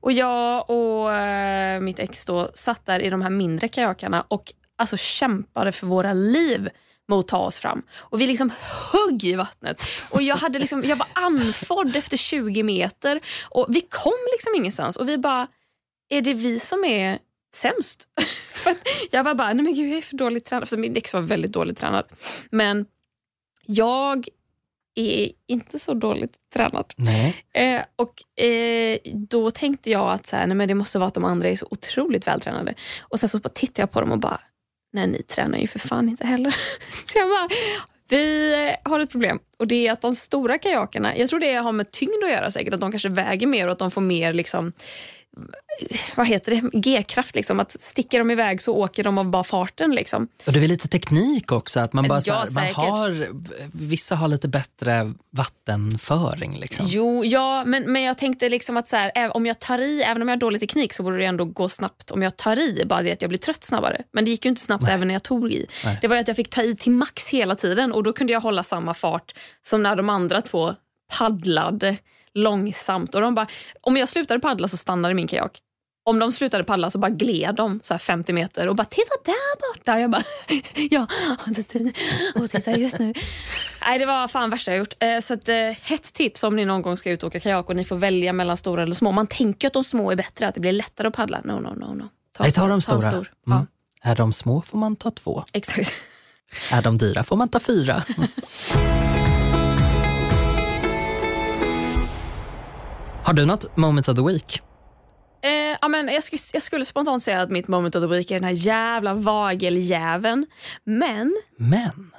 Och 0.00 0.12
jag 0.12 0.70
och 0.70 1.12
eh, 1.12 1.80
mitt 1.80 1.98
ex 1.98 2.24
då 2.24 2.50
satt 2.54 2.86
där 2.86 3.00
i 3.00 3.10
de 3.10 3.22
här 3.22 3.30
mindre 3.30 3.68
kajakarna 3.68 4.24
och 4.28 4.52
alltså 4.76 4.96
kämpade 4.96 5.72
för 5.72 5.86
våra 5.86 6.12
liv 6.12 6.68
mot 7.08 7.24
att 7.24 7.28
ta 7.28 7.38
oss 7.38 7.58
fram. 7.58 7.82
Och 7.94 8.20
vi 8.20 8.26
liksom 8.26 8.52
högg 8.92 9.24
i 9.24 9.34
vattnet. 9.34 9.80
Och 10.10 10.22
jag, 10.22 10.36
hade 10.36 10.58
liksom, 10.58 10.82
jag 10.84 10.96
var 10.96 11.08
andfådd 11.12 11.96
efter 11.96 12.16
20 12.16 12.62
meter 12.62 13.20
och 13.50 13.66
vi 13.68 13.80
kom 13.80 14.18
liksom 14.32 14.54
ingenstans. 14.54 14.96
Och 14.96 15.08
vi 15.08 15.18
bara, 15.18 15.46
är 16.08 16.20
det 16.20 16.34
vi 16.34 16.60
som 16.60 16.84
är 16.84 17.18
sämst? 17.54 18.08
för 18.52 18.74
jag 19.10 19.24
var 19.24 19.34
bara, 19.34 19.52
nej 19.52 19.64
men 19.64 19.74
gud 19.74 19.90
jag 19.90 19.98
är 19.98 20.02
för 20.02 20.16
dåligt 20.16 20.44
tränad. 20.44 20.68
För 20.68 20.76
min 20.76 20.96
ex 20.96 21.14
var 21.14 21.20
väldigt 21.20 21.52
dåligt 21.52 21.76
tränad. 21.76 22.04
Men 22.50 22.86
jag 23.66 24.28
är 24.94 25.30
inte 25.46 25.78
så 25.78 25.94
dåligt 25.94 26.36
tränad. 26.54 26.94
Eh, 27.52 27.82
och 27.96 28.42
eh, 28.44 28.98
Då 29.14 29.50
tänkte 29.50 29.90
jag 29.90 30.10
att 30.12 30.26
så 30.26 30.36
här, 30.36 30.46
nej, 30.46 30.56
men 30.56 30.68
det 30.68 30.74
måste 30.74 30.98
vara 30.98 31.08
att 31.08 31.14
de 31.14 31.24
andra 31.24 31.48
är 31.48 31.56
så 31.56 31.66
otroligt 31.70 32.26
vältränade. 32.26 32.74
Och 33.00 33.20
Sen 33.20 33.28
så 33.28 33.38
bara 33.38 33.48
tittade 33.48 33.82
jag 33.82 33.90
på 33.90 34.00
dem 34.00 34.12
och 34.12 34.18
bara, 34.18 34.40
nej 34.94 35.06
ni 35.06 35.22
tränar 35.22 35.58
ju 35.58 35.66
för 35.66 35.78
fan 35.78 36.08
inte 36.08 36.26
heller. 36.26 36.50
så 37.04 37.18
jag 37.18 37.28
bara, 37.28 37.48
vi 38.08 38.76
har 38.82 39.00
ett 39.00 39.10
problem. 39.10 39.38
Och 39.56 39.66
Det 39.66 39.86
är 39.86 39.92
att 39.92 40.00
de 40.00 40.14
stora 40.14 40.58
kajakerna, 40.58 41.16
jag 41.16 41.28
tror 41.28 41.40
det 41.40 41.54
har 41.54 41.72
med 41.72 41.90
tyngd 41.90 42.24
att 42.24 42.30
göra 42.30 42.50
säkert, 42.50 42.74
att 42.74 42.80
de 42.80 42.90
kanske 42.90 43.08
väger 43.08 43.46
mer 43.46 43.66
och 43.66 43.72
att 43.72 43.78
de 43.78 43.90
får 43.90 44.00
mer 44.00 44.32
liksom 44.32 44.72
vad 46.14 46.26
heter 46.26 46.52
det, 46.52 46.78
G-kraft. 46.78 47.34
Liksom. 47.34 47.60
Att 47.60 47.80
sticker 47.80 48.18
de 48.18 48.30
iväg 48.30 48.62
så 48.62 48.74
åker 48.74 49.04
de 49.04 49.18
av 49.18 49.30
bara 49.30 49.44
farten. 49.44 49.94
Liksom. 49.94 50.28
Och 50.46 50.52
det 50.52 50.64
är 50.64 50.68
lite 50.68 50.88
teknik 50.88 51.52
också, 51.52 51.80
att 51.80 51.92
man 51.92 52.08
bara 52.08 52.20
så 52.20 52.30
Ja, 52.30 52.46
här, 52.56 52.74
man 52.76 52.98
har, 52.98 53.28
vissa 53.72 54.16
har 54.16 54.28
lite 54.28 54.48
bättre 54.48 55.12
vattenföring. 55.30 56.58
Liksom. 56.58 56.86
Jo, 56.88 57.24
ja, 57.24 57.64
men, 57.66 57.92
men 57.92 58.02
jag 58.02 58.18
tänkte 58.18 58.48
liksom 58.48 58.76
att 58.76 58.88
så 58.88 58.96
här, 58.96 59.36
om 59.36 59.46
jag 59.46 59.58
tar 59.58 59.78
i, 59.78 60.02
även 60.02 60.22
om 60.22 60.28
jag 60.28 60.36
har 60.36 60.40
dålig 60.40 60.60
teknik 60.60 60.92
så 60.92 61.02
borde 61.02 61.18
det 61.18 61.24
ändå 61.24 61.44
gå 61.44 61.68
snabbt 61.68 62.10
om 62.10 62.22
jag 62.22 62.36
tar 62.36 62.58
i, 62.58 62.84
bara 62.86 63.02
det 63.02 63.12
att 63.12 63.22
jag 63.22 63.28
blir 63.28 63.38
trött 63.38 63.64
snabbare. 63.64 64.02
Men 64.12 64.24
det 64.24 64.30
gick 64.30 64.44
ju 64.44 64.48
inte 64.48 64.62
snabbt 64.62 64.88
även 64.88 65.08
när 65.08 65.14
jag 65.14 65.22
tog 65.22 65.52
i. 65.52 65.66
Nej. 65.84 65.98
Det 66.00 66.08
var 66.08 66.16
ju 66.16 66.20
att 66.20 66.28
jag 66.28 66.36
fick 66.36 66.50
ta 66.50 66.62
i 66.62 66.76
till 66.76 66.92
max 66.92 67.28
hela 67.28 67.54
tiden 67.54 67.92
och 67.92 68.02
då 68.02 68.12
kunde 68.12 68.32
jag 68.32 68.40
hålla 68.40 68.62
samma 68.62 68.94
fart 68.94 69.34
som 69.62 69.82
när 69.82 69.96
de 69.96 70.08
andra 70.08 70.40
två 70.40 70.74
paddlade 71.18 71.96
långsamt. 72.34 73.14
Och 73.14 73.20
de 73.20 73.34
bara, 73.34 73.46
om 73.80 73.96
jag 73.96 74.08
slutade 74.08 74.40
paddla 74.40 74.68
så 74.68 74.76
stannade 74.76 75.14
min 75.14 75.26
kajak. 75.26 75.58
Om 76.06 76.18
de 76.18 76.32
slutade 76.32 76.64
paddla 76.64 76.90
så 76.90 76.98
bara 76.98 77.10
gled 77.10 77.54
de 77.54 77.80
så 77.82 77.94
här 77.94 77.98
50 77.98 78.32
meter 78.32 78.68
och 78.68 78.76
bara 78.76 78.84
“titta 78.84 79.14
där 79.24 79.74
borta”. 79.74 79.98
Jag 80.00 80.10
bara 80.10 80.22
“ja, 80.90 81.06
och 82.34 82.50
titta 82.50 82.76
just 82.76 82.98
nu”. 82.98 83.12
Nej, 83.86 83.98
det 83.98 84.06
var 84.06 84.28
fan 84.28 84.50
värsta 84.50 84.70
jag 84.70 84.78
gjort. 84.78 84.94
Eh, 85.00 85.18
Så 85.20 85.34
ett 85.34 85.48
eh, 85.48 85.56
hett 85.82 86.12
tips 86.12 86.44
om 86.44 86.56
ni 86.56 86.64
någon 86.64 86.82
gång 86.82 86.96
ska 86.96 87.10
ut 87.10 87.22
och 87.22 87.26
åka 87.26 87.40
kajak 87.40 87.68
och 87.68 87.76
ni 87.76 87.84
får 87.84 87.96
välja 87.96 88.32
mellan 88.32 88.56
stora 88.56 88.82
eller 88.82 88.94
små. 88.94 89.12
Man 89.12 89.26
tänker 89.26 89.66
att 89.68 89.74
de 89.74 89.84
små 89.84 90.10
är 90.10 90.16
bättre, 90.16 90.48
att 90.48 90.54
det 90.54 90.60
blir 90.60 90.72
lättare 90.72 91.08
att 91.08 91.14
paddla. 91.14 91.40
No, 91.44 91.52
no, 91.52 91.74
no. 91.74 91.94
no. 91.94 92.08
Nej, 92.40 92.52
ta 92.52 92.68
de 92.68 92.80
stora. 92.80 93.00
stor. 93.00 93.32
Mm. 93.46 93.58
Ja, 93.58 93.66
Är 94.10 94.16
de 94.16 94.32
små 94.32 94.62
får 94.62 94.78
man 94.78 94.96
ta 94.96 95.10
två. 95.10 95.44
exakt. 95.52 95.92
Är 96.72 96.82
de 96.82 96.98
dyra 96.98 97.22
får 97.24 97.36
man 97.36 97.48
ta 97.48 97.60
fyra. 97.60 98.04
Har 103.24 103.32
du 103.32 103.46
något 103.46 103.76
moment 103.76 104.08
of 104.08 104.16
the 104.16 104.22
week? 104.22 104.62
Eh, 105.42 105.78
ja, 105.80 105.88
men 105.88 106.08
jag, 106.08 106.22
skulle, 106.22 106.40
jag 106.52 106.62
skulle 106.62 106.84
spontant 106.84 107.22
säga 107.22 107.40
att 107.40 107.50
mitt 107.50 107.68
moment 107.68 107.94
of 107.96 108.02
the 108.02 108.06
week 108.06 108.30
är 108.30 108.34
den 108.34 108.44
här 108.44 108.66
jävla 108.66 109.14
vageljäveln. 109.14 110.46
Men 110.84 111.36
Men, 111.56 112.10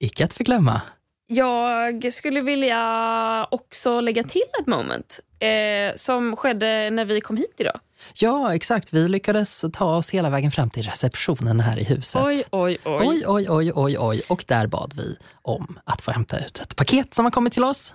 icke 0.00 0.24
att 0.24 0.34
förglömma. 0.34 0.80
jag 1.26 2.12
skulle 2.12 2.40
vilja 2.40 3.48
också 3.50 4.00
lägga 4.00 4.24
till 4.24 4.42
ett 4.60 4.66
moment 4.66 5.20
eh, 5.38 5.94
som 5.94 6.36
skedde 6.36 6.90
när 6.90 7.04
vi 7.04 7.20
kom 7.20 7.36
hit 7.36 7.54
idag. 7.58 7.80
Ja, 8.14 8.54
exakt. 8.54 8.92
Vi 8.92 9.08
lyckades 9.08 9.64
ta 9.72 9.96
oss 9.96 10.10
hela 10.10 10.30
vägen 10.30 10.50
fram 10.50 10.70
till 10.70 10.82
receptionen 10.82 11.60
här 11.60 11.78
i 11.78 11.84
huset. 11.84 12.22
Oj, 12.24 12.44
oj, 12.50 12.78
oj. 12.84 13.06
oj, 13.06 13.24
oj, 13.26 13.46
oj, 13.50 13.72
oj, 13.74 13.96
oj. 13.98 14.22
Och 14.28 14.44
där 14.48 14.66
bad 14.66 14.94
vi 14.96 15.16
om 15.42 15.78
att 15.84 16.02
få 16.02 16.10
hämta 16.10 16.38
ut 16.38 16.58
ett 16.58 16.76
paket 16.76 17.14
som 17.14 17.24
har 17.24 17.32
kommit 17.32 17.52
till 17.52 17.64
oss. 17.64 17.94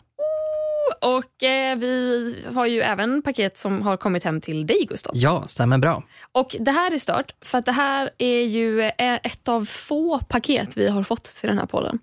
Och 1.01 1.43
eh, 1.43 1.77
vi 1.77 2.35
har 2.53 2.65
ju 2.65 2.81
även 2.81 3.21
paket 3.21 3.57
som 3.57 3.81
har 3.81 3.97
kommit 3.97 4.23
hem 4.23 4.41
till 4.41 4.67
dig, 4.67 4.85
Gustav. 4.89 5.11
Ja, 5.15 5.43
stämmer 5.47 5.77
bra. 5.77 6.03
Och 6.31 6.55
det 6.59 6.71
här 6.71 6.93
är 6.93 6.97
stört, 6.97 7.31
för 7.41 7.57
att 7.57 7.65
det 7.65 7.71
här 7.71 8.09
är 8.17 8.41
ju 8.41 8.81
eh, 8.81 8.93
ett 8.97 9.47
av 9.47 9.65
få 9.65 10.19
paket 10.19 10.77
vi 10.77 10.89
har 10.89 11.03
fått 11.03 11.23
till 11.23 11.49
den 11.49 11.57
här 11.57 11.65
podden. 11.65 11.99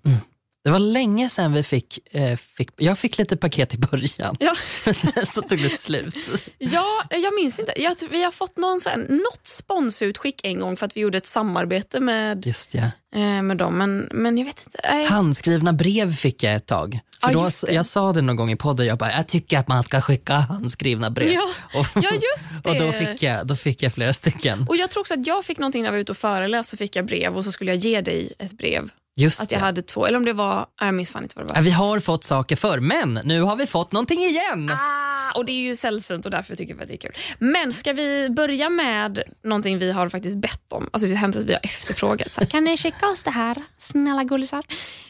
Det 0.63 0.71
var 0.71 0.79
länge 0.79 1.29
sedan 1.29 1.53
vi 1.53 1.63
fick, 1.63 1.99
eh, 2.11 2.37
fick... 2.37 2.69
Jag 2.77 2.99
fick 2.99 3.17
lite 3.17 3.37
paket 3.37 3.73
i 3.73 3.77
början, 3.77 4.35
Ja. 4.39 4.53
men 4.85 4.93
sen 4.93 5.25
så 5.33 5.41
tog 5.41 5.61
det 5.61 5.69
slut. 5.69 6.15
Ja, 6.57 7.03
jag 7.09 7.33
minns 7.35 7.59
inte. 7.59 7.73
Jag, 7.81 7.95
vi 8.11 8.23
har 8.23 8.31
fått 8.31 8.57
någon, 8.57 8.81
så 8.81 8.89
här, 8.89 8.97
något 8.97 9.47
sponsutskick 9.47 10.41
en 10.43 10.59
gång 10.59 10.77
för 10.77 10.85
att 10.85 10.97
vi 10.97 11.01
gjorde 11.01 11.17
ett 11.17 11.27
samarbete 11.27 11.99
med, 11.99 12.45
Just 12.45 12.73
ja. 12.73 12.83
eh, 13.15 13.41
med 13.41 13.57
dem. 13.57 13.77
Men, 13.77 14.09
men 14.11 14.37
jag 14.37 14.45
vet 14.45 14.63
inte. 14.65 14.79
Nej. 14.91 15.05
Handskrivna 15.05 15.73
brev 15.73 16.15
fick 16.15 16.43
jag 16.43 16.55
ett 16.55 16.65
tag. 16.65 16.99
För 17.21 17.31
Ja, 17.31 17.49
då, 17.61 17.73
jag 17.73 17.85
sa 17.85 18.13
det 18.13 18.21
någon 18.21 18.35
gång 18.35 18.51
i 18.51 18.55
podden, 18.55 18.85
jag 18.85 18.97
bara, 18.97 19.11
jag 19.11 19.27
tycker 19.27 19.57
att 19.57 19.67
man 19.67 19.83
ska 19.83 20.01
skicka 20.01 20.33
handskrivna 20.33 21.09
brev. 21.09 21.31
Ja, 21.31 21.49
och, 21.79 21.87
ja, 21.95 22.11
just 22.11 22.63
det. 22.63 22.69
och 22.69 22.75
då 22.75 22.91
fick, 22.91 23.23
jag, 23.23 23.47
då 23.47 23.55
fick 23.55 23.83
jag 23.83 23.93
flera 23.93 24.13
stycken. 24.13 24.65
Och 24.69 24.77
Jag 24.77 24.89
tror 24.89 25.01
också 25.01 25.13
att 25.13 25.27
jag 25.27 25.45
fick 25.45 25.57
någonting 25.57 25.81
när 25.81 25.87
jag 25.87 25.93
var 25.93 25.99
ute 25.99 26.11
och 26.11 26.17
föreläste. 26.17 26.69
Så 26.71 26.77
fick 26.77 26.95
jag 26.95 27.05
brev 27.05 27.37
och 27.37 27.43
så 27.45 27.51
skulle 27.51 27.71
jag 27.71 27.77
ge 27.77 28.01
dig 28.01 28.33
ett 28.39 28.53
brev. 28.53 28.89
Just 29.15 29.41
Att 29.41 29.51
jag 29.51 29.61
det. 29.61 29.65
hade 29.65 29.81
två. 29.81 30.05
Eller 30.05 30.17
om 30.17 30.25
det 30.25 30.33
var... 30.33 30.65
Jag 30.79 30.93
minns 30.93 31.11
fan 31.11 31.23
inte 31.23 31.35
vad 31.37 31.47
det 31.47 31.53
var. 31.53 31.61
Vi 31.61 31.71
har 31.71 31.99
fått 31.99 32.23
saker 32.23 32.55
förr, 32.55 32.79
men 32.79 33.19
nu 33.23 33.41
har 33.41 33.55
vi 33.55 33.67
fått 33.67 33.91
någonting 33.91 34.19
igen. 34.19 34.69
Ah, 34.71 35.31
och 35.35 35.45
Det 35.45 35.51
är 35.51 35.55
ju 35.55 35.75
sällsynt 35.75 36.25
och 36.25 36.31
därför 36.31 36.55
tycker 36.55 36.73
jag 36.73 36.81
att 36.81 36.87
det 36.89 36.95
är 36.95 36.97
kul. 36.97 37.11
Men 37.39 37.71
ska 37.71 37.93
vi 37.93 38.29
börja 38.29 38.69
med 38.69 39.21
någonting 39.43 39.79
vi 39.79 39.91
har 39.91 40.09
faktiskt 40.09 40.37
bett 40.37 40.73
om? 40.73 40.89
Alltså 40.93 41.07
det 41.07 41.13
är 41.13 41.17
hemskt 41.17 41.39
att 41.39 41.45
vi 41.45 41.53
har 41.53 41.59
efterfrågat. 41.63 42.31
Så 42.31 42.41
här, 42.41 42.47
kan 42.47 42.63
ni 42.63 42.77
skicka 42.77 43.07
oss 43.07 43.23
det 43.23 43.31
här, 43.31 43.57
snälla 43.77 44.23
gullisar? 44.23 44.63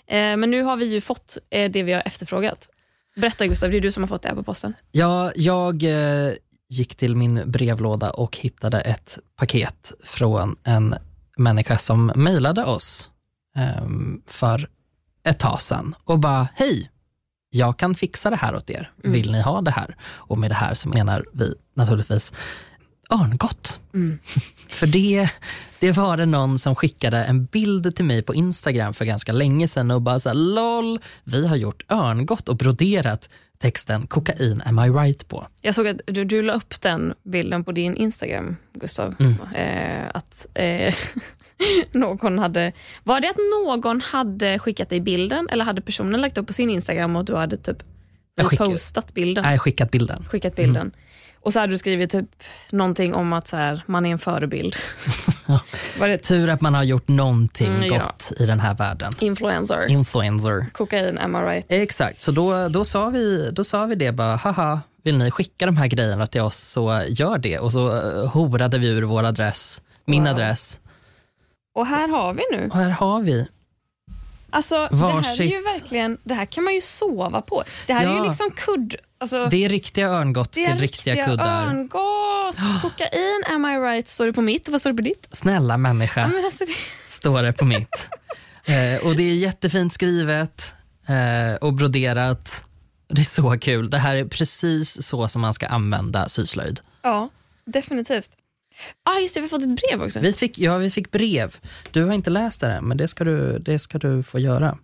Eh, 0.08 0.16
men 0.38 0.52
nu 0.52 0.62
har 0.64 0.78
vi 0.78 0.86
ju 0.86 1.02
fått 1.02 1.38
eh, 1.50 1.72
det 1.72 1.84
vi 1.84 1.94
har 1.94 2.02
efterfrågat. 2.06 2.70
Berätta 3.16 3.48
Gustav, 3.48 3.72
det 3.72 3.78
är 3.78 3.82
du 3.82 3.92
som 3.92 4.04
har 4.04 4.08
fått 4.08 4.22
det 4.22 4.30
här 4.30 4.36
på 4.36 4.44
posten. 4.44 4.74
Ja, 4.92 5.32
jag 5.36 5.84
eh, 5.84 6.34
gick 6.70 6.96
till 6.96 7.16
min 7.16 7.52
brevlåda 7.52 8.10
och 8.10 8.38
hittade 8.38 8.82
ett 8.82 9.20
paket 9.36 9.92
från 10.04 10.56
en 10.64 10.96
människa 11.38 11.78
som 11.78 12.12
mejlade 12.16 12.64
oss 12.64 13.11
ehm, 13.56 14.22
för 14.28 14.68
ett 15.24 15.40
tag 15.40 15.62
sedan 15.62 15.96
och 16.04 16.20
bara, 16.20 16.48
hej, 16.56 16.92
jag 17.50 17.78
kan 17.78 17.96
fixa 17.96 18.30
det 18.30 18.36
här 18.36 18.56
åt 18.56 18.70
er. 18.70 18.92
Vill 18.96 19.32
ni 19.32 19.42
ha 19.42 19.62
det 19.62 19.72
här? 19.72 19.96
Och 20.04 20.38
med 20.38 20.52
det 20.52 20.56
här 20.56 20.74
så 20.74 20.90
menar 20.90 21.26
vi 21.34 21.54
naturligtvis 21.74 22.34
örngott. 23.12 23.80
För 24.70 24.88
det, 24.88 25.30
det 25.80 25.92
var 25.92 26.18
det 26.18 26.26
någon 26.26 26.60
som 26.60 26.76
skickade 26.76 27.24
en 27.24 27.46
bild 27.46 27.96
till 27.96 28.06
mig 28.06 28.22
på 28.24 28.36
Instagram 28.36 28.94
för 28.94 29.06
ganska 29.06 29.32
länge 29.32 29.68
sedan 29.68 29.92
och 29.92 30.02
bara 30.02 30.20
så 30.20 30.30
här, 30.30 30.36
LOL, 30.36 31.00
vi 31.24 31.48
har 31.48 31.56
gjort 31.56 31.84
örngott 31.92 32.50
och 32.50 32.56
broderat 32.58 33.30
texten 33.58 34.08
kokain 34.08 34.62
am 34.66 34.80
I 34.80 34.90
right 34.90 35.28
på. 35.28 35.48
Jag 35.62 35.76
såg 35.76 35.88
att 35.88 36.02
du, 36.06 36.26
du 36.26 36.42
la 36.42 36.54
upp 36.54 36.82
den 36.82 37.14
bilden 37.24 37.64
på 37.64 37.72
din 37.72 37.96
Instagram, 37.96 38.56
Gustav. 38.74 39.16
Mm. 39.20 39.36
Eh, 39.56 40.08
att 40.14 40.48
eh, 40.54 40.94
någon 41.92 42.40
hade... 42.40 42.72
Var 43.04 43.22
det 43.22 43.30
att 43.30 43.38
någon 43.66 44.02
hade 44.02 44.60
skickat 44.60 44.90
dig 44.90 45.00
bilden 45.00 45.48
eller 45.52 45.66
hade 45.66 45.82
personen 45.82 46.22
lagt 46.22 46.38
upp 46.38 46.48
på 46.48 46.54
sin 46.54 46.70
Instagram 46.70 47.16
och 47.16 47.26
du 47.26 47.36
hade 47.36 47.58
typ 47.58 47.84
Jag 48.36 48.48
skickar- 48.48 48.66
postat 48.66 49.14
bilden? 49.14 49.44
Nej, 49.44 49.60
skickat 49.60 49.92
bilden. 49.92 50.24
skickat 50.24 50.56
bilden. 50.56 50.92
Och 51.44 51.54
så 51.54 51.60
hade 51.60 51.74
du 51.74 51.78
skrivit 51.78 52.12
typ 52.12 52.26
någonting 52.72 53.14
om 53.14 53.34
att 53.34 53.48
så 53.48 53.58
här, 53.58 53.84
man 53.86 54.06
är 54.06 54.12
en 54.12 54.20
förebild. 54.20 54.76
Var 56.00 56.08
det 56.08 56.18
Tur 56.18 56.50
att 56.50 56.62
man 56.62 56.74
har 56.74 56.84
gjort 56.84 57.08
någonting 57.08 57.68
Mm, 57.76 57.84
ja. 57.84 57.98
gott 58.04 58.32
i 58.40 58.46
den 58.46 58.60
här 58.60 58.74
världen. 58.74 59.12
influencer? 59.20 59.88
Influencer. 59.90 60.66
Kokain, 60.74 61.18
am 61.18 61.36
I 61.36 61.40
right? 61.40 61.66
Exakt, 61.70 62.22
så 62.22 62.32
då, 62.32 62.68
då, 62.68 62.86
sa 62.86 63.10
vi, 63.10 63.50
då 63.52 63.64
sa 63.64 63.86
vi 63.86 63.96
det 63.96 64.12
bara, 64.12 64.36
haha, 64.36 64.82
vill 65.04 65.18
ni 65.18 65.32
skicka 65.32 65.66
de 65.66 65.78
här 65.78 65.88
grejerna 65.88 66.28
till 66.28 66.42
oss 66.42 66.58
så 66.58 67.04
gör 67.08 67.38
det. 67.38 67.60
Och 67.60 67.72
så 67.74 67.88
eh, 68.22 68.28
horade 68.28 68.80
vi 68.80 68.88
ur 68.88 69.02
vår 69.04 69.24
adress, 69.24 69.82
min 70.06 70.24
Wow. 70.24 70.32
adress. 70.34 70.80
Och 71.76 71.88
här 71.88 72.08
har 72.08 72.34
vi 72.34 72.44
nu. 72.52 72.68
Och 72.70 72.76
här 72.78 72.90
har 72.90 73.22
vi. 73.22 73.48
Alltså, 74.50 74.76
det 74.92 74.98
här 74.98 75.08
är 75.10 75.14
ju 75.14 75.14
Varsitt. 75.14 75.54
verkligen, 75.82 76.18
det 76.24 76.34
här 76.34 76.46
kan 76.46 76.64
man 76.64 76.74
ju 76.74 76.82
sova 76.82 77.42
på. 77.42 77.64
Det 77.88 77.94
här 77.94 78.06
är 78.06 78.10
ju 78.12 78.18
Ja. 78.18 78.24
liksom 78.26 78.52
kudd... 78.52 78.96
Alltså, 79.22 79.48
Det 79.48 79.66
är 79.66 79.70
riktiga 79.70 80.08
örngott 80.10 80.52
till 80.52 80.64
är 80.64 80.76
riktiga, 80.76 81.26
kuddar. 81.26 81.68
örngott. 81.68 82.56
Kokain, 82.82 83.44
am 83.48 83.66
I 83.66 83.78
right? 83.78 84.10
Står 84.10 84.26
det 84.26 84.34
på 84.34 84.42
mitt? 84.42 84.70
Vad 84.70 84.80
står 84.80 84.90
det 84.90 84.96
på 84.96 85.02
ditt? 85.02 85.28
Snälla 85.32 85.74
Ja, 85.74 85.78
människa, 85.78 86.28
men 86.28 86.46
alltså 86.46 86.66
det, 86.66 86.74
står 87.12 87.44
det 87.44 87.54
på 87.54 87.66
mitt. 87.66 88.10
Eh, 88.66 89.08
och 89.08 89.16
det 89.16 89.24
är 89.24 89.34
jättefint 89.36 89.94
skrivet 89.94 90.74
eh, 91.08 91.56
och 91.62 91.74
broderat. 91.74 92.64
Det 93.10 93.22
är 93.22 93.26
så 93.26 93.58
kul. 93.60 93.90
Det 93.90 93.98
här 93.98 94.16
är 94.16 94.26
precis 94.26 95.08
så 95.08 95.28
som 95.28 95.42
man 95.42 95.54
ska 95.54 95.68
använda 95.68 96.30
syslöjd. 96.30 96.80
ja, 97.02 97.30
definitivt. 97.66 98.30
ah, 99.04 99.20
just 99.20 99.34
det, 99.36 99.40
vi 99.42 99.44
har 99.46 99.50
fått 99.50 99.62
ett 99.64 99.82
brev 99.82 100.04
också. 100.04 100.20
Vi 100.20 100.34
fick, 100.34 100.58
ja, 100.60 100.78
vi 100.78 100.92
fick 100.92 101.12
brev. 101.12 101.56
Du 101.92 102.04
har 102.04 102.14
inte 102.14 102.30
läst 102.30 102.62
det 102.62 102.72
än, 102.72 102.84
men 102.86 102.98
det 102.98 103.08
ska 103.08 103.24
du, 103.24 103.60
det 103.60 103.80
ska 103.80 103.98
du 103.98 104.24
få 104.24 104.40
göra. 104.40 104.78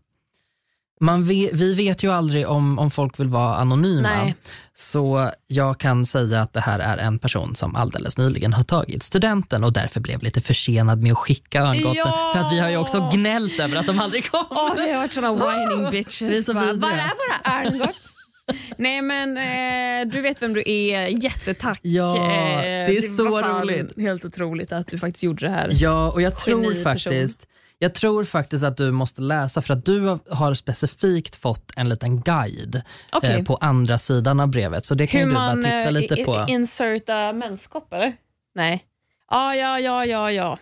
Man 1.00 1.24
ve, 1.24 1.50
vi 1.54 1.74
vet 1.74 2.04
ju 2.04 2.12
aldrig 2.12 2.48
om, 2.48 2.80
om 2.80 2.92
folk 2.92 3.20
vill 3.20 3.28
vara 3.28 3.56
anonyma, 3.56 4.10
Nej. 4.10 4.36
så 4.74 5.32
jag 5.48 5.80
kan 5.80 6.06
säga 6.06 6.42
att 6.42 6.54
det 6.54 6.60
här 6.62 6.80
är 6.80 6.98
en 6.98 7.20
person 7.20 7.56
som 7.56 7.76
alldeles 7.76 8.18
nyligen 8.18 8.54
har 8.54 8.64
tagit 8.64 9.04
studenten 9.04 9.64
och 9.64 9.74
därför 9.74 10.00
blev 10.00 10.24
lite 10.24 10.42
försenad 10.42 11.02
med 11.02 11.12
att 11.12 11.18
skicka 11.18 11.62
örngotten. 11.62 11.94
Ja! 11.96 12.32
För 12.34 12.40
att 12.40 12.54
vi 12.54 12.60
har 12.60 12.70
ju 12.70 12.78
också 12.78 13.10
gnällt 13.14 13.60
över 13.60 13.78
att 13.78 13.86
de 13.86 14.00
aldrig 14.00 14.32
kom. 14.32 14.46
Åh, 14.50 14.72
vi 14.76 14.92
har 14.92 14.98
varit 15.00 15.14
såna 15.14 15.34
whining 15.34 15.92
bitches. 15.92 16.46
Så 16.46 16.54
Bara. 16.54 16.74
Var 16.74 16.90
är 16.92 16.96
våra 16.96 17.60
örngott? 17.60 17.96
Nej 18.78 19.02
men 19.02 19.38
eh, 19.38 20.12
du 20.14 20.22
vet 20.22 20.42
vem 20.42 20.54
du 20.54 20.64
är, 20.66 21.24
jättetack. 21.24 21.80
Ja, 21.82 22.18
Eh, 22.18 22.62
det 22.62 22.98
är 22.98 23.02
så 23.16 23.30
var 23.30 23.42
fan 23.42 23.62
roligt. 23.62 24.00
Helt 24.00 24.26
otroligt 24.26 24.72
att 24.72 24.88
du 24.88 24.98
faktiskt 24.98 25.24
gjorde 25.24 25.46
det 25.46 25.52
här. 25.52 25.70
Ja, 25.74 26.12
och 26.12 26.22
jag 26.22 26.38
tror 26.38 26.84
faktiskt 26.84 27.48
jag 27.80 27.96
tror 27.96 28.24
faktiskt 28.24 28.64
att 28.64 28.78
du 28.78 28.92
måste 28.92 29.22
läsa 29.22 29.62
för 29.62 29.74
att 29.74 29.86
du 29.86 30.00
har- 30.30 30.54
specifikt 30.54 31.36
fått 31.36 31.72
en 31.76 31.90
liten 31.90 32.22
guide 32.22 32.82
Okej. 33.12 33.36
eh, 33.40 33.44
på 33.44 33.56
andra 33.56 33.98
sidan 33.98 34.40
av 34.40 34.48
brevet. 34.48 34.86
Så 34.86 34.96
det 34.96 35.08
kan 35.08 35.20
Hur 35.20 35.26
ju 35.28 35.30
du 35.32 35.36
bara 35.36 35.48
man 35.48 35.64
titta 35.64 35.80
eh, 35.84 35.92
lite 35.92 36.16
på. 36.16 36.46
i- 36.48 36.52
inserta 36.52 37.34
menskopp 37.34 37.94
eller? 37.94 38.14
Nej. 38.56 38.84
Ja, 39.32 39.56
ja, 39.56 39.80
ja, 39.80 40.06
ja, 40.06 40.32
ja. 40.32 40.58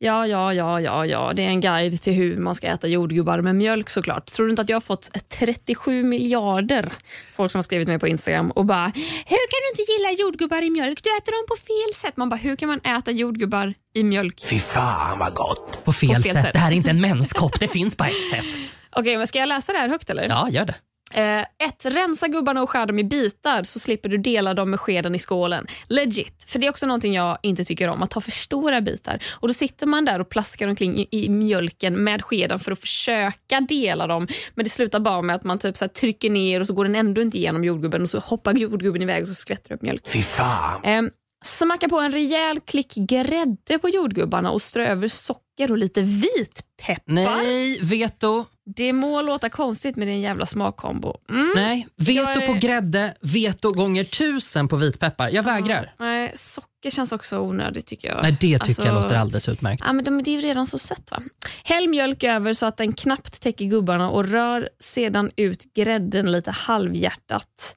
Ja, 0.00 0.26
ja, 0.26 0.54
ja, 0.54 0.80
ja, 0.80 1.06
ja. 1.06 1.32
Det 1.36 1.42
är 1.42 1.48
en 1.48 1.60
guide 1.60 2.02
till 2.02 2.12
hur 2.12 2.38
man 2.38 2.54
ska 2.54 2.66
äta 2.66 2.88
jordgubbar 2.88 3.40
med 3.40 3.56
mjölk 3.56 3.90
såklart. 3.90 4.26
Tror 4.26 4.46
du 4.46 4.50
inte 4.50 4.62
att 4.62 4.68
jag 4.68 4.76
har 4.76 4.80
fått 4.80 5.10
37 5.28 6.02
miljarder 6.02 6.92
folk 7.34 7.52
som 7.52 7.58
har 7.58 7.62
skrivit 7.62 7.88
mig 7.88 7.98
på 7.98 8.08
Instagram 8.08 8.50
och 8.50 8.64
bara 8.64 8.86
“Hur 9.26 9.48
kan 9.50 9.60
du 9.62 9.80
inte 9.80 9.92
gilla 9.92 10.10
jordgubbar 10.24 10.62
i 10.62 10.70
mjölk? 10.70 11.02
Du 11.02 11.10
äter 11.16 11.32
dem 11.32 11.46
på 11.48 11.56
fel 11.56 11.94
sätt.” 11.94 12.16
Man 12.16 12.28
bara 12.28 12.36
“Hur 12.36 12.56
kan 12.56 12.68
man 12.68 12.80
äta 12.80 13.10
jordgubbar 13.10 13.74
i 13.94 14.04
mjölk?” 14.04 14.44
Fy 14.46 14.58
fan 14.58 15.18
vad 15.18 15.34
gott! 15.34 15.84
På 15.84 15.92
fel, 15.92 16.08
på 16.08 16.14
fel 16.14 16.34
sätt. 16.34 16.42
sätt. 16.42 16.52
Det 16.52 16.58
här 16.58 16.72
är 16.72 16.76
inte 16.76 16.90
en 16.90 17.00
menskopp, 17.00 17.60
det 17.60 17.68
finns 17.68 17.96
på 17.96 18.04
ett 18.04 18.30
sätt. 18.30 18.58
Okej, 18.96 19.16
men 19.16 19.26
ska 19.26 19.38
jag 19.38 19.48
läsa 19.48 19.72
det 19.72 19.78
här 19.78 19.88
högt 19.88 20.10
eller? 20.10 20.28
Ja, 20.28 20.48
gör 20.50 20.64
det. 20.64 20.74
Eh, 21.14 21.40
ett, 21.40 21.84
rensa 21.84 22.28
gubbarna 22.28 22.62
och 22.62 22.70
skär 22.70 22.86
dem 22.86 22.98
i 22.98 23.04
bitar 23.04 23.62
så 23.62 23.78
slipper 23.78 24.08
du 24.08 24.18
dela 24.18 24.54
dem 24.54 24.70
med 24.70 24.80
skeden 24.80 25.14
i 25.14 25.18
skålen. 25.18 25.66
Legit. 25.86 26.44
För 26.48 26.58
det 26.58 26.66
är 26.66 26.70
också 26.70 26.86
någonting 26.86 27.14
jag 27.14 27.38
inte 27.42 27.64
tycker 27.64 27.88
om, 27.88 28.02
att 28.02 28.10
ta 28.10 28.20
för 28.20 28.30
stora 28.30 28.80
bitar. 28.80 29.22
Och 29.30 29.48
Då 29.48 29.54
sitter 29.54 29.86
man 29.86 30.04
där 30.04 30.20
och 30.20 30.28
plaskar 30.28 30.68
omkring 30.68 30.98
i, 30.98 31.08
i 31.10 31.28
mjölken 31.28 32.04
med 32.04 32.24
skeden 32.24 32.58
för 32.58 32.72
att 32.72 32.80
försöka 32.80 33.60
dela 33.60 34.06
dem. 34.06 34.28
Men 34.54 34.64
det 34.64 34.70
slutar 34.70 35.00
bara 35.00 35.22
med 35.22 35.36
att 35.36 35.44
man 35.44 35.58
typ 35.58 35.76
så 35.76 35.88
trycker 35.88 36.30
ner 36.30 36.60
och 36.60 36.66
så 36.66 36.72
går 36.72 36.84
den 36.84 36.94
ändå 36.94 37.20
inte 37.20 37.38
igenom 37.38 37.64
jordgubben 37.64 38.02
och 38.02 38.10
så 38.10 38.18
hoppar 38.18 38.54
jordgubben 38.54 39.02
iväg 39.02 39.22
och 39.22 39.28
så 39.28 39.34
skvätter 39.34 39.68
det 39.68 39.74
upp 39.74 39.82
mjölk. 39.82 40.08
Fy 40.08 40.22
fan! 40.22 40.80
Ehm, 40.84 41.10
Smacka 41.44 41.88
på 41.88 42.00
en 42.00 42.12
rejäl 42.12 42.60
klick 42.60 42.94
grädde 42.94 43.78
på 43.80 43.88
jordgubbarna 43.88 44.50
och 44.50 44.62
strö 44.62 44.86
över 44.86 45.08
socker 45.08 45.70
och 45.70 45.78
lite 45.78 46.02
vitpeppar. 46.02 47.02
Nej, 47.06 47.80
veto. 47.82 48.44
Det 48.76 48.92
må 48.92 49.22
låta 49.22 49.48
konstigt 49.48 49.96
med 49.96 50.08
din 50.08 50.20
jävla 50.20 50.46
smakkombo. 50.46 51.16
Mm. 51.30 51.52
Nej, 51.54 51.86
veto 51.96 52.12
Jag 52.12 52.42
är- 52.42 52.46
på 52.46 52.52
grädde, 52.54 53.14
veto 53.20 53.72
gånger 53.72 54.04
tusen 54.04 54.68
på 54.68 54.76
vitpeppar. 54.76 55.28
Jag 55.32 55.42
vägrar. 55.42 55.94
Nej, 55.98 56.32
socker 56.34 56.90
känns 56.90 57.12
också 57.12 57.38
onödigt 57.38 57.86
tycker 57.86 58.08
jag. 58.08 58.22
Nej, 58.22 58.32
det 58.40 58.58
tycker 58.58 58.82
jag 58.82 58.88
Alltså- 58.88 59.02
låter 59.02 59.16
alldeles 59.16 59.48
utmärkt. 59.48 59.82
Ja, 59.86 59.92
men 59.92 60.04
de- 60.04 60.22
det 60.22 60.30
är 60.30 60.34
ju 60.34 60.40
redan 60.40 60.66
så 60.66 60.78
sött. 60.78 61.10
va? 61.10 61.22
Häll 61.64 61.88
mjölk 61.88 62.24
över 62.24 62.52
så 62.52 62.66
att 62.66 62.76
den 62.76 62.92
knappt 62.92 63.40
täcker 63.42 63.64
gubbarna 63.64 64.10
och 64.10 64.24
rör 64.28 64.68
sedan 64.80 65.30
ut 65.36 65.74
grädden 65.74 66.32
lite 66.32 66.50
halvhjärtat. 66.50 67.74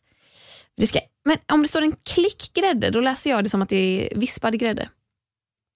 Det 0.77 0.87
ska, 0.87 0.99
men 1.25 1.37
om 1.53 1.61
det 1.61 1.67
står 1.67 1.81
en 1.81 1.95
klick 2.05 2.51
grädde, 2.53 2.89
då 2.89 2.99
läser 3.01 3.29
jag 3.29 3.43
det 3.43 3.49
som 3.49 3.61
att 3.61 3.69
det 3.69 3.75
är 4.11 4.17
vispad 4.19 4.59
grädde. 4.59 4.89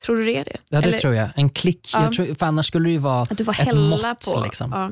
Tror 0.03 0.17
du 0.17 0.25
det 0.25 0.37
är 0.37 0.45
det? 0.45 0.57
Ja, 0.69 0.81
det 0.81 0.87
Eller 0.87 0.97
tror 0.97 1.15
jag. 1.15 1.29
En 1.35 1.49
klick. 1.49 1.89
Ja. 1.93 2.03
Jag 2.03 2.13
tror, 2.13 2.35
för 2.35 2.45
annars 2.45 2.67
skulle 2.67 2.87
det 2.89 2.91
ju 2.91 2.97
vara 2.97 3.21
att 3.21 3.37
du 3.37 3.45
får 3.45 3.51
ett 3.51 3.57
hälla 3.57 4.11
mått. 4.11 4.25
på. 4.25 4.39
Liksom. 4.43 4.71
Ja. 4.71 4.91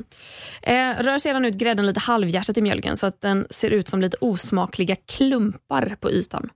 Eh, 0.72 1.02
rör 1.02 1.18
sedan 1.18 1.44
ut 1.44 1.54
grädden 1.54 1.86
lite 1.86 2.00
halvhjärtat 2.00 2.58
i 2.58 2.62
mjölken 2.62 2.96
så 2.96 3.06
att 3.06 3.20
den 3.20 3.46
ser 3.50 3.70
ut 3.70 3.88
som 3.88 4.00
lite 4.00 4.16
osmakliga 4.20 4.96
klumpar 5.06 5.96
på 6.00 6.10
ytan. 6.10 6.50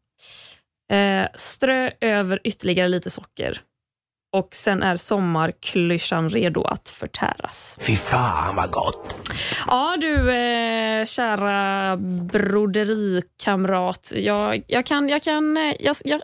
Eh, 0.93 1.27
strö 1.35 1.91
över 2.01 2.41
ytterligare 2.45 2.89
lite 2.89 3.11
socker. 3.11 3.61
Och 4.33 4.49
sen 4.55 4.83
är 4.83 4.97
sommarklyschan 4.97 6.31
redo 6.31 6.65
att 6.65 6.89
förtäras. 6.91 7.77
Fy 7.81 7.97
fan 7.97 8.57
vad 8.57 8.71
gott! 8.71 9.17
Ja 9.67 9.97
du, 10.01 10.31
eh, 10.33 11.05
kära 11.05 11.97
broderikamrat. 11.97 14.13
Jag, 14.17 14.63
jag 14.67 14.87
kan, 14.87 15.09
jag 15.09 15.23
kan, 15.23 15.57
eh, 15.57 15.75
jag, 15.81 15.97
jag, 16.05 16.21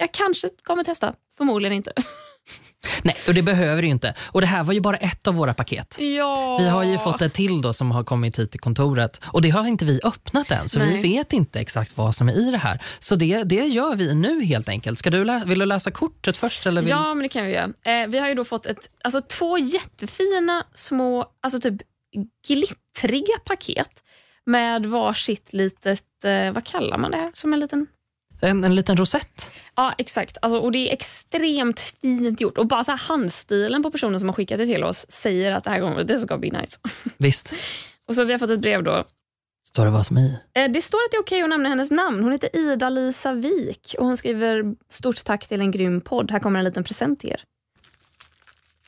jag 0.00 0.12
kanske 0.12 0.48
kommer 0.62 0.84
testa. 0.84 1.14
Förmodligen 1.36 1.76
inte. 1.76 1.92
Nej, 3.02 3.16
och 3.28 3.34
det 3.34 3.42
behöver 3.42 3.82
ju 3.82 3.88
inte. 3.88 4.14
Och 4.26 4.40
det 4.40 4.46
här 4.46 4.64
var 4.64 4.72
ju 4.72 4.80
bara 4.80 4.96
ett 4.96 5.28
av 5.28 5.34
våra 5.34 5.54
paket. 5.54 5.96
Ja. 5.98 6.58
Vi 6.58 6.68
har 6.68 6.84
ju 6.84 6.98
fått 6.98 7.22
ett 7.22 7.34
till 7.34 7.62
då 7.62 7.72
som 7.72 7.90
har 7.90 8.04
kommit 8.04 8.38
hit 8.38 8.50
till 8.50 8.60
kontoret 8.60 9.20
och 9.24 9.42
det 9.42 9.50
har 9.50 9.66
inte 9.66 9.84
vi 9.84 10.00
öppnat 10.04 10.50
än 10.50 10.68
så 10.68 10.78
Nej. 10.78 10.96
vi 10.96 11.02
vet 11.02 11.32
inte 11.32 11.60
exakt 11.60 11.96
vad 11.96 12.14
som 12.14 12.28
är 12.28 12.32
i 12.32 12.50
det 12.50 12.58
här. 12.58 12.82
Så 12.98 13.16
det, 13.16 13.42
det 13.42 13.66
gör 13.66 13.94
vi 13.94 14.14
nu 14.14 14.44
helt 14.44 14.68
enkelt. 14.68 14.98
Ska 14.98 15.10
du 15.10 15.40
vill 15.46 15.58
du 15.58 15.66
läsa 15.66 15.90
kortet 15.90 16.36
först? 16.36 16.66
Eller 16.66 16.82
vill... 16.82 16.90
Ja, 16.90 17.14
men 17.14 17.22
det 17.22 17.28
kan 17.28 17.46
vi 17.46 17.52
göra. 17.52 17.72
Eh, 17.82 18.08
vi 18.08 18.18
har 18.18 18.28
ju 18.28 18.34
då 18.34 18.44
fått 18.44 18.66
ett, 18.66 18.90
alltså, 19.04 19.20
två 19.20 19.58
jättefina 19.58 20.64
små, 20.74 21.26
alltså 21.42 21.60
typ 21.60 21.82
glittriga 22.48 23.38
paket 23.44 24.02
med 24.44 24.86
varsitt 24.86 25.52
litet, 25.52 26.24
eh, 26.24 26.52
vad 26.52 26.64
kallar 26.64 26.98
man 26.98 27.10
det 27.10 27.16
här? 27.16 27.30
Som 27.34 27.52
en 27.52 27.60
liten... 27.60 27.86
En, 28.42 28.64
en 28.64 28.74
liten 28.74 28.96
rosett. 28.96 29.50
Ja, 29.74 29.94
exakt. 29.98 30.36
Alltså, 30.42 30.58
och 30.58 30.72
Det 30.72 30.88
är 30.88 30.92
extremt 30.92 31.80
fint 31.80 32.40
gjort. 32.40 32.58
Och 32.58 32.66
bara 32.66 32.84
så 32.84 32.92
handstilen 32.92 33.82
på 33.82 33.90
personen 33.90 34.20
som 34.20 34.28
har 34.28 34.34
skickat 34.36 34.58
det 34.58 34.66
till 34.66 34.84
oss 34.84 35.06
säger 35.10 35.52
att 35.52 35.64
det 35.64 35.70
här 35.70 35.80
kommer, 35.80 36.04
det 36.04 36.18
ska 36.18 36.38
bli 36.38 36.50
nice. 36.50 36.78
Visst, 37.18 37.54
Och 38.08 38.14
så 38.14 38.24
vi 38.24 38.32
har 38.32 38.38
fått 38.38 38.50
ett 38.50 38.60
brev 38.60 38.82
då. 38.82 39.04
står 39.68 39.84
det 39.84 39.90
vad 39.90 40.06
som 40.06 40.16
är 40.16 40.20
i. 40.22 40.38
Eh, 40.54 40.70
det 40.70 40.82
står 40.82 40.98
att 40.98 41.10
det 41.10 41.16
är 41.16 41.20
okej 41.22 41.42
att 41.42 41.48
nämna 41.48 41.68
hennes 41.68 41.90
namn. 41.90 42.22
Hon 42.22 42.32
heter 42.32 42.56
Ida-Lisa 42.56 43.32
Wik 43.32 43.94
och 43.98 44.06
hon 44.06 44.16
skriver 44.16 44.64
stort 44.90 45.24
tack 45.24 45.48
till 45.48 45.60
en 45.60 45.70
grym 45.70 46.00
podd. 46.00 46.30
Här 46.30 46.38
kommer 46.38 46.58
en 46.58 46.64
liten 46.64 46.84
present 46.84 47.20
till 47.20 47.30
er. 47.30 47.42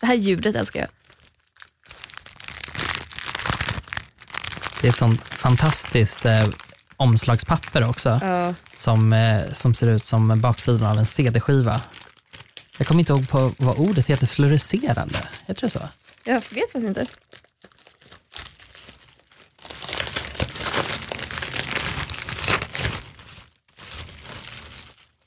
Det 0.01 0.07
här 0.07 0.15
ljudet 0.15 0.57
älskar 0.57 0.81
jag. 0.81 0.89
Det 4.81 4.89
är 4.89 4.91
ett 4.91 4.97
sånt 4.99 5.21
fantastiskt 5.23 6.27
eh, 6.27 6.45
omslagspapper 7.03 7.89
också 7.89 8.19
Ja. 8.23 8.55
som, 8.75 9.13
eh, 9.13 9.43
som 9.53 9.75
ser 9.75 9.87
ut 9.91 10.05
som 10.07 10.41
baksidan 10.41 10.91
av 10.91 10.99
en 10.99 11.07
CD-skiva. 11.07 11.81
Jag 12.79 12.87
kommer 12.87 13.01
inte 13.01 13.13
ihåg 13.13 13.29
på 13.29 13.53
vad 13.59 13.77
ordet 13.79 14.07
heter, 14.07 14.27
fluorescerande. 14.27 15.19
Heter 15.47 15.61
det 15.61 15.71
så? 15.71 15.89
Jag 16.25 16.35
vet 16.35 16.45
faktiskt 16.73 16.87
inte. 16.87 17.07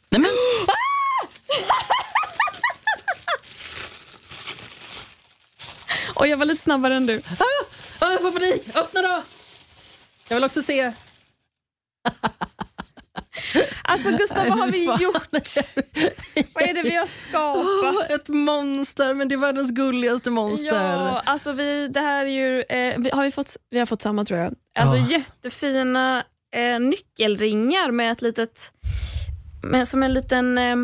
Nej, 0.09 0.21
men, 0.21 0.31
Och 6.13 6.27
jag 6.27 6.37
var 6.37 6.45
lite 6.45 6.61
snabbare 6.61 6.95
än 6.95 7.05
du. 7.05 7.17
ah, 7.39 7.43
ah, 8.05 8.11
jag 8.11 8.21
får 8.21 8.31
panik! 8.31 8.61
Öppna 8.75 9.01
då! 9.01 9.23
Jag 10.27 10.35
vill 10.35 10.43
också 10.43 10.61
se. 10.61 10.93
Alltså 13.87 14.11
Gustav, 14.11 14.47
vad 14.47 14.59
har 14.59 14.71
vi 14.71 14.85
gjort? 14.85 15.27
Vad 16.55 16.63
är 16.63 16.73
det 16.73 16.81
vi 16.83 16.95
har 16.95 17.05
skapat? 17.05 18.09
Ett 18.11 18.27
monster, 18.29 19.13
men 19.13 19.27
det 19.29 19.35
är 19.35 19.37
världens 19.39 19.71
gulligaste 19.71 20.31
monster. 20.31 20.67
Ja, 20.97 21.19
alltså 21.25 21.51
vi, 21.53 21.87
det 21.87 21.99
här 21.99 22.25
är 22.25 22.29
ju, 22.29 22.61
eh, 22.61 22.95
vi, 22.99 23.09
har 23.09 23.23
vi, 23.23 23.31
fått, 23.31 23.57
vi 23.69 23.79
har 23.79 23.85
fått 23.85 24.01
samma 24.01 24.25
tror 24.25 24.39
jag. 24.39 24.53
Alltså 24.79 24.97
Ja. 24.97 25.05
jättefina 25.07 26.23
eh, 26.55 26.79
nyckelringar 26.79 27.91
med 27.91 28.11
ett 28.11 28.21
litet, 28.21 28.71
med, 29.63 29.87
som 29.87 30.03
en 30.03 30.13
liten, 30.13 30.57
eh, 30.57 30.75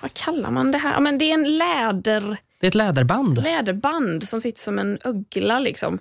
vad 0.00 0.14
kallar 0.14 0.50
man 0.50 0.72
det 0.72 0.78
här? 0.78 1.00
Men 1.00 1.18
det 1.18 1.24
är 1.30 1.34
en 1.34 1.58
läder, 1.58 2.36
Det 2.60 2.66
är 2.66 2.68
ett 2.68 2.74
läderband. 2.74 3.42
läderband 3.42 4.24
som 4.24 4.40
sitter 4.40 4.60
som 4.60 4.78
en 4.78 4.98
ögla. 5.04 5.58
Liksom. 5.58 5.98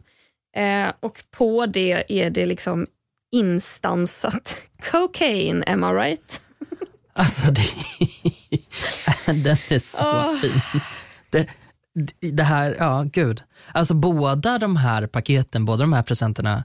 Eh, 0.56 0.94
och 1.00 1.24
på 1.32 1.66
det 1.66 2.04
är 2.08 2.30
det 2.30 2.46
liksom 2.46 2.88
instansat 3.34 4.56
cocaine, 4.92 5.64
am 5.68 5.84
I 5.84 5.88
right? 5.88 6.42
Alltså, 7.16 7.52
det, 7.52 7.62
den 9.44 9.58
är 9.70 9.80
så 9.80 10.04
Åh. 10.04 10.38
fin. 10.38 10.62
Det, 11.30 11.48
det 12.32 12.44
här, 12.44 12.76
ja 12.80 13.06
gud. 13.14 13.44
Alltså 13.72 13.94
båda 13.94 14.58
de 14.58 14.76
här 14.78 15.08
paketen, 15.08 15.66
båda 15.66 15.82
de 15.82 15.94
här 15.94 16.04
presenterna, 16.04 16.64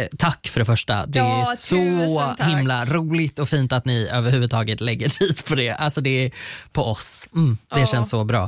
eh, 0.00 0.06
tack 0.18 0.48
för 0.48 0.60
det 0.60 0.64
första. 0.64 1.06
Det 1.06 1.18
Ja, 1.18 1.40
är 1.42 1.56
så 1.56 2.34
tack. 2.38 2.48
himla 2.48 2.84
roligt 2.84 3.38
och 3.38 3.48
fint 3.48 3.72
att 3.72 3.84
ni 3.84 4.08
överhuvudtaget 4.08 4.80
lägger 4.80 5.08
tid 5.08 5.44
på 5.48 5.54
det. 5.54 5.70
Alltså 5.70 6.00
det 6.00 6.10
är 6.26 6.30
på 6.72 6.82
oss. 6.84 7.28
Mm, 7.34 7.58
det 7.74 7.80
Ja. 7.80 7.86
känns 7.86 8.10
så 8.10 8.24
bra. 8.24 8.44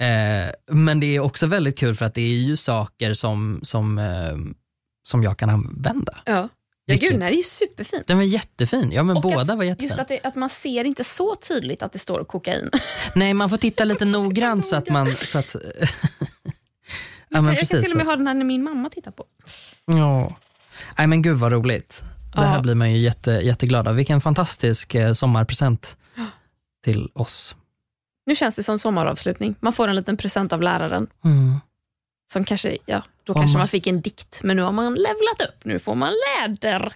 Eh, 0.00 0.50
men 0.76 1.00
det 1.00 1.16
är 1.16 1.20
också 1.20 1.46
väldigt 1.46 1.78
kul 1.78 1.94
för 1.94 2.04
att 2.04 2.14
det 2.14 2.22
är 2.22 2.38
ju 2.38 2.56
saker 2.56 3.14
som, 3.14 3.60
som, 3.62 3.98
eh, 3.98 4.36
som 5.08 5.22
jag 5.22 5.38
kan 5.38 5.50
använda. 5.50 6.16
Ja. 6.24 6.48
Ja, 6.88 6.96
gud, 7.00 7.18
nej, 7.18 7.28
det 7.28 7.34
är 7.34 7.36
ju 7.36 7.42
superfint. 7.42 8.06
Den 8.06 8.16
var 8.16 8.24
jättefin. 8.24 8.92
Ja 8.92 9.02
men 9.02 9.16
Och 9.16 9.22
båda 9.22 9.40
att, 9.52 9.58
var 9.58 9.64
jättefina. 9.64 9.88
Just 9.88 9.98
att, 9.98 10.08
det, 10.08 10.20
att 10.22 10.34
man 10.34 10.50
ser 10.50 10.84
inte 10.84 11.04
så 11.04 11.34
tydligt 11.34 11.82
att 11.82 11.92
det 11.92 11.98
står 11.98 12.24
kokain. 12.24 12.70
Nej, 13.14 13.34
man 13.34 13.50
får 13.50 13.56
titta 13.56 13.84
lite 13.84 14.04
noggrant 14.18 14.66
så 14.66 14.76
att 14.76 14.88
man... 14.88 15.14
Så 15.16 15.38
att, 15.38 15.56
ja, 17.28 17.40
men 17.40 17.44
jag 17.44 17.54
precis. 17.58 17.70
kan 17.70 17.82
till 17.82 17.90
och 17.92 17.96
med 17.96 18.06
så. 18.06 18.10
ha 18.10 18.16
den 18.16 18.26
här 18.26 18.34
när 18.34 18.44
min 18.44 18.62
mamma 18.62 18.90
tittar 18.90 19.10
på. 19.10 19.24
Ja. 19.86 20.36
Nej, 20.98 21.06
men 21.06 21.22
gud 21.22 21.36
vad 21.36 21.52
roligt. 21.52 22.02
Det 22.34 22.40
här 22.40 22.56
Ja. 22.56 22.62
blir 22.62 22.74
man 22.74 22.92
ju 22.92 22.98
jätte, 22.98 23.30
jätteglad 23.30 23.88
av. 23.88 23.94
Vilken 23.94 24.20
fantastisk 24.20 24.94
eh, 24.94 25.12
sommarpresent 25.12 25.96
till 26.84 27.08
oss. 27.14 27.56
Nu 28.26 28.34
känns 28.34 28.56
det 28.56 28.62
som 28.62 28.78
sommaravslutning. 28.78 29.54
Man 29.60 29.72
får 29.72 29.88
en 29.88 29.96
liten 29.96 30.16
present 30.16 30.52
av 30.52 30.62
läraren. 30.62 31.06
Mm. 31.24 31.60
Som 32.26 32.44
kanske, 32.44 32.76
ja, 32.86 33.02
då 33.24 33.32
Om 33.32 33.40
kanske 33.40 33.58
man- 33.58 33.68
fick 33.68 33.86
en 33.86 34.00
dikt, 34.00 34.40
men 34.42 34.56
nu 34.56 34.62
har 34.62 34.72
man 34.72 34.94
levlat 34.94 35.40
upp. 35.48 35.64
Nu 35.64 35.78
får 35.78 35.94
man 35.94 36.12
läder, 36.40 36.92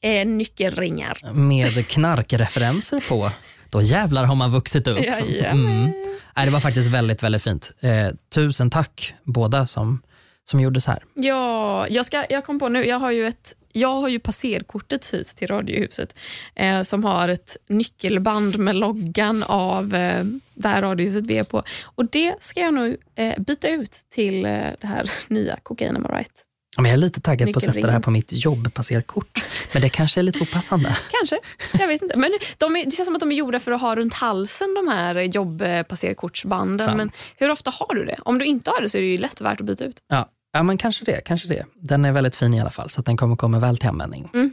eh, 0.00 0.26
nyckelringar. 0.26 1.32
Med 1.32 1.88
knarkreferenser 1.88 3.04
på. 3.08 3.30
Då 3.70 3.82
jävlar 3.82 4.24
har 4.24 4.34
man 4.34 4.50
vuxit 4.50 4.88
upp. 4.88 5.00
Jajamän. 5.00 5.92
Nej, 6.36 6.46
det 6.46 6.52
var 6.52 6.60
faktiskt 6.60 6.88
väldigt, 6.88 7.22
väldigt 7.22 7.42
fint. 7.42 7.72
Eh, 7.80 8.08
tusen 8.34 8.70
tack 8.70 9.14
båda 9.24 9.66
som, 9.66 10.02
som 10.44 10.60
gjorde 10.60 10.80
så 10.80 10.90
här. 10.90 11.02
Ja, 11.14 11.86
jag, 11.88 12.06
ska, 12.06 12.24
jag 12.30 12.44
kom 12.46 12.58
på 12.58 12.68
nu, 12.68 12.86
jag 12.86 12.98
har 12.98 13.10
ju, 13.10 13.26
ett, 13.28 13.54
jag 13.72 14.00
har 14.00 14.08
ju 14.08 14.18
passerkortet 14.18 15.14
hit 15.14 15.36
till 15.36 15.48
Radiohuset 15.48 16.18
eh, 16.54 16.82
som 16.82 17.04
har 17.04 17.28
ett 17.28 17.56
nyckelband 17.68 18.58
med 18.58 18.76
loggan 18.76 19.42
av 19.42 19.94
eh, 19.94 20.24
det 20.54 20.68
här 20.68 20.82
Radiohuset 20.82 21.26
vi 21.26 21.38
är 21.38 21.44
på. 21.44 21.62
Och 21.84 22.06
det 22.06 22.34
ska 22.40 22.60
jag 22.60 22.74
nu 22.74 22.96
eh, 23.14 23.40
byta 23.40 23.68
ut 23.68 23.92
till 24.10 24.44
eh, 24.44 24.50
det 24.80 24.86
här 24.86 25.10
nya 25.28 25.56
Cocaine 25.56 25.96
Am 25.96 26.06
right? 26.06 26.44
Ja, 26.76 26.82
Men 26.82 26.90
jag 26.90 26.96
är 26.96 27.00
lite 27.00 27.20
taggad 27.20 27.52
på 27.52 27.56
att 27.56 27.62
sätta 27.64 27.86
det 27.86 27.92
här 27.92 28.00
på 28.00 28.10
mitt 28.10 28.32
jobbpasserkort. 28.32 29.44
Men 29.72 29.82
det 29.82 29.88
kanske 29.88 30.20
är 30.20 30.22
lite 30.22 30.42
opassande. 30.42 30.96
Kanske, 31.10 31.38
jag 31.78 31.88
vet 31.88 32.02
inte. 32.02 32.18
Men 32.18 32.30
de 32.58 32.76
är, 32.76 32.84
det 32.84 32.90
känns 32.90 33.06
som 33.06 33.14
att 33.16 33.20
de 33.20 33.32
är 33.32 33.36
gjorda 33.36 33.60
för 33.60 33.72
att 33.72 33.80
ha 33.80 33.96
runt 33.96 34.14
halsen, 34.14 34.74
de 34.74 34.88
här 34.88 35.14
jobbpasserkortsbanden. 35.20 36.86
Sant. 36.86 36.96
Men 36.96 37.10
hur 37.36 37.50
ofta 37.50 37.70
har 37.70 37.94
du 37.94 38.04
det? 38.04 38.16
Om 38.22 38.38
du 38.38 38.44
inte 38.44 38.70
har 38.70 38.80
det 38.80 38.88
så 38.88 38.98
är 38.98 39.02
det 39.02 39.08
ju 39.08 39.18
lätt 39.18 39.40
värt 39.40 39.60
att 39.60 39.66
byta 39.66 39.84
ut. 39.84 39.96
Ja, 40.08 40.28
ja 40.52 40.62
men 40.62 40.78
kanske 40.78 41.04
det, 41.04 41.20
kanske 41.24 41.48
det. 41.48 41.66
Den 41.74 42.04
är 42.04 42.12
väldigt 42.12 42.36
fin 42.36 42.54
i 42.54 42.60
alla 42.60 42.70
fall, 42.70 42.90
så 42.90 43.00
att 43.00 43.06
den 43.06 43.16
kommer 43.16 43.36
komma 43.36 43.58
väl 43.58 43.76
till 43.76 43.88
användning. 43.88 44.30
Mm. 44.34 44.52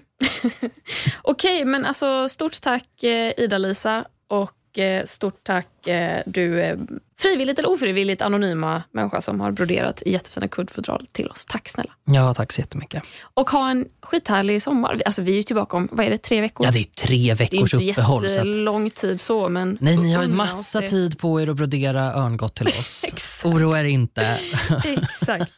Okej, 1.21 1.65
men 1.65 1.85
alltså 1.85 2.29
stort 2.29 2.61
tack 2.61 3.03
eh, 3.03 3.33
Ida-Lisa 3.37 4.05
och 4.27 4.79
eh, 4.79 5.05
stort 5.05 5.43
tack 5.43 5.67
eh, 5.89 6.21
du 6.25 6.61
eh, 6.61 6.77
frivilligt 7.19 7.59
eller 7.59 7.69
ofrivilligt 7.69 8.21
anonyma 8.21 8.83
människa 8.91 9.21
som 9.21 9.39
har 9.39 9.51
broderat 9.51 10.01
i 10.05 10.11
jättefina 10.11 10.47
kuddfodral 10.47 11.07
till 11.11 11.27
oss. 11.29 11.45
Tack 11.45 11.69
snälla. 11.69 11.91
Ja, 12.05 12.33
tack 12.33 12.51
så 12.51 12.61
jättemycket. 12.61 13.03
Och 13.21 13.49
ha 13.49 13.69
en 13.69 13.85
skithärlig 14.01 14.61
sommar. 14.63 15.01
Alltså, 15.05 15.21
vi 15.21 15.31
är 15.31 15.35
ju 15.37 15.43
tillbaka 15.43 15.77
om, 15.77 15.87
vad 15.91 16.05
är 16.05 16.09
det, 16.09 16.17
tre 16.17 16.41
veckor? 16.41 16.65
Ja, 16.65 16.71
det 16.71 16.79
är 16.79 16.83
tre 16.83 17.17
det 17.17 17.29
är 17.29 17.35
veckors 17.35 17.73
inte 17.73 17.91
uppehåll. 17.91 18.25
Att... 18.25 18.31
jättelång 18.31 18.89
tid 18.89 19.21
så, 19.21 19.49
men... 19.49 19.77
Nej, 19.81 19.97
ni 19.97 20.13
har 20.13 20.23
ju 20.23 20.29
massa 20.29 20.81
det. 20.81 20.87
tid 20.87 21.19
på 21.19 21.41
er 21.41 21.49
att 21.49 21.55
brodera 21.55 22.01
örngott 22.13 22.55
till 22.55 22.67
oss. 22.67 23.05
Oroa 23.45 23.79
er 23.79 23.83
inte. 23.83 24.37
Exakt. 24.85 25.51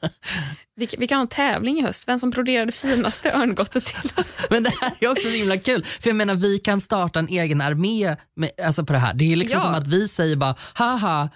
Vi, 0.75 0.87
kan- 0.87 0.99
vi 0.99 1.07
kan 1.07 1.15
ha 1.17 1.21
en 1.21 1.27
tävling 1.27 1.79
i 1.79 1.81
höst. 1.81 2.07
Vem 2.07 2.19
som 2.19 2.29
broderade 2.29 2.71
finaste 2.71 3.31
örngottet 3.35 3.85
till 3.85 4.09
oss. 4.17 4.37
Men 4.49 4.63
det 4.63 4.71
här 4.81 4.91
är 4.99 5.11
också 5.11 5.23
så 5.23 5.29
himla 5.29 5.57
kul. 5.57 5.83
För 5.83 6.09
jag 6.09 6.15
menar, 6.15 6.35
vi 6.35 6.59
kan 6.59 6.81
starta 6.81 7.19
en 7.19 7.27
egen 7.27 7.61
armé 7.61 8.15
med, 8.35 8.49
alltså 8.65 8.85
på 8.85 8.93
det 8.93 8.99
här. 8.99 9.13
Det 9.13 9.31
är 9.31 9.35
liksom 9.35 9.57
Ja. 9.57 9.61
som 9.61 9.73
att 9.73 9.87
vi 9.87 10.07
säger 10.19 10.35
bara, 10.35 10.55
haha, 10.73 11.29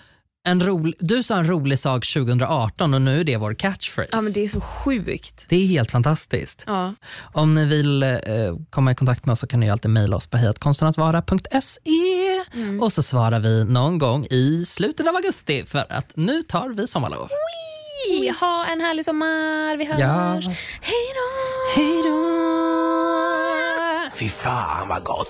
en 0.45 0.61
rolig, 0.65 0.93
du 0.99 1.23
sa 1.23 1.36
en 1.38 1.47
rolig 1.47 1.79
sak 1.79 2.05
2018 2.13 2.93
och 2.93 3.01
nu 3.01 3.19
är 3.19 3.23
det 3.23 3.38
vår 3.38 3.53
catchphrase. 3.53 4.09
Ja, 4.11 4.21
men 4.21 4.34
det 4.34 4.43
är 4.43 4.47
så 4.47 4.61
sjukt. 4.61 5.45
Det 5.49 5.55
är 5.55 5.67
helt 5.67 5.91
fantastiskt. 5.91 6.63
Ja. 6.67 6.93
Om 7.34 7.53
ni 7.53 7.65
vill 7.65 8.03
eh, 8.03 8.09
komma 8.69 8.91
i 8.91 8.95
kontakt 8.95 9.25
med 9.25 9.34
oss 9.34 9.39
så 9.39 9.47
kan 9.47 9.59
ni 9.59 9.69
alltid 9.69 9.91
mejla 9.91 10.15
oss 10.15 10.27
på 10.27 10.38
hejatkonstenatvara.se 10.38 11.79
Mm. 12.53 12.81
och 12.81 12.93
så 12.93 13.03
svarar 13.03 13.39
vi 13.39 13.63
någon 13.65 13.97
gång 13.97 14.25
i 14.29 14.65
slutet 14.65 15.07
av 15.07 15.15
augusti 15.15 15.63
för 15.63 15.86
att 15.89 16.15
nu 16.15 16.41
tar 16.41 16.69
vi 16.69 16.88
sommarlov. 16.88 17.29
Ha 18.39 18.65
en 18.65 18.81
härlig 18.81 19.05
sommar. 19.05 19.77
Vi 19.77 19.86
hörs. 19.86 19.99
Ja. 19.99 20.53
Hej 20.81 21.05
då! 21.15 21.21
Hej 21.75 22.01
då! 22.03 22.13
Fy 24.15 24.29
fan 24.29 24.88
vad 24.88 25.03
gott! 25.03 25.29